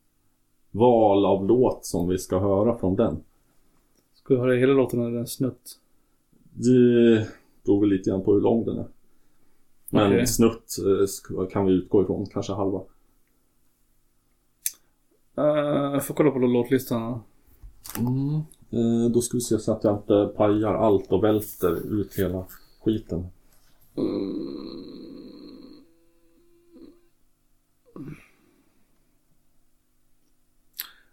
val 0.71 1.25
av 1.25 1.47
låt 1.47 1.85
som 1.85 2.07
vi 2.09 2.17
ska 2.17 2.39
höra 2.39 2.77
från 2.77 2.95
den. 2.95 3.15
Ska 4.23 4.33
du 4.33 4.39
höra 4.39 4.55
hela 4.55 4.73
låten 4.73 5.01
eller 5.01 5.19
en 5.19 5.27
snutt? 5.27 5.79
Det 6.53 7.27
beror 7.63 7.79
väl 7.79 7.89
lite 7.89 8.09
grann 8.09 8.23
på 8.23 8.33
hur 8.33 8.41
lång 8.41 8.65
den 8.65 8.77
är. 8.77 8.87
Men 9.89 10.07
Okej. 10.07 10.27
snutt 10.27 10.75
eh, 11.37 11.47
kan 11.47 11.65
vi 11.65 11.73
utgå 11.73 12.03
ifrån, 12.03 12.25
kanske 12.25 12.53
halva. 12.53 12.81
Eh, 15.37 15.93
jag 15.93 16.05
får 16.05 16.13
kolla 16.13 16.31
på 16.31 16.39
låtlistan. 16.39 17.01
då. 17.01 17.21
Mm. 17.99 18.35
Eh, 18.69 19.11
då 19.11 19.21
ska 19.21 19.37
vi 19.37 19.41
se 19.41 19.59
så 19.59 19.71
att 19.71 19.83
jag 19.83 19.97
inte 19.97 20.33
pajar 20.37 20.73
allt 20.73 21.11
och 21.11 21.23
välter 21.23 22.01
ut 22.01 22.19
hela 22.19 22.45
skiten. 22.83 23.25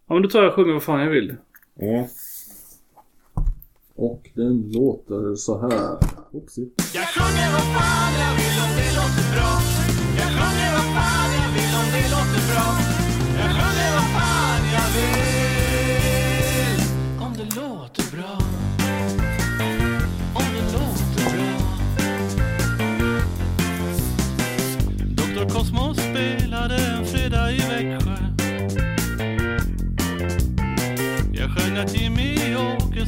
Ja 0.06 0.14
men 0.14 0.22
då 0.22 0.28
tar 0.28 0.42
jag 0.42 0.48
och 0.48 0.54
sjunger 0.54 0.72
vad 0.72 0.82
fan 0.82 1.00
jag 1.00 1.10
vill. 1.10 1.36
Ja. 1.74 2.08
Och 4.00 4.30
den 4.34 4.70
låter 4.72 5.34
så 5.34 5.58
här. 5.60 5.98
Oopsie. 6.32 6.68
Jag 6.94 7.08
sjunger 7.08 7.52
vad 7.52 7.66
fan 7.76 8.12
jag 8.24 8.32
vill 8.40 8.56
och 8.64 8.72
det 8.76 8.90
låter 8.96 9.26
bra 9.34 9.69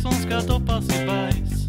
som 0.03 0.13
ska 0.13 0.41
doppas 0.41 0.85
i 0.85 1.07
bajs. 1.07 1.67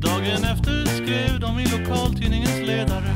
Dagen 0.00 0.44
efter 0.44 0.86
skrev 0.86 1.40
de 1.40 1.58
i 1.58 1.66
lokaltidningens 1.66 2.66
ledare 2.66 3.14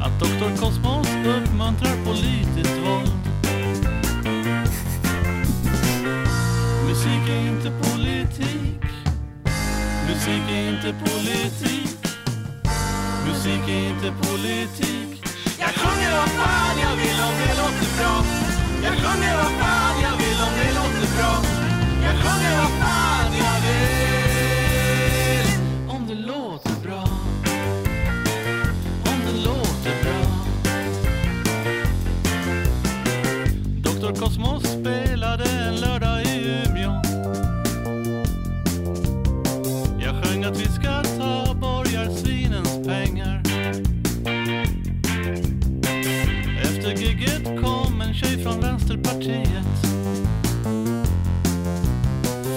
att 0.00 0.20
Dr. 0.20 0.56
Cosmos 0.60 1.08
uppmuntrar 1.26 2.04
politiskt 2.04 2.78
våld. 2.86 3.10
Musik 6.88 7.28
är 7.28 7.48
inte 7.48 7.70
politik. 7.70 8.82
Musik 10.08 10.42
är 10.50 10.68
inte 10.68 10.94
politik. 11.04 11.98
Musik 13.26 13.68
är 13.68 13.88
inte 13.88 14.12
politik. 14.22 15.05
Jag 19.36 19.44
sjunger 19.44 19.75
Vänsterpartiet. 49.26 49.66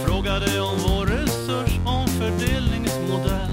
Frågade 0.06 0.62
om 0.62 0.78
vår 0.88 1.06
resursomfördelningsmodell. 1.06 3.52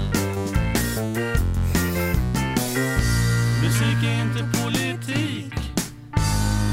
Musik 3.63 4.03
är 4.03 4.21
inte 4.21 4.43
politik. 4.63 5.53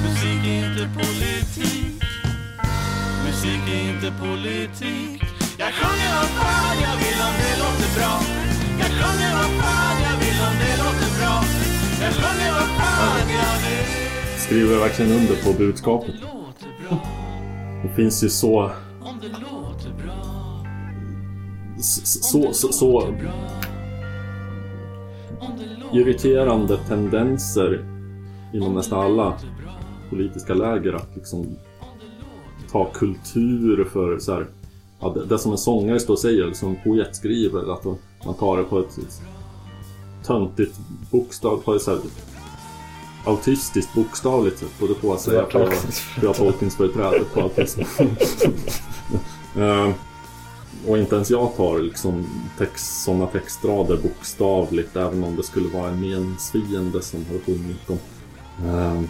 Musik 0.03 0.47
är 0.47 0.67
inte 0.67 0.89
politik. 0.99 2.03
Musik 3.25 3.63
är 3.69 3.81
inte 3.95 4.11
politik. 4.21 5.23
Jag 5.59 5.73
sjunger 5.73 6.15
vad 6.17 6.29
fan 6.29 6.77
jag 6.83 6.97
vill 6.97 7.21
om 7.29 7.35
det 7.43 7.57
låter 7.63 7.91
bra. 7.99 8.15
Jag 8.81 8.91
sjunger 8.91 9.33
vad 9.37 9.51
fan 9.63 9.97
jag 10.03 10.17
vill 10.19 10.41
om 10.49 10.55
det 10.59 10.77
låter 10.85 11.11
bra. 11.19 11.37
Jag 12.01 12.13
sjunger 12.13 12.51
vad 12.53 12.69
fan 12.79 13.29
jag 13.29 13.59
vill. 13.69 13.89
Skriver 14.39 14.79
verkligen 14.79 15.13
under 15.13 15.37
på 15.37 15.53
budskapet. 15.53 16.15
Finns 17.97 18.25
ju 18.25 18.29
så... 18.29 18.71
Så, 21.81 22.53
så, 22.53 22.73
så, 22.73 23.15
irriterande 25.93 26.77
tendenser 26.89 27.85
inom 28.53 28.75
nästan 28.75 29.01
alla 29.01 29.35
politiska 30.11 30.55
läger 30.55 30.93
att 30.93 31.17
liksom 31.17 31.57
ta 32.71 32.91
kultur 32.93 33.85
för 33.85 34.19
så 34.19 34.33
här, 34.33 34.47
ja, 35.01 35.09
det, 35.09 35.25
det 35.25 35.39
som 35.39 35.53
en 35.53 35.59
sångare 35.59 36.01
står 36.01 36.15
och 36.15 36.21
säger, 36.21 36.43
eller 36.43 36.55
som 36.55 36.69
en 36.69 36.77
poet 36.85 37.17
skriver, 37.17 37.73
att 37.73 37.85
man 38.25 38.35
tar 38.39 38.57
det 38.57 38.65
på 38.65 38.79
ett, 38.79 38.99
ett 38.99 39.23
töntigt 40.27 40.79
bokstav, 41.11 41.57
på 41.57 41.75
ett 41.75 41.83
så 41.83 41.91
här, 41.91 42.01
autistiskt 43.25 43.95
bokstavligt 43.95 44.59
sätt, 44.59 44.79
både 44.79 44.95
på 44.95 45.13
att 45.13 45.21
säga 45.21 45.43
på, 45.43 45.71
på 46.21 46.33
tolkningsföreträde 46.33 47.25
på 47.35 47.41
autism. 47.41 47.81
Eh, 49.57 49.91
och 50.87 50.99
inte 50.99 51.15
ens 51.15 51.31
jag 51.31 51.57
tar 51.57 51.79
liksom 51.79 52.27
text, 52.59 53.03
sådana 53.03 53.27
textrader 53.27 53.97
bokstavligt, 53.97 54.97
även 54.97 55.25
om 55.25 55.37
det 55.37 55.43
skulle 55.43 55.69
vara 55.69 55.91
en 55.91 56.01
meningsfiende 56.01 57.03
som 57.03 57.25
har 57.33 57.39
sjungit 57.39 57.87
dem. 57.87 57.99
Eh, 58.59 59.03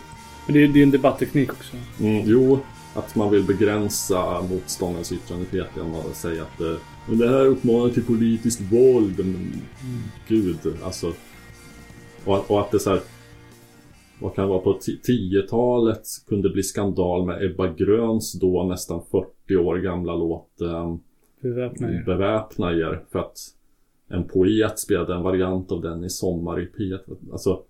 Men 0.47 0.55
det 0.55 0.65
är, 0.65 0.77
är 0.77 0.83
en 0.83 0.91
debattteknik 0.91 1.53
också. 1.53 1.77
Mm, 2.01 2.23
jo, 2.27 2.61
att 2.95 3.15
man 3.15 3.31
vill 3.31 3.43
begränsa 3.43 4.43
motståndarens 4.43 5.13
yttrandefrihet 5.13 5.71
genom 5.77 5.95
att 5.95 6.17
säga 6.17 6.43
att 6.43 6.81
men 7.07 7.19
det 7.19 7.29
här 7.29 7.47
uppmanar 7.47 7.91
till 7.91 8.05
politiskt 8.05 8.61
våld. 8.61 9.19
Men, 9.19 9.63
Gud, 10.29 10.59
alltså. 10.85 11.13
Och, 12.25 12.51
och 12.51 12.61
att 12.61 12.71
det 12.71 12.79
så 12.79 12.91
här. 12.91 13.01
Vad 14.21 14.35
kan 14.35 14.45
det 14.45 14.51
vara 14.51 14.61
på 14.61 14.73
ti- 14.73 15.01
10-talet 15.09 16.03
kunde 16.27 16.51
bli 16.51 16.63
skandal 16.63 17.27
med 17.27 17.45
Ebba 17.45 17.73
Gröns 17.73 18.33
då 18.33 18.63
nästan 18.63 19.03
40 19.11 19.57
år 19.57 19.77
gamla 19.77 20.17
låt 20.17 20.61
eh, 20.61 20.97
Beväpna 21.41 21.89
er. 21.93 22.03
Beväpna 22.07 22.73
er 22.73 23.05
för 23.13 23.19
att 23.19 23.39
en 24.09 24.29
poet 24.29 24.79
spelade 24.79 25.15
en 25.15 25.23
variant 25.23 25.73
av 25.73 25.81
den 25.81 26.05
i 26.05 26.11
Sommar 26.11 26.61
i 26.61 26.67
P1. 26.67 27.33
Alltså 27.33 27.63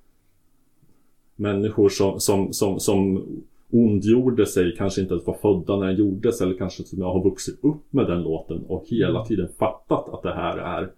människor 1.37 1.89
som, 1.89 2.21
som, 2.21 2.53
som, 2.53 2.81
som 2.81 3.27
ondgjorde 3.71 4.47
sig, 4.47 4.75
kanske 4.77 5.01
inte 5.01 5.15
ens 5.15 5.27
var 5.27 5.35
födda 5.35 5.77
när 5.77 5.87
den 5.87 5.97
gjordes 5.97 6.41
eller 6.41 6.57
kanske 6.57 6.83
som 6.83 6.99
jag 6.99 7.13
har 7.13 7.25
vuxit 7.25 7.65
upp 7.65 7.93
med 7.93 8.07
den 8.07 8.23
låten 8.23 8.65
och 8.69 8.85
hela 8.87 9.25
tiden 9.25 9.49
fattat 9.59 10.09
att 10.09 10.23
det 10.23 10.35
här 10.35 10.59
är 10.59 10.91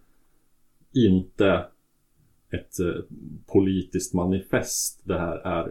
inte 0.95 1.65
ett 2.57 2.81
eh, 2.81 3.03
politiskt 3.47 4.15
manifest. 4.15 5.01
Det 5.05 5.19
här 5.19 5.37
är 5.37 5.69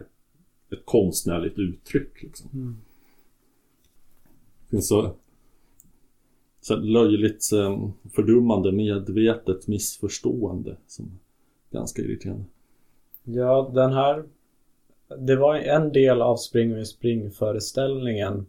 ett 0.72 0.84
konstnärligt 0.84 1.58
uttryck. 1.58 2.22
Liksom. 2.22 2.76
Det 4.60 4.70
finns 4.70 4.88
så, 4.88 5.14
så 6.60 6.76
löjligt 6.76 7.52
eh, 7.52 7.88
fördummande, 8.14 8.72
medvetet 8.72 9.66
missförstående 9.66 10.76
som 10.86 11.04
är 11.04 11.78
ganska 11.78 12.02
irriterande. 12.02 12.44
Ja, 13.24 13.70
den 13.74 13.92
här... 13.92 14.24
Det 15.18 15.36
var 15.36 15.54
en 15.54 15.92
del 15.92 16.22
av 16.22 16.36
Spring 16.36 16.78
och 16.78 16.86
spring 16.86 17.30
föreställningen 17.30 18.46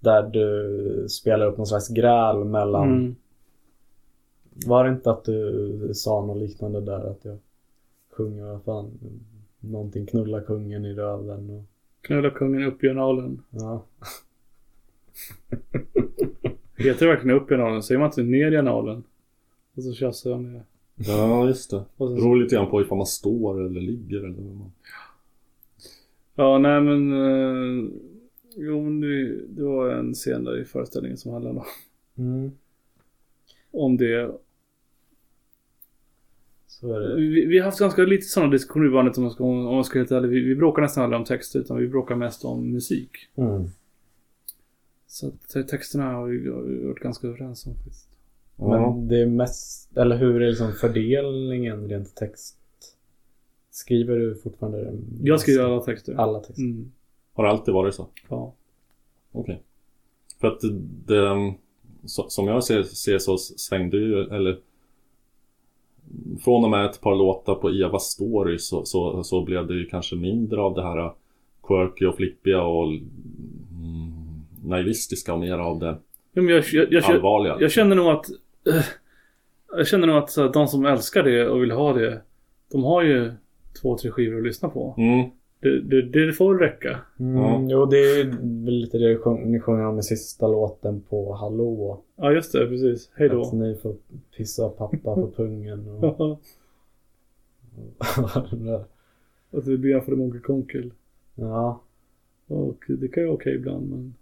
där 0.00 0.22
du 0.22 1.08
spelar 1.08 1.46
upp 1.46 1.56
någon 1.56 1.66
slags 1.66 1.88
gräl 1.88 2.44
mellan... 2.44 2.88
Mm. 2.88 3.16
Var 4.66 4.84
det 4.84 4.90
inte 4.90 5.10
att 5.10 5.24
du 5.24 5.90
sa 5.94 6.26
något 6.26 6.38
liknande 6.42 6.80
där 6.80 7.10
att 7.10 7.24
jag 7.24 7.38
sjunger 8.10 8.44
vad 8.44 8.62
fan 8.64 8.90
någonting 9.60 10.06
knulla 10.06 10.40
kungen 10.40 10.84
i 10.84 10.94
röven 10.94 11.50
och... 11.50 11.62
Knulla 12.00 12.30
kungen 12.30 12.62
upp 12.64 12.84
i 12.84 12.88
analen. 12.88 13.42
Ja. 13.50 13.84
Heter 16.76 17.06
det 17.06 17.12
verkligen 17.12 17.36
upp 17.36 17.50
i 17.50 17.54
analen? 17.54 17.82
Säger 17.82 17.98
man 17.98 18.06
inte 18.08 18.22
ner 18.22 18.52
i 18.52 18.56
analen? 18.56 19.02
Och 19.74 19.82
så 19.82 19.92
tjafsar 19.92 20.30
jag 20.30 20.40
med... 20.40 20.62
Ja, 20.94 21.46
just 21.46 21.70
det. 21.70 21.76
Det 21.76 21.84
beror 21.96 22.36
lite 22.36 22.54
grann 22.54 22.70
på 22.70 22.82
ifall 22.82 22.98
man 22.98 23.06
står 23.06 23.60
eller 23.66 23.80
ligger 23.80 24.18
eller 24.18 24.42
vad 24.42 24.56
man... 24.56 24.72
ja, 26.34 26.58
nej 26.58 26.80
men... 26.80 27.12
Eh, 27.12 27.90
jo, 28.56 28.82
men 28.82 29.00
det, 29.00 29.36
det 29.46 29.62
var 29.62 29.90
en 29.90 30.14
scen 30.14 30.44
där 30.44 30.60
i 30.60 30.64
föreställningen 30.64 31.18
som 31.18 31.32
handlade 31.32 31.58
om, 31.58 31.64
Mm. 32.16 32.50
om 33.70 33.96
det. 33.96 34.30
Så 36.80 36.92
är 36.94 37.00
det. 37.00 37.14
Vi, 37.16 37.46
vi 37.46 37.58
har 37.58 37.64
haft 37.64 37.78
ganska 37.78 38.02
lite 38.02 38.26
sådana 38.26 38.52
diskussioner 38.52 38.86
i 38.86 38.90
bandet 38.90 39.16
om 39.16 39.22
man 39.22 39.32
ska, 39.32 39.44
om 39.44 39.64
man 39.74 39.84
ska 39.84 39.98
helt 39.98 40.10
ärlig. 40.10 40.28
Vi, 40.28 40.40
vi 40.40 40.54
bråkar 40.54 40.82
nästan 40.82 41.04
aldrig 41.04 41.18
om 41.20 41.24
text 41.24 41.56
utan 41.56 41.76
vi 41.76 41.88
bråkar 41.88 42.14
mest 42.14 42.44
om 42.44 42.72
musik. 42.72 43.10
Mm. 43.36 43.68
Så 45.06 45.30
texterna 45.70 46.04
har 46.12 46.26
vi, 46.26 46.48
varit 46.86 46.98
ganska 46.98 47.26
överens 47.26 47.66
om 47.66 47.74
faktiskt. 47.74 48.08
Ja. 48.56 48.68
Men 48.68 49.08
det 49.08 49.20
är 49.22 49.26
mest... 49.26 49.96
Eller 49.96 50.16
hur 50.16 50.42
är 50.42 50.48
liksom 50.48 50.72
fördelningen 50.72 51.88
rent 51.88 52.14
text? 52.14 52.56
Skriver 53.70 54.16
du 54.16 54.34
fortfarande 54.34 54.92
Jag 55.22 55.40
skriver 55.40 55.64
alla 55.64 55.80
texter. 55.80 56.14
alla 56.14 56.38
texter? 56.40 56.62
Mm, 56.62 56.92
Har 57.32 57.44
det 57.44 57.50
alltid 57.50 57.74
varit 57.74 57.94
så? 57.94 58.06
ja. 58.28 58.52
Okej. 59.32 59.62
För 60.40 60.48
att 60.48 60.60
det, 61.06 61.54
som 62.06 62.46
jag 62.46 62.64
ser, 62.64 62.82
ser 62.82 63.18
så 63.18 63.38
svängde 63.38 63.96
ju, 63.96 64.20
eller 64.20 64.58
från 66.44 66.64
och 66.64 66.70
med 66.70 66.84
ett 66.84 67.00
par 67.00 67.14
låtar 67.14 67.54
på 67.54 67.70
Eva 67.70 67.98
Story 67.98 68.58
så, 68.58 68.84
så, 68.84 69.24
så 69.24 69.44
blev 69.44 69.66
det 69.66 69.74
ju 69.74 69.86
kanske 69.86 70.16
mindre 70.16 70.60
av 70.60 70.74
det 70.74 70.82
här 70.82 71.12
quirky 71.62 72.06
och 72.06 72.16
flippiga 72.16 72.62
och 72.62 72.84
mm, 72.84 73.00
naivistiska 74.64 75.32
och 75.32 75.40
mer 75.40 75.58
av 75.58 75.78
det 75.78 75.96
men 76.32 76.48
jag, 76.48 76.64
jag, 76.72 76.92
jag, 76.92 77.04
allvarliga. 77.04 77.56
jag 77.60 77.72
känner 77.72 77.96
nog 77.96 78.06
att... 78.06 78.30
eh, 78.66 78.84
jag 79.76 79.86
känner 79.86 80.06
nog 80.06 80.16
att 80.16 80.30
så, 80.30 80.42
här, 80.42 80.52
de 80.52 80.68
som 80.68 80.86
älskar 80.86 81.22
det 81.22 81.48
och 81.48 81.62
vill 81.62 81.70
ha 81.70 81.92
det. 81.92 82.22
De 82.72 82.84
har 82.84 83.02
ju 83.02 83.32
två, 83.82 83.98
tre 83.98 84.10
skivor 84.10 84.38
att 84.38 84.44
lyssna 84.44 84.68
på. 84.68 84.94
Mm, 84.98 85.30
Det, 85.60 85.80
det, 85.80 86.02
det 86.02 86.32
får 86.32 86.54
väl 86.54 86.68
räcka. 86.68 87.00
Mm, 87.20 87.36
Ja. 87.36 87.66
Jo, 87.70 87.86
det 87.86 87.96
är 87.98 88.24
väl 88.64 88.74
lite 88.74 88.98
det 88.98 89.18
ni 89.46 89.60
sjunger 89.60 89.86
om 89.86 89.98
i 89.98 90.02
sista 90.02 90.48
låten 90.48 91.00
på 91.00 91.34
Hallå. 91.34 92.00
Ja, 92.16 92.32
just 92.32 92.52
det. 92.52 92.66
Precis. 92.66 93.10
Hej 93.14 93.26
Att 93.26 93.32
då. 93.32 93.50
ni 93.56 93.74
får 93.74 93.94
pissa 94.36 94.68
pappa 94.68 95.14
på 95.14 95.30
pungen 95.36 95.88
och 95.88 96.38
vad 98.16 98.50
det 98.50 98.56
där. 98.56 98.84
Att 99.50 99.66
vi 99.66 99.78
ber 99.78 100.00
för 100.00 100.20
Onkel 100.20 100.40
Konkel. 100.40 100.92
Ja. 101.34 101.82
Och 102.46 102.84
det 102.88 103.08
kan 103.08 103.22
ju 103.22 103.26
vara 103.26 103.36
okej 103.36 103.54
ibland 103.54 103.90
men 103.90 104.14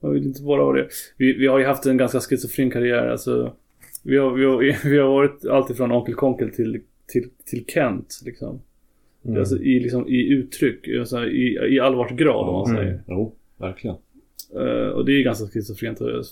man 0.00 0.12
vill 0.12 0.26
inte 0.26 0.42
bara 0.42 0.64
vara 0.64 0.76
det. 0.76 0.88
Vi, 1.16 1.32
vi 1.38 1.46
har 1.46 1.58
ju 1.58 1.64
haft 1.64 1.86
en 1.86 1.96
ganska 1.96 2.20
schizofren 2.20 2.70
karriär 2.70 3.06
alltså. 3.06 3.52
Vi 4.02 4.16
har, 4.16 4.30
vi 4.34 4.44
har, 4.44 4.58
vi 4.90 4.98
har 4.98 5.08
varit 5.08 5.46
alltifrån 5.46 5.92
Onkel 5.92 6.14
Konkel 6.14 6.50
till, 6.50 6.80
till, 7.06 7.30
till 7.44 7.64
Kent 7.66 8.20
liksom. 8.24 8.60
Mm. 9.26 9.38
Alltså 9.38 9.58
i, 9.58 9.80
liksom, 9.80 10.08
i 10.08 10.28
uttryck, 10.28 10.88
alltså, 10.98 11.26
i, 11.26 11.58
i 11.70 11.80
allvarsgrad 11.80 12.48
om 12.48 12.54
man 12.54 12.76
säger. 12.76 13.02
Jo, 13.06 13.32
verkligen. 13.56 13.96
Eh, 14.54 14.88
och 14.88 15.04
det 15.04 15.12
är 15.12 15.24
ganska 15.24 15.46
schizofrent 15.46 16.00
och 16.00 16.10
jag, 16.10 16.24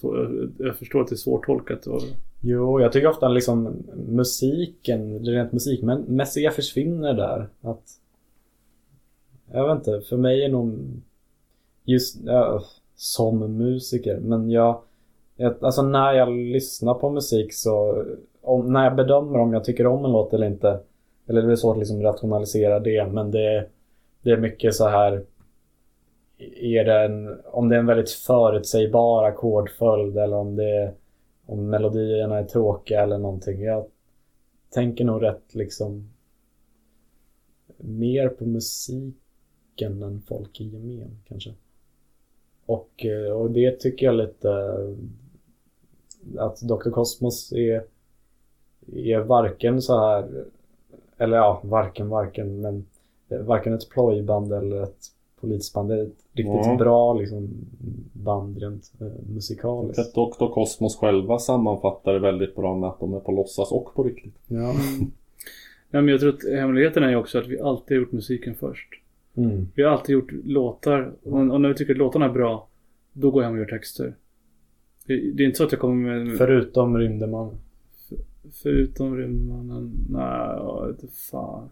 jag 0.59 0.77
förstår 0.77 1.01
att 1.01 1.09
det 1.09 1.15
är 1.15 1.17
svårtolkat. 1.17 1.87
Och, 1.87 2.03
Jo, 2.47 2.81
jag 2.81 2.93
tycker 2.93 3.09
ofta 3.09 3.29
liksom 3.29 3.77
musiken, 4.09 5.25
det 5.25 5.31
rent 5.31 5.53
musikmässiga 5.53 6.51
försvinner 6.51 7.15
där. 7.15 7.49
Att, 7.61 7.83
jag 9.53 9.69
vet 9.69 9.77
inte, 9.77 10.07
för 10.09 10.17
mig 10.17 10.45
är 10.45 10.49
nog 10.49 10.79
just 11.85 12.17
ja, 12.25 12.63
som 12.97 13.57
musiker, 13.57 14.21
men 14.21 14.51
jag, 14.51 14.81
jag, 15.37 15.55
alltså 15.61 15.83
när 15.83 16.13
jag 16.13 16.33
lyssnar 16.33 16.95
på 16.95 17.11
musik 17.11 17.55
så, 17.55 18.05
om, 18.41 18.73
när 18.73 18.85
jag 18.85 18.97
bedömer 18.97 19.39
om 19.39 19.53
jag 19.53 19.65
tycker 19.65 19.87
om 19.87 20.05
en 20.05 20.13
låt 20.13 20.33
eller 20.33 20.47
inte, 20.47 20.81
eller 21.27 21.43
det 21.43 21.53
är 21.53 21.57
svårt 21.57 21.77
att 21.77 21.79
liksom 21.79 22.03
rationalisera 22.03 22.81
det, 22.81 23.07
men 23.07 23.31
det, 23.31 23.68
det 24.22 24.31
är 24.31 24.37
mycket 24.37 24.75
så 24.75 24.89
här 24.89 25.25
är 26.57 26.85
det 26.85 27.05
en, 27.05 27.41
om 27.45 27.68
det 27.68 27.75
är 27.75 27.81
en 27.81 27.87
väldigt 27.87 28.11
förutsägbar 28.11 29.25
ackordföljd 29.25 30.18
eller 30.18 30.37
om 30.37 30.57
det 30.57 30.95
om 31.47 31.70
melodierna 31.70 32.39
är 32.39 32.45
tråkiga 32.45 33.03
eller 33.03 33.18
någonting. 33.18 33.62
Jag 33.62 33.87
tänker 34.70 35.05
nog 35.05 35.22
rätt 35.22 35.55
liksom 35.55 36.11
mer 37.77 38.29
på 38.29 38.47
musiken 38.47 40.03
än 40.03 40.22
folk 40.29 40.61
i 40.61 40.64
gemen 40.64 41.20
kanske. 41.29 41.55
Och, 42.66 43.05
eh, 43.05 43.33
och 43.33 43.51
det 43.51 43.81
tycker 43.81 44.07
jag 44.07 44.14
lite 44.14 44.51
eh, 44.51 44.95
att 46.45 46.61
Dr. 46.61 46.91
Cosmos 46.91 47.53
är, 47.53 47.85
är 48.93 49.18
varken 49.18 49.83
så 49.83 49.99
här 49.99 50.45
eller 51.25 51.37
ja, 51.37 51.61
varken 51.64 52.09
varken 52.09 52.61
men 52.61 52.87
eh, 53.29 53.39
varken 53.39 53.75
ett 53.75 53.89
plojband 53.91 54.53
eller 54.53 54.83
ett 54.83 54.99
politiskt 55.41 55.75
band. 55.75 55.89
Det 55.89 55.95
är 55.95 56.03
ett 56.03 56.16
riktigt 56.33 56.66
Ja. 56.66 56.77
bra 56.79 57.14
liksom, 57.14 57.49
band 58.12 58.59
rent 58.62 58.93
eh, 59.01 59.07
musikaliskt. 59.35 59.99
Att 59.99 60.14
Dr. 60.14 60.47
Cosmos 60.55 60.97
själva 60.97 61.39
sammanfattar 61.39 62.12
det 62.12 62.18
väldigt 62.18 62.57
bra 62.57 62.77
med 62.77 62.89
att 62.89 63.01
de 63.01 63.14
är 63.14 63.20
på 63.20 63.33
låtsas 63.33 63.72
och 63.72 63.95
på 63.95 64.03
riktigt. 64.03 64.35
Ja. 64.47 64.72
Nej, 65.91 66.03
men 66.03 66.09
jag 66.09 66.20
tror 66.20 66.35
att 66.35 66.59
hemligheten 66.59 67.03
är 67.03 67.09
ju 67.09 67.16
också 67.16 67.39
att 67.39 67.47
vi 67.47 67.61
alltid 67.61 67.97
har 67.97 68.03
gjort 68.03 68.12
musiken 68.12 68.55
först. 68.55 68.89
Mm. 69.37 69.68
Vi 69.75 69.83
har 69.83 69.91
alltid 69.91 70.12
gjort 70.12 70.33
låtar 70.45 71.12
och, 71.22 71.39
och 71.39 71.61
när 71.61 71.68
vi 71.68 71.75
tycker 71.75 71.93
att 71.93 71.99
låtarna 71.99 72.25
är 72.25 72.33
bra, 72.33 72.68
då 73.12 73.31
går 73.31 73.43
jag 73.43 73.49
hem 73.51 73.59
och 73.59 73.64
gör 73.64 73.79
texter. 73.79 74.14
Det, 75.07 75.33
det 75.33 75.43
är 75.43 75.47
inte 75.47 75.57
så 75.59 75.64
att 75.64 75.72
jag 75.72 75.81
kommer 75.81 76.25
med... 76.25 76.39
Förutom 76.39 76.99
Rymdeman. 76.99 77.51
Förutom 78.53 79.17
Rymdmannen, 79.17 80.07
nej, 80.11 80.57
jag 80.57 80.87
vet 80.87 81.03
inte 81.03 81.17
fan. 81.17 81.71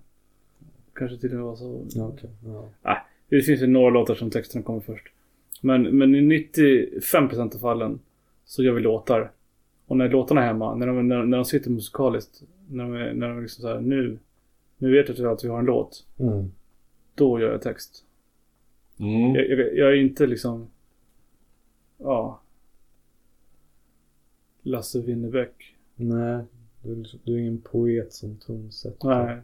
Kanske 0.94 1.18
till 1.18 1.30
och 1.30 1.36
med 1.36 1.44
var 1.44 1.56
så. 1.56 1.86
Ja, 1.88 2.06
okej. 2.06 2.30
Ja. 2.82 3.06
Det 3.28 3.42
finns 3.42 3.62
ju 3.62 3.66
några 3.66 3.90
låtar 3.90 4.14
som 4.14 4.30
texterna 4.30 4.64
kommer 4.64 4.80
först. 4.80 5.08
Men, 5.60 5.98
men 5.98 6.14
i 6.14 6.48
95% 6.54 7.54
av 7.54 7.58
fallen 7.58 8.00
så 8.44 8.62
gör 8.62 8.72
vi 8.72 8.80
låtar. 8.80 9.32
Och 9.86 9.96
när 9.96 10.08
låtarna 10.08 10.42
är 10.42 10.46
hemma, 10.46 10.74
när 10.74 10.86
de, 10.86 11.08
när, 11.08 11.24
när 11.24 11.36
de 11.36 11.44
sitter 11.44 11.70
musikaliskt, 11.70 12.42
när 12.68 12.84
de 12.84 12.94
är, 12.94 13.14
när 13.14 13.28
de 13.28 13.38
är 13.38 13.42
liksom 13.42 13.62
så 13.62 13.68
här, 13.68 13.80
nu, 13.80 14.18
nu 14.78 14.92
vet 14.92 15.18
jag 15.18 15.32
att 15.32 15.44
vi 15.44 15.48
har 15.48 15.58
en 15.58 15.64
låt. 15.64 16.06
Mm. 16.18 16.52
Då 17.14 17.40
gör 17.40 17.52
jag 17.52 17.62
text. 17.62 18.04
Mm. 18.98 19.34
Jag, 19.34 19.48
jag, 19.50 19.76
jag 19.76 19.92
är 19.92 19.96
inte 19.96 20.26
liksom, 20.26 20.66
ja. 21.98 22.40
Lasse 24.62 25.00
Winnerbäck. 25.00 25.74
Nej, 25.96 26.44
du, 26.82 27.04
du 27.24 27.34
är 27.34 27.38
ingen 27.38 27.60
poet 27.60 28.12
som 28.12 28.36
tonsätter. 28.36 29.08
Nej. 29.08 29.40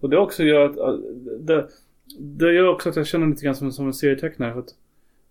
Och 0.00 0.10
det 0.10 0.18
också 0.18 0.42
gör 0.42 0.70
att, 0.70 0.78
att- 0.78 1.00
det, 1.40 1.68
det 2.18 2.52
gör 2.52 2.68
också 2.68 2.88
att 2.88 2.96
jag 2.96 3.06
känner 3.06 3.26
lite 3.26 3.44
grann 3.44 3.54
som, 3.54 3.72
som 3.72 3.86
en 3.86 3.94
serietecknare. 3.94 4.52
För 4.52 4.60
att 4.60 4.74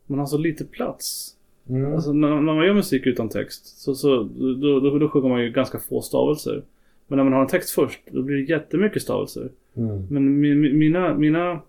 man 0.05 0.19
har 0.19 0.25
så 0.25 0.37
lite 0.37 0.65
plats. 0.65 1.35
Mm. 1.69 1.93
Alltså 1.93 2.13
när, 2.13 2.29
när 2.29 2.53
man 2.53 2.65
gör 2.65 2.73
musik 2.73 3.05
utan 3.05 3.29
text 3.29 3.79
så, 3.79 3.95
så 3.95 4.23
då, 4.61 4.79
då, 4.79 4.99
då 4.99 5.09
sjunger 5.09 5.29
man 5.29 5.41
ju 5.43 5.51
ganska 5.51 5.79
få 5.79 6.01
stavelser. 6.01 6.63
Men 7.07 7.17
när 7.17 7.23
man 7.23 7.33
har 7.33 7.41
en 7.41 7.47
text 7.47 7.69
först, 7.69 8.01
då 8.11 8.21
blir 8.21 8.35
det 8.35 8.43
jättemycket 8.43 9.01
stavelser. 9.01 9.49
Mm. 9.73 10.07
Men 10.09 10.39
mi, 10.39 10.55
mi, 10.55 10.73
mina, 10.73 11.15
mina, 11.15 11.61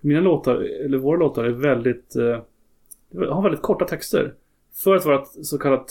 mina 0.00 0.20
låtar, 0.20 0.54
eller 0.56 0.98
våra 0.98 1.18
låtar 1.18 1.44
är 1.44 1.50
väldigt, 1.50 2.16
eh, 2.16 2.40
har 3.28 3.42
väldigt 3.42 3.62
korta 3.62 3.84
texter. 3.84 4.34
För 4.72 4.94
att 4.94 5.04
vara 5.04 5.22
ett 5.22 5.46
så 5.46 5.58
kallat 5.58 5.88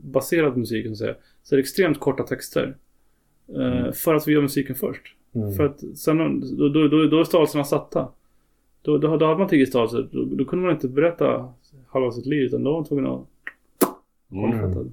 textbaserad 0.00 0.56
musik, 0.56 0.86
man 0.86 0.96
säga, 0.96 1.14
så 1.42 1.54
är 1.54 1.56
det 1.56 1.60
extremt 1.60 2.00
korta 2.00 2.22
texter. 2.22 2.76
Eh, 3.48 3.92
För 3.92 4.14
att 4.14 4.28
vi 4.28 4.32
gör 4.32 4.42
musiken 4.42 4.74
först. 4.76 5.02
Mm. 5.34 5.52
För 5.52 5.64
att 5.64 5.80
sen, 5.98 6.40
då, 6.58 6.68
då, 6.68 6.88
då, 6.88 7.06
då 7.06 7.20
är 7.20 7.24
stavelserna 7.24 7.64
satta. 7.64 8.08
Då, 8.82 8.98
då, 8.98 9.16
då 9.16 9.26
hade 9.26 9.38
man 9.38 9.48
tio 9.48 9.66
stavelser. 9.66 10.08
Då, 10.12 10.24
då 10.24 10.44
kunde 10.44 10.64
man 10.64 10.74
inte 10.74 10.88
berätta 10.88 11.52
halva 11.86 12.10
sitt 12.10 12.26
liv, 12.26 12.42
utan 12.42 12.64
då 12.64 12.70
var 12.70 12.78
man 12.78 12.84
tvungen 12.88 13.06
att 13.06 13.20
Mm. 14.32 14.50
kortfatta. 14.60 14.86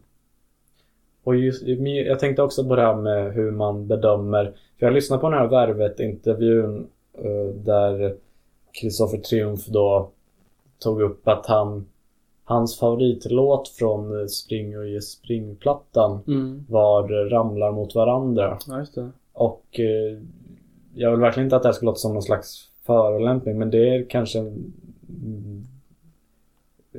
Och 1.24 1.36
just, 1.36 1.64
jag 2.08 2.20
tänkte 2.20 2.42
också 2.42 2.68
på 2.68 2.76
det 2.76 2.82
här 2.82 2.96
med 2.96 3.34
hur 3.34 3.52
man 3.52 3.88
bedömer. 3.88 4.46
För 4.80 4.86
jag 4.86 4.94
lyssnade 4.94 5.20
på 5.22 5.30
den 5.30 5.40
här 5.40 5.48
Värvet-intervjun 5.48 6.88
eh, 7.14 7.56
där 7.56 8.16
Kristoffer 8.82 9.18
Triumf 9.18 9.66
då 9.66 10.12
tog 10.80 11.02
upp 11.02 11.28
att 11.28 11.46
han 11.46 11.86
Hans 12.50 12.80
favoritlåt 12.80 13.68
från 13.70 14.20
eh, 14.22 14.26
Spring 14.28 14.78
och 14.78 14.88
ge 14.88 15.02
spring-plattan 15.02 16.20
Mm. 16.28 16.66
var 16.70 17.04
eh, 17.26 17.30
Ramlar 17.30 17.72
mot 17.72 17.96
varandra. 17.96 18.58
Ja. 18.68 19.10
Och 19.34 19.80
eh, 19.80 20.20
jag 20.96 21.12
vill 21.12 21.20
verkligen 21.20 21.46
inte 21.46 21.56
att 21.56 21.64
det 21.64 21.68
här 21.70 21.74
ska 21.74 21.86
låta 21.86 21.98
som 21.98 22.14
någon 22.14 22.24
slags 22.24 22.70
förolämpning 22.86 23.58
men 23.60 23.70
det 23.72 23.96
är 23.96 24.06
kanske 24.10 24.40
mm, 24.40 25.64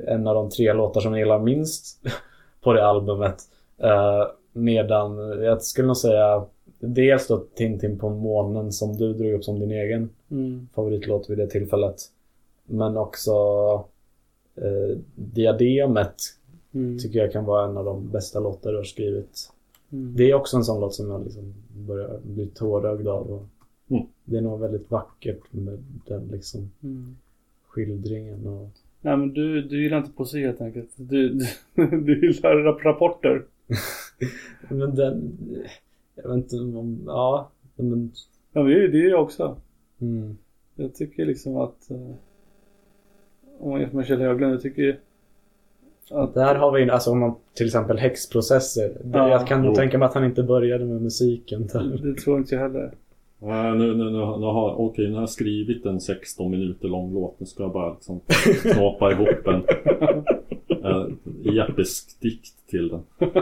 en 0.07 0.27
av 0.27 0.35
de 0.35 0.49
tre 0.49 0.73
låtar 0.73 1.01
som 1.01 1.11
jag 1.11 1.19
gillar 1.19 1.39
minst 1.39 1.99
på 2.63 2.73
det 2.73 2.85
albumet. 2.87 3.37
Eh, 3.77 4.23
medan 4.53 5.17
jag 5.43 5.61
skulle 5.61 5.87
nog 5.87 5.97
säga 5.97 6.45
dels 6.79 7.27
då 7.27 7.37
Tintin 7.55 7.99
på 7.99 8.09
månen 8.09 8.71
som 8.71 8.97
du 8.97 9.13
drog 9.13 9.33
upp 9.33 9.43
som 9.43 9.59
din 9.59 9.71
egen 9.71 10.09
Mm. 10.31 10.69
favoritlåt 10.75 11.29
vid 11.29 11.37
det 11.37 11.47
tillfället. 11.47 11.95
Men 12.65 12.97
också 12.97 13.31
eh, 14.61 14.97
Diademet 15.15 16.15
Mm. 16.73 16.99
tycker 16.99 17.19
jag 17.19 17.31
kan 17.31 17.45
vara 17.45 17.69
en 17.69 17.77
av 17.77 17.85
de 17.85 18.09
bästa 18.11 18.39
låtar 18.39 18.71
du 18.71 18.77
har 18.77 18.83
skrivit. 18.83 19.51
Mm. 19.91 20.15
Det 20.15 20.23
är 20.31 20.33
också 20.33 20.57
en 20.57 20.63
sån 20.63 20.81
låt 20.81 20.93
som 20.95 21.09
jag 21.09 21.23
liksom 21.23 21.53
börjar 21.87 22.19
bli 22.23 22.47
tårögd 22.47 23.07
av. 23.07 23.31
Och 23.31 23.45
Mm. 23.91 24.03
Det 24.25 24.37
är 24.37 24.41
nog 24.41 24.59
väldigt 24.59 24.91
vackert 24.91 25.39
med 25.53 25.77
den 26.07 26.27
liksom 26.27 26.71
Mm. 26.83 27.15
skildringen. 27.67 28.47
Och... 28.47 28.69
Nej 29.01 29.17
men 29.17 29.33
du, 29.33 29.61
du 29.61 29.83
gillar 29.83 29.97
inte 29.97 30.11
poesi 30.11 30.39
helt 30.41 30.61
enkelt. 30.61 30.89
Du, 30.95 31.29
du, 31.29 31.45
du 32.01 32.27
gillar 32.27 32.55
rap- 32.55 32.83
rapporter. 32.83 33.45
Men 34.69 34.95
den... 34.95 35.37
Jag 36.15 36.35
vet 36.35 36.37
inte 36.53 36.55
om... 36.77 37.03
Ja. 37.05 37.49
Men... 37.75 38.11
Ja 38.53 38.63
men 38.63 38.71
det 38.71 38.83
är 38.83 38.87
det 38.87 38.97
är 39.05 39.09
jag 39.09 39.21
också. 39.23 39.57
Mm. 39.99 40.37
Jag 40.75 40.95
tycker 40.95 41.25
liksom 41.25 41.57
att 41.57 41.91
eh, 41.91 42.11
om 43.59 43.69
man 43.69 43.79
jämför 43.81 43.97
med 43.97 44.07
Kjell 44.07 44.21
Höglund, 44.21 44.53
jag 44.53 44.61
tycker 44.61 44.99
att 46.11 46.33
Där 46.33 46.55
har 46.55 46.71
vi 46.71 46.89
alltså 46.89 47.11
om 47.11 47.19
man 47.19 47.35
till 47.53 47.65
exempel 47.65 47.97
häxprocesser. 47.97 48.97
Ja. 49.13 49.29
jag 49.29 49.47
kan 49.47 49.61
nog 49.61 49.71
Jo. 49.71 49.75
tänka 49.75 49.97
mig 49.97 50.05
att 50.05 50.13
han 50.13 50.23
inte 50.25 50.43
började 50.43 50.85
med 50.85 51.01
musiken. 51.01 51.67
Där. 51.67 51.99
det 52.03 52.21
tror 52.21 52.37
inte 52.37 52.55
jag 52.55 52.61
heller. 52.61 52.91
Nej, 53.41 53.71
nu, 53.71 53.95
nu, 53.95 54.03
nu, 54.03 54.11
nu 54.11 54.45
har, 54.45 54.79
okej, 54.79 55.07
nu 55.07 55.13
har 55.13 55.21
jag 55.21 55.29
skrivit 55.29 55.85
en 55.85 56.01
16 56.01 56.51
minuter 56.51 56.87
lång 56.87 57.13
låt. 57.13 57.39
Nu 57.39 57.45
ska 57.45 57.63
jag 57.63 57.73
bara 57.73 57.93
liksom 57.93 58.19
knåpa 58.73 59.11
ihop 59.11 59.47
en 59.47 59.63
uh, 60.85 61.07
episk 61.69 62.21
dikt 62.21 62.67
till 62.69 62.87
den. 62.87 63.01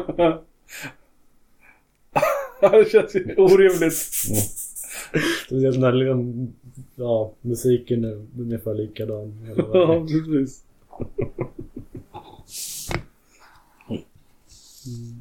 det 2.62 2.90
känns 2.92 3.16
ju 3.16 3.36
orimligt. 3.38 3.94
Speciellt 5.46 5.80
när 5.80 5.92
liksom, 5.92 6.54
ja, 6.96 7.32
musiken 7.42 8.04
är 8.06 8.26
ungefär 8.40 8.74
likadan. 8.74 9.34
Ja 9.58 10.06
precis. 10.08 10.64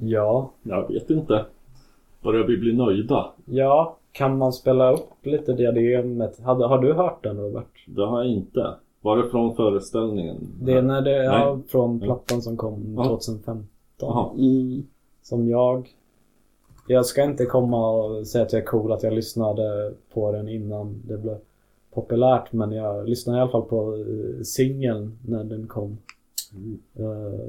ja. 0.00 0.50
Jag 0.62 0.88
vet 0.88 1.10
inte. 1.10 1.44
Börjar 2.22 2.44
vi 2.44 2.56
bli 2.56 2.72
nöjda? 2.72 3.32
Ja, 3.44 3.96
kan 4.12 4.38
man 4.38 4.52
spela 4.52 4.92
upp 4.92 5.10
lite 5.22 5.52
diademet? 5.52 6.40
Hade, 6.40 6.66
har 6.66 6.78
du 6.78 6.92
hört 6.92 7.22
den 7.22 7.36
Robert? 7.36 7.84
Det 7.86 8.06
har 8.06 8.22
jag 8.22 8.32
inte. 8.32 8.74
Var 9.00 9.16
det 9.16 9.30
från 9.30 9.56
föreställningen? 9.56 10.36
Det 10.62 10.72
är 10.72 10.82
när 10.82 11.00
det 11.00 11.28
Nej. 11.28 11.58
från 11.68 12.00
plattan 12.00 12.42
som 12.42 12.56
kom 12.56 12.94
Ja. 12.96 13.04
2015. 13.04 13.66
Jaha. 14.00 14.30
Som 15.22 15.48
jag... 15.48 15.88
Jag 16.88 17.06
ska 17.06 17.24
inte 17.24 17.46
komma 17.46 17.90
och 17.90 18.26
säga 18.26 18.44
att 18.44 18.52
jag 18.52 18.62
är 18.62 18.66
cool 18.66 18.92
att 18.92 19.02
jag 19.02 19.12
lyssnade 19.12 19.92
på 20.14 20.32
den 20.32 20.48
innan 20.48 21.02
det 21.08 21.18
blev 21.18 21.38
populärt. 21.94 22.52
Men 22.52 22.72
jag 22.72 23.08
lyssnade 23.08 23.38
i 23.38 23.42
alla 23.42 23.50
fall 23.50 23.62
på 23.62 23.96
eh, 23.96 24.42
singeln 24.42 25.18
när 25.26 25.44
den 25.44 25.66
kom. 25.66 25.98
Mm. 26.54 26.78
Eh, 26.98 27.40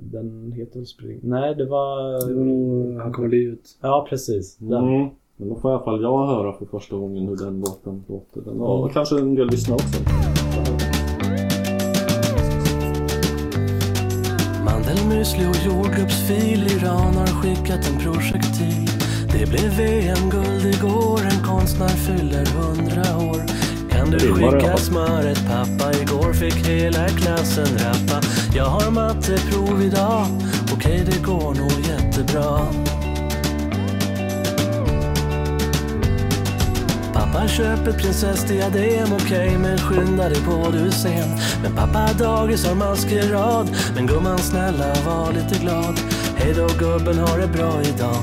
den 0.00 0.52
heter 0.52 0.78
väl 0.78 0.86
Spring? 0.86 1.20
Nej, 1.22 1.54
det 1.54 1.66
var... 1.66 2.12
Var 2.34 2.44
nog 2.44 3.00
Han 3.00 3.12
kommer 3.12 3.28
livet. 3.28 3.60
Ja, 3.80 4.06
precis. 4.08 4.56
Den. 4.56 4.72
Mm. 4.72 5.08
Men 5.36 5.48
då 5.48 5.54
får 5.54 5.70
i 5.70 5.74
alla 5.74 5.84
fall 5.84 6.02
jag 6.02 6.26
höra 6.26 6.52
för 6.52 6.66
första 6.66 6.96
gången 6.96 7.28
hur 7.28 7.36
den 7.36 7.60
låten 7.60 8.04
låter. 8.08 8.40
Den, 8.40 8.60
och 8.60 8.92
kanske 8.92 9.18
en 9.18 9.34
del 9.34 9.46
lyssnar 9.46 9.74
också. 9.74 9.98
Mandelmüsli 14.64 15.50
och 15.50 15.66
jordgubbsfil 15.66 16.66
Iran 16.76 17.14
har 17.14 17.26
skickat 17.26 17.90
en 17.90 17.98
projektil 17.98 18.43
Det 19.44 19.50
blev 19.50 19.70
VM-guld 19.70 20.74
igår 20.74 21.20
En 21.30 21.44
konstnär 21.44 21.88
fyller 21.88 22.46
hundra 22.46 23.16
år. 23.16 23.42
Kan 23.90 24.10
du 24.10 24.18
skicka 24.18 24.76
smöret 24.76 25.38
pappa? 25.48 25.92
Igår 25.92 26.32
fick 26.32 26.66
hela 26.66 27.08
klassen 27.08 27.66
rappa. 27.78 28.26
Jag 28.54 28.64
har 28.64 28.90
matteprov 28.90 29.82
idag. 29.82 30.26
Okej, 30.72 31.04
det 31.06 31.22
går 31.22 31.54
nog 31.54 31.72
jättebra. 31.88 32.58
Pappa 37.12 37.48
köper 37.48 37.92
prinsessdiadem, 37.92 39.08
okej 39.12 39.58
men 39.58 39.78
skynda 39.78 40.28
dig 40.28 40.42
på 40.42 40.70
du 40.72 40.86
är 40.86 40.90
sen. 40.90 41.28
Men 41.62 41.76
pappa 41.76 42.12
dagis 42.12 42.66
har 42.66 42.74
maskerad, 42.74 43.76
men 43.94 44.06
gumman 44.06 44.38
snälla 44.38 44.94
var 45.06 45.32
lite 45.32 45.58
glad 45.58 46.13
Hej 46.36 46.54
då 46.56 46.66
gubben, 46.78 47.18
har 47.18 47.38
det 47.38 47.46
bra 47.46 47.82
idag. 47.82 48.16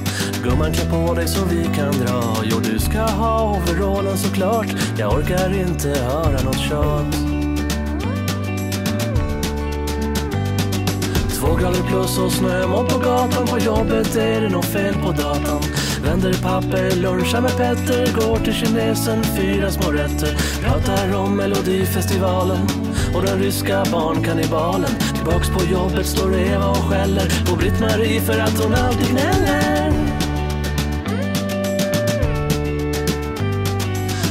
Gumman 0.44 0.74
klä 0.74 0.86
på 0.86 1.14
dig 1.14 1.28
så 1.28 1.46
vi 1.46 1.64
kan 1.64 1.92
dra. 1.92 2.36
Jo 2.44 2.60
du 2.60 2.80
ska 2.80 3.00
ha 3.00 3.58
overallen 3.58 4.18
såklart. 4.18 4.68
Jag 4.98 5.14
orkar 5.14 5.62
inte 5.62 5.90
höra 5.90 6.42
något 6.44 6.60
tjat. 6.60 7.16
Två 11.40 11.56
grader 11.56 11.84
plus 11.90 12.20
och 12.20 12.32
snömoln 12.32 12.88
på 12.88 12.98
gatan. 12.98 13.48
På 13.48 13.60
jobbet 13.60 14.16
är 14.16 14.42
det 14.42 14.50
nog 14.50 14.66
fel 14.66 14.94
på 14.94 15.12
datan. 15.12 15.62
Vänder 16.04 16.34
papper, 16.34 16.96
lunchar 16.96 17.42
med 17.42 17.58
Petter. 17.58 18.14
Går 18.16 18.38
till 18.38 18.54
kinesen, 18.54 19.24
fyra 19.24 19.72
små 19.72 19.92
rätter. 19.92 20.38
Pratar 20.64 21.16
om 21.16 21.36
Melodifestivalen. 21.36 22.68
Och 23.16 23.22
den 23.22 23.40
ryska 23.40 23.84
barnkannibalen 23.92 24.92
Tillbaks 25.16 25.50
på 25.50 25.64
jobbet 25.72 26.06
står 26.06 26.36
Eva 26.36 26.68
och 26.68 26.78
skäller 26.78 27.46
På 27.50 27.56
Britt-Marie 27.56 28.22
för 28.22 28.40
att 28.40 28.64
hon 28.64 28.74
alltid 28.74 29.08
gnäller 29.08 29.92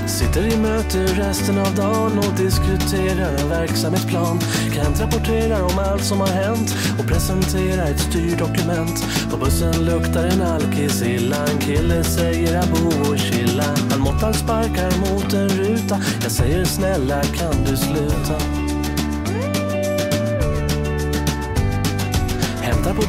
Sitter 0.06 0.54
i 0.54 0.56
möte 0.56 0.98
resten 1.06 1.58
av 1.58 1.74
dagen 1.74 2.18
och 2.18 2.34
diskuterar 2.36 3.36
en 3.38 3.48
verksamhetsplan. 3.48 4.40
Kent 4.74 5.00
rapporterar 5.00 5.62
om 5.62 5.78
allt 5.78 6.04
som 6.04 6.20
har 6.20 6.28
hänt 6.28 6.74
och 6.98 7.06
presenterar 7.06 7.90
ett 7.90 8.00
styrdokument. 8.00 9.04
På 9.30 9.36
bussen 9.36 9.84
luktar 9.84 10.24
en 10.24 10.42
alkis 10.42 11.02
illa. 11.02 11.46
En 11.46 11.58
kille 11.58 12.04
säger 12.04 12.58
abo 12.58 13.10
och 13.10 13.18
chilla. 13.18 13.64
Han 13.90 14.00
måttar 14.00 14.32
sparkar 14.32 14.98
mot 15.00 15.32
en 15.32 15.48
ruta. 15.48 16.00
Jag 16.22 16.32
säger 16.32 16.64
snälla 16.64 17.22
kan 17.22 17.64
du 17.64 17.76
sluta? 17.76 18.69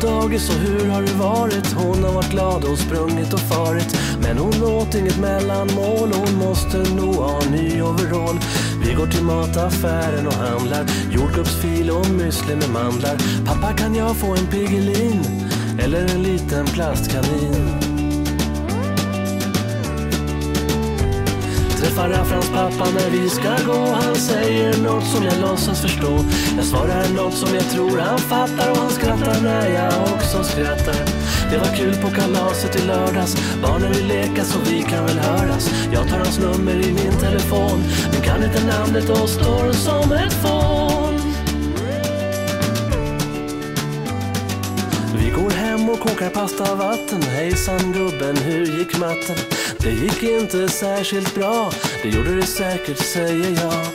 Dagis 0.01 0.49
och 0.49 0.55
hur 0.55 0.89
har 0.89 1.01
det 1.01 1.13
varit? 1.13 1.73
Hon 1.73 2.03
har 2.03 2.13
varit 2.13 2.31
glad 2.31 2.63
och 2.63 2.77
sprungit 2.77 3.33
och 3.33 3.39
farit 3.39 3.97
Men 4.21 4.37
hon 4.37 4.63
åt 4.63 4.95
inget 4.95 5.19
mellanmål 5.19 6.11
Hon 6.13 6.35
måste 6.35 6.77
nog 6.77 7.15
ha 7.15 7.41
en 7.41 7.51
ny 7.51 7.81
overall 7.81 8.39
Vi 8.85 8.93
går 8.93 9.07
till 9.07 9.23
mataffären 9.23 10.27
och 10.27 10.33
handlar 10.33 10.85
Jordgubbsfil 11.11 11.89
och 11.89 12.05
müsli 12.05 12.55
med 12.55 12.69
mandlar 12.69 13.17
Pappa 13.45 13.73
kan 13.73 13.95
jag 13.95 14.15
få 14.15 14.35
en 14.35 14.47
Piggelin? 14.47 15.25
Eller 15.79 16.15
en 16.15 16.23
liten 16.23 16.65
plastkanin? 16.65 17.90
Träffar 22.01 22.21
Afrans 22.21 22.49
pappa 22.49 22.89
när 22.91 23.09
vi 23.09 23.29
ska 23.29 23.55
gå. 23.65 23.85
Han 23.85 24.15
säger 24.15 24.77
något 24.77 25.03
som 25.03 25.23
jag 25.23 25.39
låtsas 25.41 25.81
förstå. 25.81 26.25
Jag 26.57 26.65
svarar 26.65 27.15
något 27.15 27.33
som 27.33 27.55
jag 27.55 27.69
tror 27.69 27.97
han 27.97 28.19
fattar 28.19 28.71
Och 28.71 28.77
han 28.77 28.89
skrattar 28.89 29.41
när 29.41 29.69
jag 29.69 30.03
också 30.13 30.43
skrattar. 30.43 31.05
Det 31.51 31.57
var 31.57 31.75
kul 31.75 31.95
på 31.95 32.09
kalaset 32.09 32.75
i 32.75 32.87
lördags. 32.87 33.35
Barnen 33.61 33.91
vill 33.91 34.07
leka 34.07 34.43
så 34.43 34.59
vi 34.69 34.81
kan 34.81 35.05
väl 35.05 35.19
höras. 35.19 35.69
Jag 35.93 36.07
tar 36.07 36.17
hans 36.17 36.39
nummer 36.39 36.73
i 36.73 36.93
min 36.93 37.17
telefon. 37.19 37.83
Men 38.11 38.21
kan 38.21 38.43
inte 38.43 38.65
namnet 38.65 39.09
och 39.09 39.29
står 39.29 39.71
som 39.71 40.11
ett 40.11 40.33
fån. 40.33 41.21
Vi 45.15 45.29
går 45.29 45.49
hem 45.49 45.89
och 45.89 45.99
kokar 45.99 46.29
pasta 46.29 46.71
och 46.71 46.77
vatten. 46.77 47.21
Hejsan 47.21 47.91
gubben, 47.93 48.37
hur 48.37 48.65
gick 48.65 48.97
matten? 48.97 49.35
Det 49.83 49.91
gick 49.91 50.23
inte 50.23 50.69
särskilt 50.69 51.35
bra. 51.35 51.71
Det 52.03 52.09
gjorde 52.09 52.35
det 52.35 52.45
säkert, 52.45 52.97
säger 52.97 53.61
jag. 53.61 53.85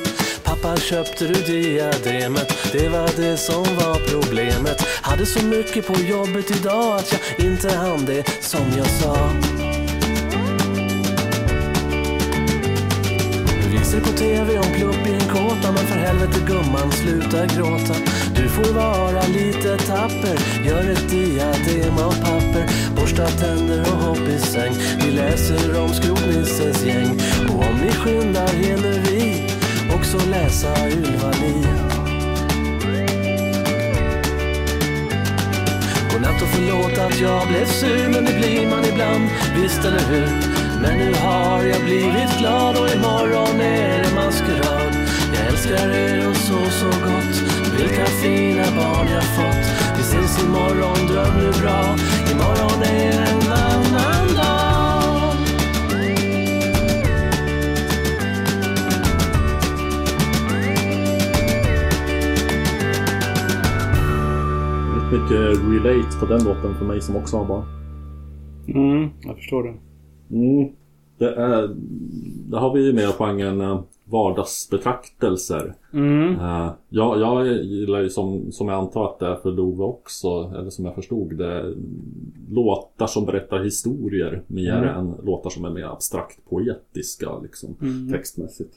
Pappa 0.43 0.77
köpte 0.77 1.27
du 1.27 1.35
diademet? 1.35 2.53
Det 2.73 2.89
var 2.89 3.11
det 3.17 3.37
som 3.37 3.63
var 3.63 4.11
problemet. 4.11 4.81
Hade 5.03 5.27
så 5.27 5.45
mycket 5.45 5.87
på 5.87 5.95
jobbet 5.95 6.51
idag 6.51 6.97
Att 6.97 7.13
jag 7.13 7.47
inte 7.47 7.77
hann 7.77 8.05
det 8.05 8.25
som 8.41 8.61
jag 8.77 8.87
sa. 8.87 9.31
Vi 13.71 13.85
ser 13.85 14.01
på 14.01 14.13
TV 14.19 14.59
om 14.59 14.73
plupp 14.75 15.07
i 15.07 15.13
en 15.13 15.29
kåta 15.29 15.73
Men 15.73 15.87
för 15.87 15.97
helvete 15.97 16.41
gumman, 16.47 16.93
sluta 16.93 17.47
gråta. 17.47 17.95
Du 18.37 18.49
får 18.49 18.73
vara 18.75 19.23
lite 19.27 19.77
tapper. 19.77 20.39
Gör 20.65 20.91
ett 20.91 21.11
diadem 21.11 21.99
av 21.99 22.11
papper. 22.11 22.67
Borsta 22.97 23.27
tänder 23.27 23.81
och 23.81 23.99
hopp 23.99 24.29
i 24.29 24.39
säng. 24.39 24.73
Vi 25.05 25.11
läser 25.11 25.81
om 25.81 25.89
skrotnissens 25.89 26.85
gäng. 26.85 27.21
Och 27.49 27.65
om 27.65 27.77
ni 27.85 27.93
skyndar 27.93 28.49
hinner 28.49 29.01
vi 29.01 29.47
Också 29.95 30.19
läsa 30.31 30.89
Ylva 30.89 31.31
Li 31.31 31.67
Godnatt 36.13 36.43
och 36.43 36.49
förlåt 36.49 36.99
att 36.99 37.21
jag 37.21 37.49
blev 37.49 37.67
sur 37.67 38.09
Men 38.09 38.25
det 38.25 38.33
blir 38.39 38.71
man 38.71 38.85
ibland, 38.85 39.29
visst 39.63 39.85
eller 39.85 40.01
hur? 40.11 40.29
Men 40.83 40.99
nu 40.99 41.15
har 41.15 41.63
jag 41.63 41.85
blivit 41.85 42.39
glad 42.39 42.77
och 42.77 42.89
imorgon 42.89 43.61
är 43.61 44.03
det 44.03 44.15
maskerad. 44.15 44.97
Jag 45.35 45.47
älskar 45.47 45.91
er 45.91 46.29
och 46.31 46.37
så, 46.37 46.71
så 46.71 46.87
gott. 46.87 47.56
Vilka 47.79 48.07
fina 48.07 48.63
barn 48.63 49.07
jag 49.09 49.25
fått 49.25 49.67
Vi 49.97 50.03
ses 50.03 50.45
imorgon, 50.45 51.07
dröm 51.09 51.37
nu 51.39 51.51
bra 51.63 51.97
Imorgon 52.33 52.83
är 52.83 53.13
en 53.13 53.53
annan 53.53 54.27
dag 54.37 55.37
Väldigt 64.93 65.13
mycket 65.13 65.41
relate 65.87 66.19
på 66.21 66.27
den 66.27 66.45
låten 66.45 66.75
för 66.79 66.85
mig 66.85 67.01
som 67.01 67.17
också 67.17 67.37
har 67.37 67.45
barn. 67.45 67.65
Mm, 68.69 69.11
jag 69.23 69.37
förstår 69.37 69.63
det. 69.63 69.75
Mm. 70.37 70.73
Det, 71.19 71.35
är, 71.35 71.75
det 72.51 72.59
har 72.59 72.75
vi 72.75 72.87
ju 72.87 72.93
med 72.93 73.09
genren 73.09 73.83
vardagsbetraktelser. 74.09 75.75
Mm. 75.93 76.35
Eh, 76.35 76.73
jag, 76.89 77.21
jag 77.21 77.47
gillar 77.47 78.01
ju 78.01 78.11
som, 78.11 78.53
som 78.53 78.69
jag 78.69 78.79
antar 78.79 79.05
att 79.05 79.19
det 79.19 79.27
är 79.27 79.37
för 79.37 79.53
Love 79.53 79.85
också, 79.85 80.53
eller 80.59 80.71
som 80.71 80.85
jag 80.85 80.95
förstod 80.95 81.39
det, 81.39 81.75
låtar 82.51 83.07
som 83.07 83.27
berättar 83.27 83.65
historier 83.65 84.43
mer 84.47 84.83
än 84.83 85.15
låtar 85.25 85.51
som 85.51 85.65
är 85.65 85.71
mer 85.71 85.85
abstrakt 85.85 86.39
poetiska 86.51 87.39
liksom, 87.39 87.77
textmässigt. 88.13 88.75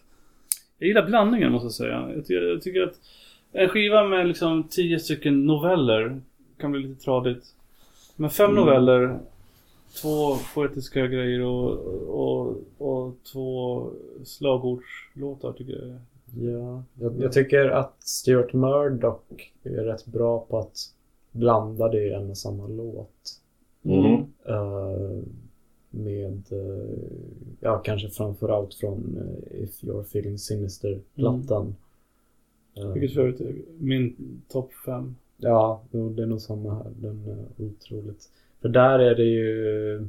Jag 0.80 0.88
gillar 0.88 1.06
blandningen 1.06 1.52
måste 1.52 1.66
jag 1.66 1.74
säga. 1.74 2.12
Jag 2.16 2.26
tycker, 2.26 2.42
jag 2.42 2.62
tycker 2.62 2.82
att 2.84 2.96
en 3.52 3.70
skiva 3.70 4.04
med 4.04 4.28
liksom 4.28 4.64
tio 4.64 5.00
stycken 5.00 5.46
noveller 5.46 6.22
kan 6.60 6.72
bli 6.72 6.82
lite 6.82 7.04
tradigt. 7.04 7.44
Men 8.16 8.30
fem 8.30 8.56
noveller, 8.56 9.20
två 10.02 10.36
poetiska 10.54 11.08
grejer 11.08 11.42
och, 11.42 11.72
och, 12.08 12.58
och 12.78 13.16
två 13.34 13.90
slagordslåtar 14.24 15.54
tycker 15.54 15.74
jag. 15.74 16.00
Ja, 16.52 16.84
jag, 16.94 17.22
jag 17.22 17.32
tycker 17.32 17.70
att 17.70 17.96
Stuart 18.00 18.54
Murdoch 18.54 19.52
är 19.64 19.84
rätt 19.84 20.06
bra 20.06 20.46
på 20.50 20.60
att 20.60 20.78
blanda 21.32 21.90
det 21.90 22.08
i 22.08 22.14
en 22.14 22.30
och 22.30 22.38
samma 22.38 22.68
låt. 22.68 23.42
Mm. 23.84 24.14
Eh, 24.46 25.24
med 25.92 26.44
uh, 26.52 27.00
ja, 27.60 27.78
kanske 27.78 28.10
framförallt 28.10 28.74
från 28.74 29.18
eh, 29.18 29.64
If 29.64 29.84
You're 29.84 30.02
Feeling 30.02 30.38
Sinister-plattan. 30.38 31.76
Eh, 32.78 32.92
Vilket 32.92 33.14
för 33.14 33.22
övrigt 33.22 33.42
är 33.42 33.56
min 33.78 34.16
topp 34.48 34.74
fem. 34.86 35.16
Ja, 35.38 35.82
det 35.92 35.98
är 35.98 36.26
nog 36.26 36.42
samma 36.42 36.74
här. 36.74 36.92
Den 36.96 37.26
är 37.28 37.66
otroligt. 37.66 38.30
För 38.62 38.70
där 38.70 39.00
är 39.00 39.16
det 39.16 39.24
ju... 39.24 40.08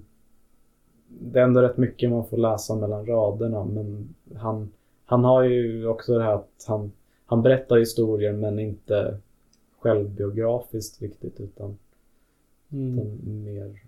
Det 1.09 1.41
är 1.41 1.45
ändå 1.45 1.61
rätt 1.63 1.77
mycket 1.77 2.11
man 2.11 2.27
får 2.27 2.37
läsa 2.37 2.77
mellan 2.77 3.07
raderna 3.07 3.65
men 3.65 4.15
han, 4.35 4.71
han 5.05 5.25
har 5.25 5.43
ju 5.43 5.87
också 5.87 6.19
det 6.19 6.25
här 6.25 6.35
att 6.35 6.65
han, 6.69 6.93
han 7.27 7.43
berättar 7.43 7.79
historier 7.79 8.33
men 8.33 8.59
inte 8.59 9.19
självbiografiskt 9.79 11.03
riktigt 11.03 11.41
utan, 11.41 11.79
Mm. 12.73 12.99
utan 12.99 13.45
mer... 13.45 13.81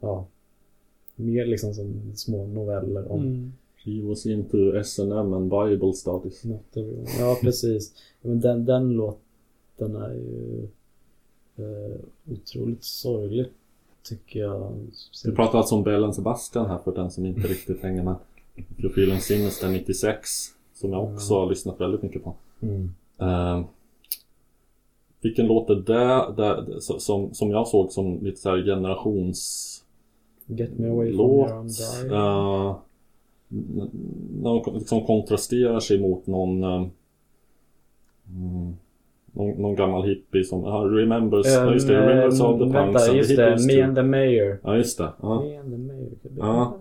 Ja. 0.00 0.26
Mer 1.16 1.46
liksom 1.46 1.74
som 1.74 2.12
små 2.14 2.46
noveller 2.46 3.12
om 3.12 3.20
Mm. 3.20 3.52
He 3.84 4.02
was 4.02 4.26
into 4.26 4.76
S&M 4.76 5.32
and 5.32 5.50
Bible 5.50 5.92
studies. 5.92 6.44
Ja, 7.18 7.38
precis. 7.42 7.94
Men 8.22 8.40
den, 8.40 8.64
den 8.64 8.92
låten 8.92 9.96
är 9.96 10.14
ju 10.14 10.68
eh, 11.56 12.00
otroligt 12.32 12.84
sorglig 12.84 13.46
tycker 14.08 14.40
jag. 14.40 14.72
Vi 15.24 15.32
pratar 15.32 15.58
alltså 15.58 15.74
om 15.74 15.82
Bellen 15.82 16.14
Sebastian 16.14 16.66
här 16.66 16.78
för 16.78 16.94
den 16.94 17.10
som 17.10 17.26
inte 17.26 17.48
riktigt 17.48 17.82
hänger 17.82 18.02
med. 18.02 18.14
Feeling 18.78 19.20
sinister 19.20 19.68
96. 19.68 20.28
Som 20.74 20.92
jag 20.92 21.14
också 21.14 21.34
har 21.34 21.48
lyssnat 21.48 21.80
väldigt 21.80 22.02
mycket 22.02 22.24
på. 22.24 22.34
Mm. 22.60 22.94
Eh, 23.18 23.64
vilken 25.20 25.46
låt 25.46 25.70
är 25.70 25.74
det, 25.74 26.42
det 26.42 26.80
som, 26.80 27.34
som 27.34 27.50
jag 27.50 27.68
såg 27.68 27.92
som 27.92 28.24
lite 28.24 28.40
så 28.40 28.50
här 28.50 28.62
generations... 28.62 29.64
Get 30.46 30.78
me 30.78 30.88
away 30.88 31.08
from 31.08 31.16
låt. 31.16 31.50
your 31.50 31.58
undying. 31.58 32.12
Uh, 32.12 32.76
när 34.42 34.64
de 34.64 34.74
liksom 34.74 35.06
kontrasterar 35.06 35.80
sig 35.80 36.00
mot 36.00 36.26
någon 36.26 36.64
mm, 36.64 36.90
någon, 39.32 39.62
någon 39.62 39.74
gammal 39.74 40.08
hippie 40.08 40.44
som 40.44 40.64
uh, 40.64 40.82
remembers, 40.82 41.46
ja 41.46 41.72
just 41.72 41.88
det, 41.88 42.00
remembers 42.00 42.40
of 42.40 42.58
the 42.58 42.64
Ehm, 42.64 42.72
punks 42.72 43.08
Vänta, 43.08 43.16
just 43.16 43.36
the 43.36 43.36
det. 43.36 43.66
Me 43.66 43.82
and 43.82 43.96
the 43.96 44.02
Mayor. 44.02 44.60
Ja 44.62 44.76
just 44.76 44.98
det. 44.98 45.12
Ja. 45.22 45.40
Me 45.40 45.58
and 45.58 45.72
the 45.72 45.78
Mayor. 45.78 46.10
Ja. 46.38 46.78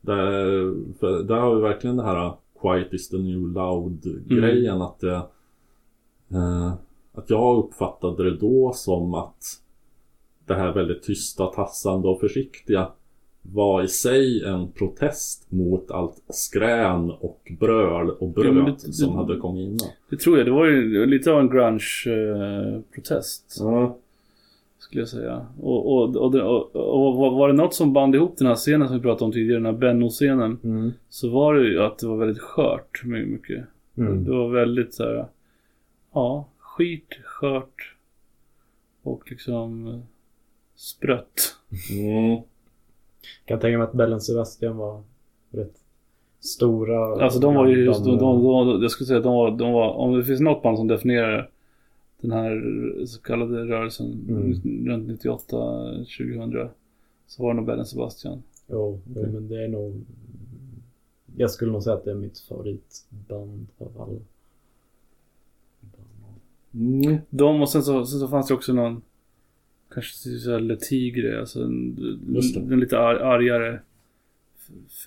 Där, 0.00 0.94
för 0.98 1.22
där 1.22 1.36
har 1.36 1.54
vi 1.54 1.60
verkligen 1.60 1.96
det 1.96 2.02
här 2.02 2.26
uh, 2.26 2.34
Quiet 2.62 2.92
is 2.92 3.08
the 3.08 3.18
new 3.18 3.38
loud 3.38 4.22
grejen 4.26 4.82
att 4.82 5.00
det 5.00 5.14
eh, 6.30 6.72
Att 7.12 7.30
jag 7.30 7.64
uppfattade 7.64 8.30
det 8.30 8.36
då 8.36 8.72
som 8.74 9.14
att 9.14 9.42
Det 10.46 10.54
här 10.54 10.72
väldigt 10.72 11.02
tysta, 11.02 11.46
tassande 11.46 12.08
och 12.08 12.20
försiktiga 12.20 12.88
Var 13.52 13.82
i 13.82 13.88
sig 13.88 14.44
en 14.44 14.72
protest 14.72 15.52
mot 15.52 15.90
allt 15.90 16.22
skrän 16.28 17.10
och 17.10 17.52
bröl 17.60 18.10
och 18.10 18.28
bröt 18.28 18.84
det- 18.84 18.92
som 18.92 19.10
det- 19.10 19.16
hade 19.16 19.36
kommit 19.36 19.62
innan. 19.66 19.78
Det 20.10 20.16
tror 20.16 20.36
jag. 20.38 20.46
Det 20.46 20.50
var 20.52 20.66
ju 20.66 21.06
lite 21.06 21.32
av 21.32 21.40
en 21.40 21.48
grunge-protest. 21.50 23.56
Ja, 23.60 23.96
Skulle 24.78 25.00
jag 25.02 25.08
säga. 25.08 25.46
Och, 25.60 25.92
och, 25.94 26.16
och, 26.16 26.34
och, 26.74 27.16
var- 27.36 27.48
det 27.48 27.54
något 27.54 27.74
som 27.74 27.92
band 27.92 28.14
ihop 28.14 28.38
den 28.38 28.46
här 28.46 28.54
scenen 28.54 28.88
som 28.88 28.96
vi 28.96 29.02
pratade 29.02 29.24
om 29.24 29.32
tidigare, 29.32 29.56
den 29.58 29.66
här 29.66 29.72
Benno-scenen. 29.80 30.58
Mm. 30.64 30.92
Så 31.08 31.30
var 31.30 31.54
det 31.54 31.68
ju 31.68 31.82
att 31.82 31.98
det 31.98 32.06
var 32.06 32.16
väldigt 32.16 32.42
skört 32.42 33.02
my- 33.04 33.26
mycket. 33.26 33.64
Mm. 33.96 34.24
Det 34.24 34.30
var 34.30 34.48
väldigt 34.48 34.94
så 34.94 35.02
här. 35.04 35.26
Ja, 36.14 36.48
skit, 36.58 37.14
skört. 37.24 37.94
Och 39.02 39.30
liksom 39.30 39.86
eh, 39.88 40.00
sprött. 40.76 41.56
Mm, 43.24 43.44
Kan 43.44 43.60
tänka 43.60 43.78
mig 43.78 43.84
att 43.86 43.92
Bellen 43.92 44.20
Sebastian 44.20 44.76
var 44.76 45.02
rätt 45.50 45.74
stora. 46.40 47.24
Alltså 47.24 47.38
de 47.40 47.54
var 47.54 47.66
ju 47.66 47.84
just, 47.84 48.04
de, 48.04 48.18
de, 48.18 48.42
de, 48.42 48.82
jag 48.82 48.90
skulle 48.90 49.06
säga 49.06 49.18
att 49.18 49.24
de 49.24 49.34
var, 49.34 49.50
de 49.50 49.72
var, 49.72 49.90
om 49.92 50.12
det 50.18 50.24
finns 50.24 50.40
något 50.40 50.62
band 50.62 50.78
som 50.78 50.88
definierar 50.88 51.50
den 52.20 52.32
här 52.32 52.62
så 53.06 53.22
kallade 53.22 53.64
rörelsen 53.64 54.06
Mm. 54.28 54.88
runt 54.88 55.08
98, 55.08 55.56
2000. 56.18 56.68
Så 57.26 57.42
var 57.42 57.50
det 57.50 57.56
nog 57.56 57.66
Bellen 57.66 57.86
Sebastian. 57.86 58.42
Jo, 58.66 59.00
jo, 59.14 59.22
men 59.32 59.48
det 59.48 59.64
är 59.64 59.68
nog... 59.68 60.00
Jag 61.36 61.50
skulle 61.50 61.72
nog 61.72 61.82
säga 61.82 61.96
att 61.96 62.04
det 62.04 62.10
är 62.10 62.14
mitt 62.14 62.38
favoritband 62.38 63.66
av 63.78 64.02
alla. 64.02 64.18
mm. 66.74 67.16
De 67.30 67.62
och 67.62 67.68
sen 67.68 67.82
så, 67.82 68.06
sen 68.06 68.20
så 68.20 68.28
fanns 68.28 68.48
det 68.48 68.54
också 68.54 68.72
någon 68.72 69.02
Kanske 69.94 70.12
såhär 70.38 70.60
Le 70.60 70.76
Tigre, 70.76 71.40
alltså 71.40 71.62
en, 71.62 71.96
en 72.56 72.80
lite 72.80 72.98
ar, 72.98 73.14
argare 73.14 73.80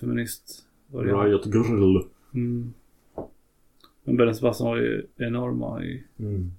feminist. 0.00 0.64
Riot 0.92 1.46
Girl. 1.46 2.02
Mm. 2.34 2.72
Men 4.04 4.16
Bellen 4.16 4.34
Sebastian 4.34 4.68
var 4.68 4.76
ju 4.76 5.06
enorma 5.16 5.84
i, 5.84 6.04
Mm. 6.18 6.50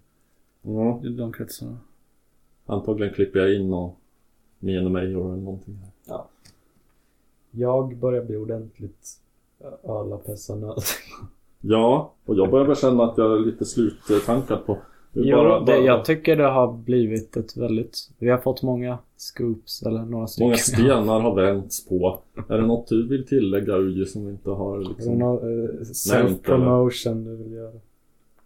Ja, 0.62 1.02
i 1.06 1.10
de 1.10 1.34
kretsarna. 1.34 1.78
antagligen 2.66 3.14
klipper 3.14 3.40
jag 3.40 3.54
in 3.56 3.74
och 3.74 4.00
Me 4.60 4.78
and 4.78 4.88
the 4.88 4.92
Mayor 4.92 5.34
eller 5.34 5.44
någonting. 5.44 5.80
här. 6.08 6.22
Jag 7.52 7.98
börjar 7.98 8.24
bli 8.26 8.36
ordentligt 8.38 9.22
ölapessanöd. 9.84 10.82
Ja, 11.62 12.14
och 12.26 12.36
jag 12.36 12.52
börjar 12.52 12.66
väl 12.68 12.76
känna 12.76 13.04
att 13.04 13.18
jag 13.18 13.36
är 13.36 13.40
lite 13.40 13.66
sluttankad 13.66 14.66
på 14.66 14.78
Jo, 15.14 15.38
bara- 15.38 15.60
det, 15.60 15.66
bara- 15.66 15.78
jag 15.78 16.06
tycker 16.06 16.36
det 16.36 16.44
har 16.48 16.74
blivit 16.74 17.38
ett 17.38 17.58
väldigt... 17.58 18.10
Vi 18.20 18.30
har 18.30 18.38
fått 18.38 18.64
många 18.64 18.98
scoops, 19.18 19.84
eller 19.84 20.06
några 20.06 20.28
stycken. 20.28 20.46
Många 20.48 20.58
stenar 20.58 21.20
har 21.20 21.36
vänts 21.36 21.86
på. 21.88 22.20
Är 22.50 22.58
det 22.58 22.66
något 22.68 22.88
du 22.88 23.08
vill 23.08 23.26
tillägga 23.28 23.78
Uji 23.78 24.06
som 24.06 24.26
vi 24.26 24.32
inte 24.32 24.50
har 24.50 24.80
det 24.80 24.88
liksom... 24.90 25.14
någon 25.18 25.64
eh, 25.64 25.70
self-promotion 25.82 27.24
du 27.26 27.36
vill 27.36 27.52
göra? 27.54 27.72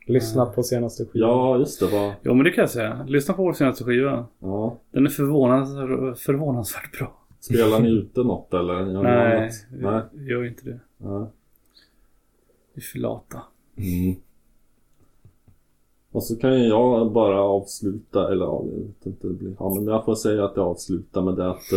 Lyssna 0.07 0.45
på 0.45 0.63
senaste 0.63 1.05
skivan. 1.05 1.29
Ja, 1.29 1.57
just 1.57 1.79
det. 1.79 1.85
Var... 1.85 2.13
Jo 2.21 2.33
men 2.33 2.43
det 2.43 2.51
kan 2.51 2.61
jag 2.61 2.69
säga. 2.69 3.05
Lyssna 3.07 3.33
på 3.33 3.43
vår 3.43 3.53
senaste 3.53 3.83
skiva. 3.83 4.25
Ja. 4.39 4.77
Den 4.91 5.05
är 5.05 5.09
förvånansvärt, 5.09 6.17
förvånansvärt 6.19 6.97
bra. 6.99 7.17
Spelar 7.39 7.79
ni 7.79 7.89
ute 7.99 8.23
något 8.23 8.53
eller? 8.53 8.73
Gör 8.73 8.85
ni 8.85 8.93
Nej, 9.03 9.37
annat? 9.37 9.51
Nej. 9.71 10.01
vi 10.11 10.31
gör 10.31 10.45
inte 10.45 10.65
det. 10.65 10.79
Nej. 10.97 11.25
Vi 12.73 12.81
är 12.81 12.85
för 12.85 12.99
lata. 12.99 13.41
Mm. 13.77 14.15
Och 16.13 16.23
så 16.23 16.35
kan 16.35 16.59
ju 16.59 16.67
jag 16.67 17.11
bara 17.11 17.41
avsluta, 17.41 18.31
eller 18.31 18.45
ja, 18.45 18.63
jag 18.71 18.79
vet 18.79 19.05
inte, 19.05 19.27
det 19.27 19.33
blir, 19.33 19.55
ja 19.59 19.73
men 19.75 19.87
jag 19.87 20.05
får 20.05 20.15
säga 20.15 20.45
att 20.45 20.55
jag 20.55 20.67
avslutar 20.67 21.21
med 21.21 21.35
det 21.35 21.49
att 21.49 21.71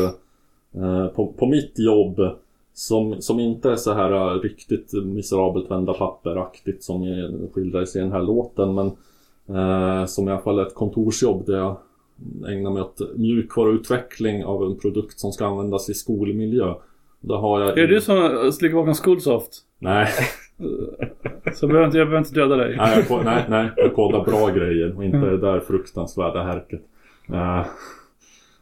eh, 0.74 1.06
på, 1.06 1.32
på 1.32 1.46
mitt 1.46 1.78
jobb 1.78 2.20
som, 2.74 3.22
som 3.22 3.40
inte 3.40 3.70
är 3.70 3.76
så 3.76 3.92
här 3.92 4.12
eh, 4.12 4.40
riktigt 4.40 4.92
miserabelt 4.92 5.70
vända 5.70 5.92
papperaktigt 5.92 6.84
som 6.84 7.02
skildras 7.54 7.96
i 7.96 7.98
den 7.98 8.12
här 8.12 8.22
låten 8.22 8.74
men 8.74 8.86
eh, 9.56 10.06
som 10.06 10.28
i 10.28 10.30
alla 10.30 10.40
fall 10.40 10.58
är 10.58 10.66
ett 10.66 10.74
kontorsjobb 10.74 11.46
där 11.46 11.56
jag 11.56 11.76
ägnar 12.48 12.70
mig 12.70 12.82
åt 12.82 13.00
mjukvaruutveckling 13.16 14.44
av 14.44 14.64
en 14.64 14.78
produkt 14.78 15.18
som 15.18 15.32
ska 15.32 15.46
användas 15.46 15.90
i 15.90 15.94
skolmiljö. 15.94 16.74
Då 17.20 17.36
har 17.36 17.60
jag... 17.60 17.78
Är 17.78 17.86
det 17.86 17.94
du 17.94 18.00
som 18.00 18.52
slickar 18.52 18.76
bakom 18.76 18.94
Schoolsoft? 18.94 19.62
Nej. 19.78 20.08
Så 21.54 21.66
behöver 21.66 21.86
inte, 21.86 21.98
jag 21.98 22.06
behöver 22.06 22.18
inte 22.18 22.40
döda 22.40 22.56
dig. 22.56 22.76
Nej, 22.76 23.04
jag, 23.08 23.24
nej, 23.24 23.44
nej, 23.48 23.70
jag 23.76 23.94
kodar 23.94 24.24
bra 24.24 24.50
grejer 24.50 24.96
och 24.96 25.04
inte 25.04 25.18
det 25.18 25.38
där 25.38 25.60
fruktansvärda 25.60 26.42
härket. 26.42 26.82
Eh, 27.28 27.66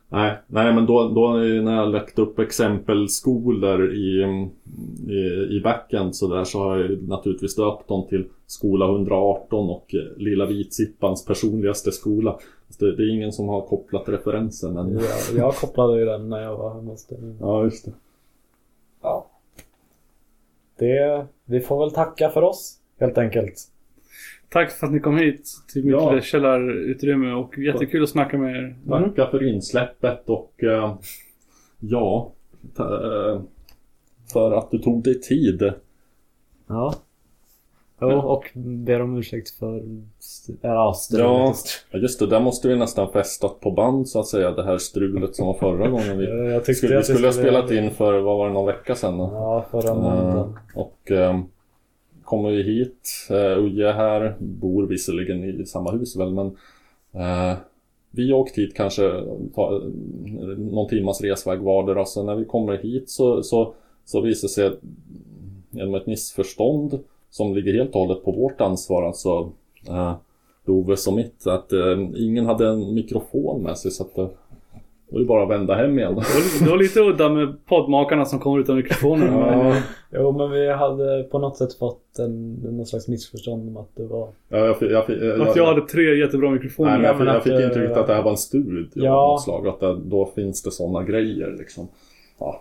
nej, 0.08 0.38
nej, 0.46 0.74
men 0.74 0.86
då, 0.86 1.08
då 1.08 1.28
när 1.32 1.76
jag 1.76 1.88
lagt 1.92 2.18
upp 2.18 2.38
exempelskolor 2.38 3.92
i, 3.94 4.22
i, 5.08 5.48
i 5.56 5.60
backend 5.64 6.16
så 6.16 6.28
där 6.28 6.44
så 6.44 6.58
har 6.58 6.78
jag 6.78 7.02
naturligtvis 7.02 7.56
döpt 7.56 7.88
dem 7.88 8.06
till 8.08 8.24
Skola 8.46 8.86
118 8.86 9.70
och 9.70 9.94
Lilla 10.16 10.46
Vitsippans 10.46 11.24
personligaste 11.24 11.92
skola. 11.92 12.38
Det, 12.78 12.96
det 12.96 13.02
är 13.02 13.14
ingen 13.14 13.32
som 13.32 13.48
har 13.48 13.60
kopplat 13.60 14.08
referensen 14.08 14.76
än. 14.76 14.92
Jag, 14.92 15.02
jag 15.36 15.54
kopplade 15.54 15.98
ju 15.98 16.04
den 16.04 16.28
när 16.28 16.42
jag 16.42 16.56
var 16.56 16.74
hemma 16.74 16.90
hos 16.90 17.06
dig. 17.06 17.18
Ja, 17.40 17.64
just 17.64 17.84
det. 17.84 17.92
Ja. 19.02 19.26
Det, 20.78 21.26
vi 21.44 21.60
får 21.60 21.80
väl 21.80 21.90
tacka 21.94 22.30
för 22.30 22.42
oss, 22.42 22.78
helt 23.00 23.18
enkelt. 23.18 23.54
Tack 24.48 24.70
för 24.70 24.86
att 24.86 24.92
ni 24.92 25.00
kom 25.00 25.16
hit 25.16 25.50
till 25.72 25.84
mitt 25.84 25.92
Ja. 25.92 26.10
lilla 26.10 26.22
källarutrymme 26.22 27.32
och 27.32 27.58
jättekul 27.58 28.02
att 28.02 28.08
snacka 28.08 28.38
med 28.38 28.56
er. 28.56 28.76
Tacka 28.88 29.26
för 29.30 29.48
insläppet 29.48 30.28
och 30.28 30.64
eh, 30.64 30.96
ja, 31.80 32.32
ta, 32.76 32.84
eh, 32.84 33.40
för 34.32 34.52
att 34.52 34.70
du 34.70 34.78
tog 34.78 35.02
dig 35.02 35.20
tid. 35.20 35.72
Ja. 36.66 36.94
Jo, 38.12 38.18
och 38.18 38.44
ber 38.54 39.00
om 39.02 39.16
ursäkt 39.18 39.50
för... 39.50 39.76
Ja, 39.76 40.54
Ja, 40.60 40.92
strulet. 40.94 41.56
ja, 41.90 41.98
just 41.98 42.18
det. 42.18 42.26
Där 42.26 42.40
måste 42.40 42.68
vi 42.68 42.76
nästan 42.76 43.12
festat 43.12 43.60
på 43.60 43.70
band 43.70 44.08
så 44.08 44.20
att 44.20 44.26
säga. 44.26 44.50
Det 44.50 44.64
här 44.64 44.78
strulet 44.78 45.36
som 45.36 45.46
var 45.46 45.54
förra 45.54 45.88
gången 45.88 46.18
vi... 46.18 46.24
Jag, 46.24 46.76
Skulle, 46.76 46.96
vi 46.96 47.02
skulle 47.04 47.26
ha 47.26 47.32
spelat 47.32 47.70
in 47.70 47.90
för, 47.90 48.20
vad 48.20 48.38
var 48.38 48.46
det, 48.48 48.52
någon 48.52 48.66
vecka 48.66 48.94
sedan? 48.94 49.18
då? 49.18 49.30
Ja, 49.32 49.64
förra 49.70 49.88
Eh, 49.88 49.94
måndagen. 49.94 50.58
och 50.74 51.10
eh, 51.10 51.40
kommer 52.24 52.50
vi 52.50 52.62
hit, 52.62 53.08
uh, 53.30 53.36
Uje 53.64 53.88
är 53.88 53.92
här, 53.92 54.34
bor 54.38 54.86
visserligen 54.86 55.44
i 55.60 55.66
samma 55.66 55.90
hus 55.90 56.16
väl 56.16 56.30
men 56.32 56.46
eh, 57.14 57.56
vi 58.10 58.32
åkt 58.32 58.58
hit 58.58 58.74
kanske 58.76 59.22
ta, 59.54 59.82
någon 60.58 60.88
timmas 60.88 61.20
resväg 61.20 61.58
vardera. 61.60 62.04
Så 62.04 62.22
när 62.22 62.34
vi 62.34 62.44
kommer 62.44 62.76
hit 62.78 63.10
så, 63.10 63.42
så, 63.42 63.74
så 64.04 64.20
visar 64.20 64.48
det 64.48 64.52
sig 64.52 64.78
genom 65.70 65.94
ett 65.94 66.06
missförstånd 66.06 66.98
som 67.34 67.54
ligger 67.54 67.72
helt 67.72 67.94
och 67.94 68.00
hållet 68.00 68.24
på 68.24 68.32
vårt 68.32 68.60
ansvar, 68.60 69.02
alltså 69.06 69.52
eh, 69.88 70.14
Loves 70.66 71.06
och 71.06 71.14
mitt, 71.14 71.46
att 71.46 71.72
eh, 71.72 71.98
ingen 72.16 72.46
hade 72.46 72.68
en 72.68 72.94
mikrofon 72.94 73.62
med 73.62 73.78
sig 73.78 73.90
så 73.90 74.02
att 74.02 74.18
eh, 74.18 74.26
det 75.08 75.14
var 75.14 75.20
ju 75.20 75.26
bara 75.26 75.42
att 75.42 75.50
vända 75.50 75.74
hem 75.74 75.98
igen. 75.98 76.14
Det 76.60 76.70
var 76.70 76.76
lite 76.76 77.00
udda 77.00 77.28
med 77.28 77.66
poddmakarna 77.66 78.24
som 78.24 78.38
kommer 78.38 78.60
utan 78.60 78.76
mikrofoner. 78.76 79.26
Ja, 79.26 79.76
jo 80.12 80.32
men 80.32 80.50
vi 80.50 80.72
hade 80.72 81.22
på 81.22 81.38
något 81.38 81.56
sätt 81.56 81.74
fått 81.74 82.18
en, 82.18 82.52
någon 82.54 82.86
slags 82.86 83.08
missförstånd 83.08 83.68
om 83.68 83.76
att 83.76 83.88
det 83.96 84.04
var... 84.06 84.28
Ja, 84.48 84.58
jag, 84.58 84.78
fick- 84.78 84.90
jag, 84.90 85.06
fick- 85.06 85.22
jag, 85.22 85.40
Att 85.40 85.56
jag 85.56 85.66
hade 85.66 85.80
tre 85.80 86.14
jättebra 86.14 86.50
mikrofoner. 86.50 86.90
Nej, 86.90 87.00
men 87.00 87.06
jag, 87.06 87.16
men 87.16 87.26
fick- 87.26 87.32
jag 87.32 87.42
fick 87.42 87.52
eh, 87.52 87.66
intrycket 87.66 87.96
att 87.96 88.06
det 88.06 88.14
här 88.14 88.22
var 88.22 88.30
en 88.30 88.36
studio 88.36 88.86
ja. 88.94 89.10
av 89.12 89.32
något 89.32 89.42
slag. 89.42 89.68
Att 89.68 89.80
det, 89.80 89.96
då 90.04 90.32
finns 90.34 90.62
det 90.62 90.70
sådana 90.70 91.02
grejer 91.02 91.56
liksom. 91.58 91.88
Ja. 92.38 92.60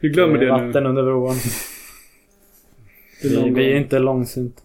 Vi 0.00 0.08
glömmer 0.08 0.38
det 0.38 0.56
nu. 0.56 0.66
Vatten 0.66 0.86
under 0.86 1.02
broarn. 1.02 1.34
Det 3.24 3.28
är 3.28 3.36
Vi, 3.36 3.40
någon 3.40 3.54
vi 3.54 3.72
är 3.72 3.76
inte 3.76 3.98
långsinta. 3.98 4.62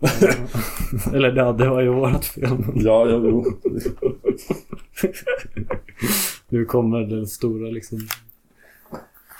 Eller 1.14 1.36
ja, 1.36 1.52
det 1.52 1.68
var 1.68 1.80
ju 1.80 1.88
vårat 1.88 2.24
fel. 2.24 2.48
Ja, 2.74 3.08
ja, 3.08 3.16
jo. 3.24 3.44
Nu 6.48 6.64
kommer 6.64 7.00
den 7.00 7.26
stora 7.26 7.70
liksom... 7.70 7.98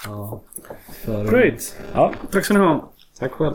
Ja. 0.06 0.40
För... 1.04 1.24
Great! 1.30 1.76
Ja, 1.94 2.12
Tack 2.30 2.44
ska 2.44 2.54
ni 2.54 2.60
ha. 2.60 2.90
tack 3.18 3.32
själv. 3.32 3.54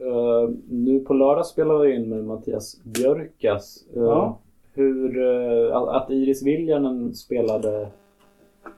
Uh, 0.00 0.50
nu 0.68 1.00
på 1.00 1.14
lördag 1.14 1.46
spelar 1.46 1.78
vi 1.78 1.94
in 1.94 2.08
med 2.08 2.24
Mattias 2.24 2.80
Björkas. 2.84 3.84
Uh, 3.96 4.02
Ja. 4.02 4.40
Hur, 4.74 5.18
uh, 5.18 5.76
att- 5.76 6.10
Iris 6.10 6.42
Viljanen 6.42 7.14
spelade 7.14 7.88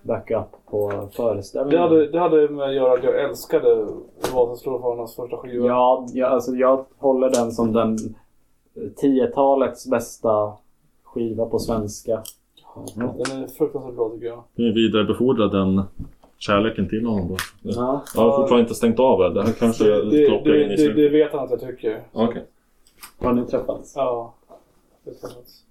backup 0.02 0.46
på 0.70 0.90
Det 0.90 1.16
föreställningen. 1.16 1.80
hade, 1.82 2.06
det 2.06 2.18
hade 2.18 2.48
med 2.48 2.68
att 2.68 2.74
göra 2.74 2.92
att 2.92 3.04
jag 3.04 3.24
älskade 3.24 3.86
Vasaslåfarnas 4.34 5.16
första 5.16 5.36
skiva. 5.36 5.66
Ja, 5.66 6.06
jag, 6.12 6.32
alltså 6.32 6.52
jag 6.52 6.84
håller 6.98 7.30
den 7.30 7.52
som 7.52 7.72
den 7.72 7.96
10-talets 9.02 9.90
bästa 9.90 10.52
skiva 11.04 11.46
på 11.46 11.58
svenska. 11.58 12.22
Den 12.94 13.42
är 13.42 13.46
fruktansvärt 13.58 13.94
bra 13.94 14.08
tycker 14.10 14.26
jag. 14.26 14.42
Vi 14.54 14.72
vidarebefordrar 14.72 15.48
den 15.48 15.82
kärleken 16.38 16.88
till 16.88 17.06
honom 17.06 17.28
då. 17.28 17.36
Ja. 17.62 18.02
Jag 18.14 18.22
har 18.22 18.36
fortfarande 18.36 18.62
inte 18.62 18.74
stängt 18.74 18.98
av 19.00 19.18
det. 19.18 19.34
Det 19.34 19.42
här 19.42 19.52
kanske 19.52 19.84
Det, 19.84 20.10
det, 20.10 20.26
in 20.64 20.70
i 20.70 20.76
det, 20.76 20.88
det, 20.88 21.02
det 21.02 21.08
vet 21.08 21.32
han 21.32 21.44
att 21.44 21.50
jag 21.50 21.60
tycker. 21.60 22.02
Okej. 22.12 22.44
Har 23.18 23.32
ni 23.32 23.44
träffats? 23.44 23.92
Ja. 23.96 24.34
Det 25.04 25.14
sant. 25.14 25.65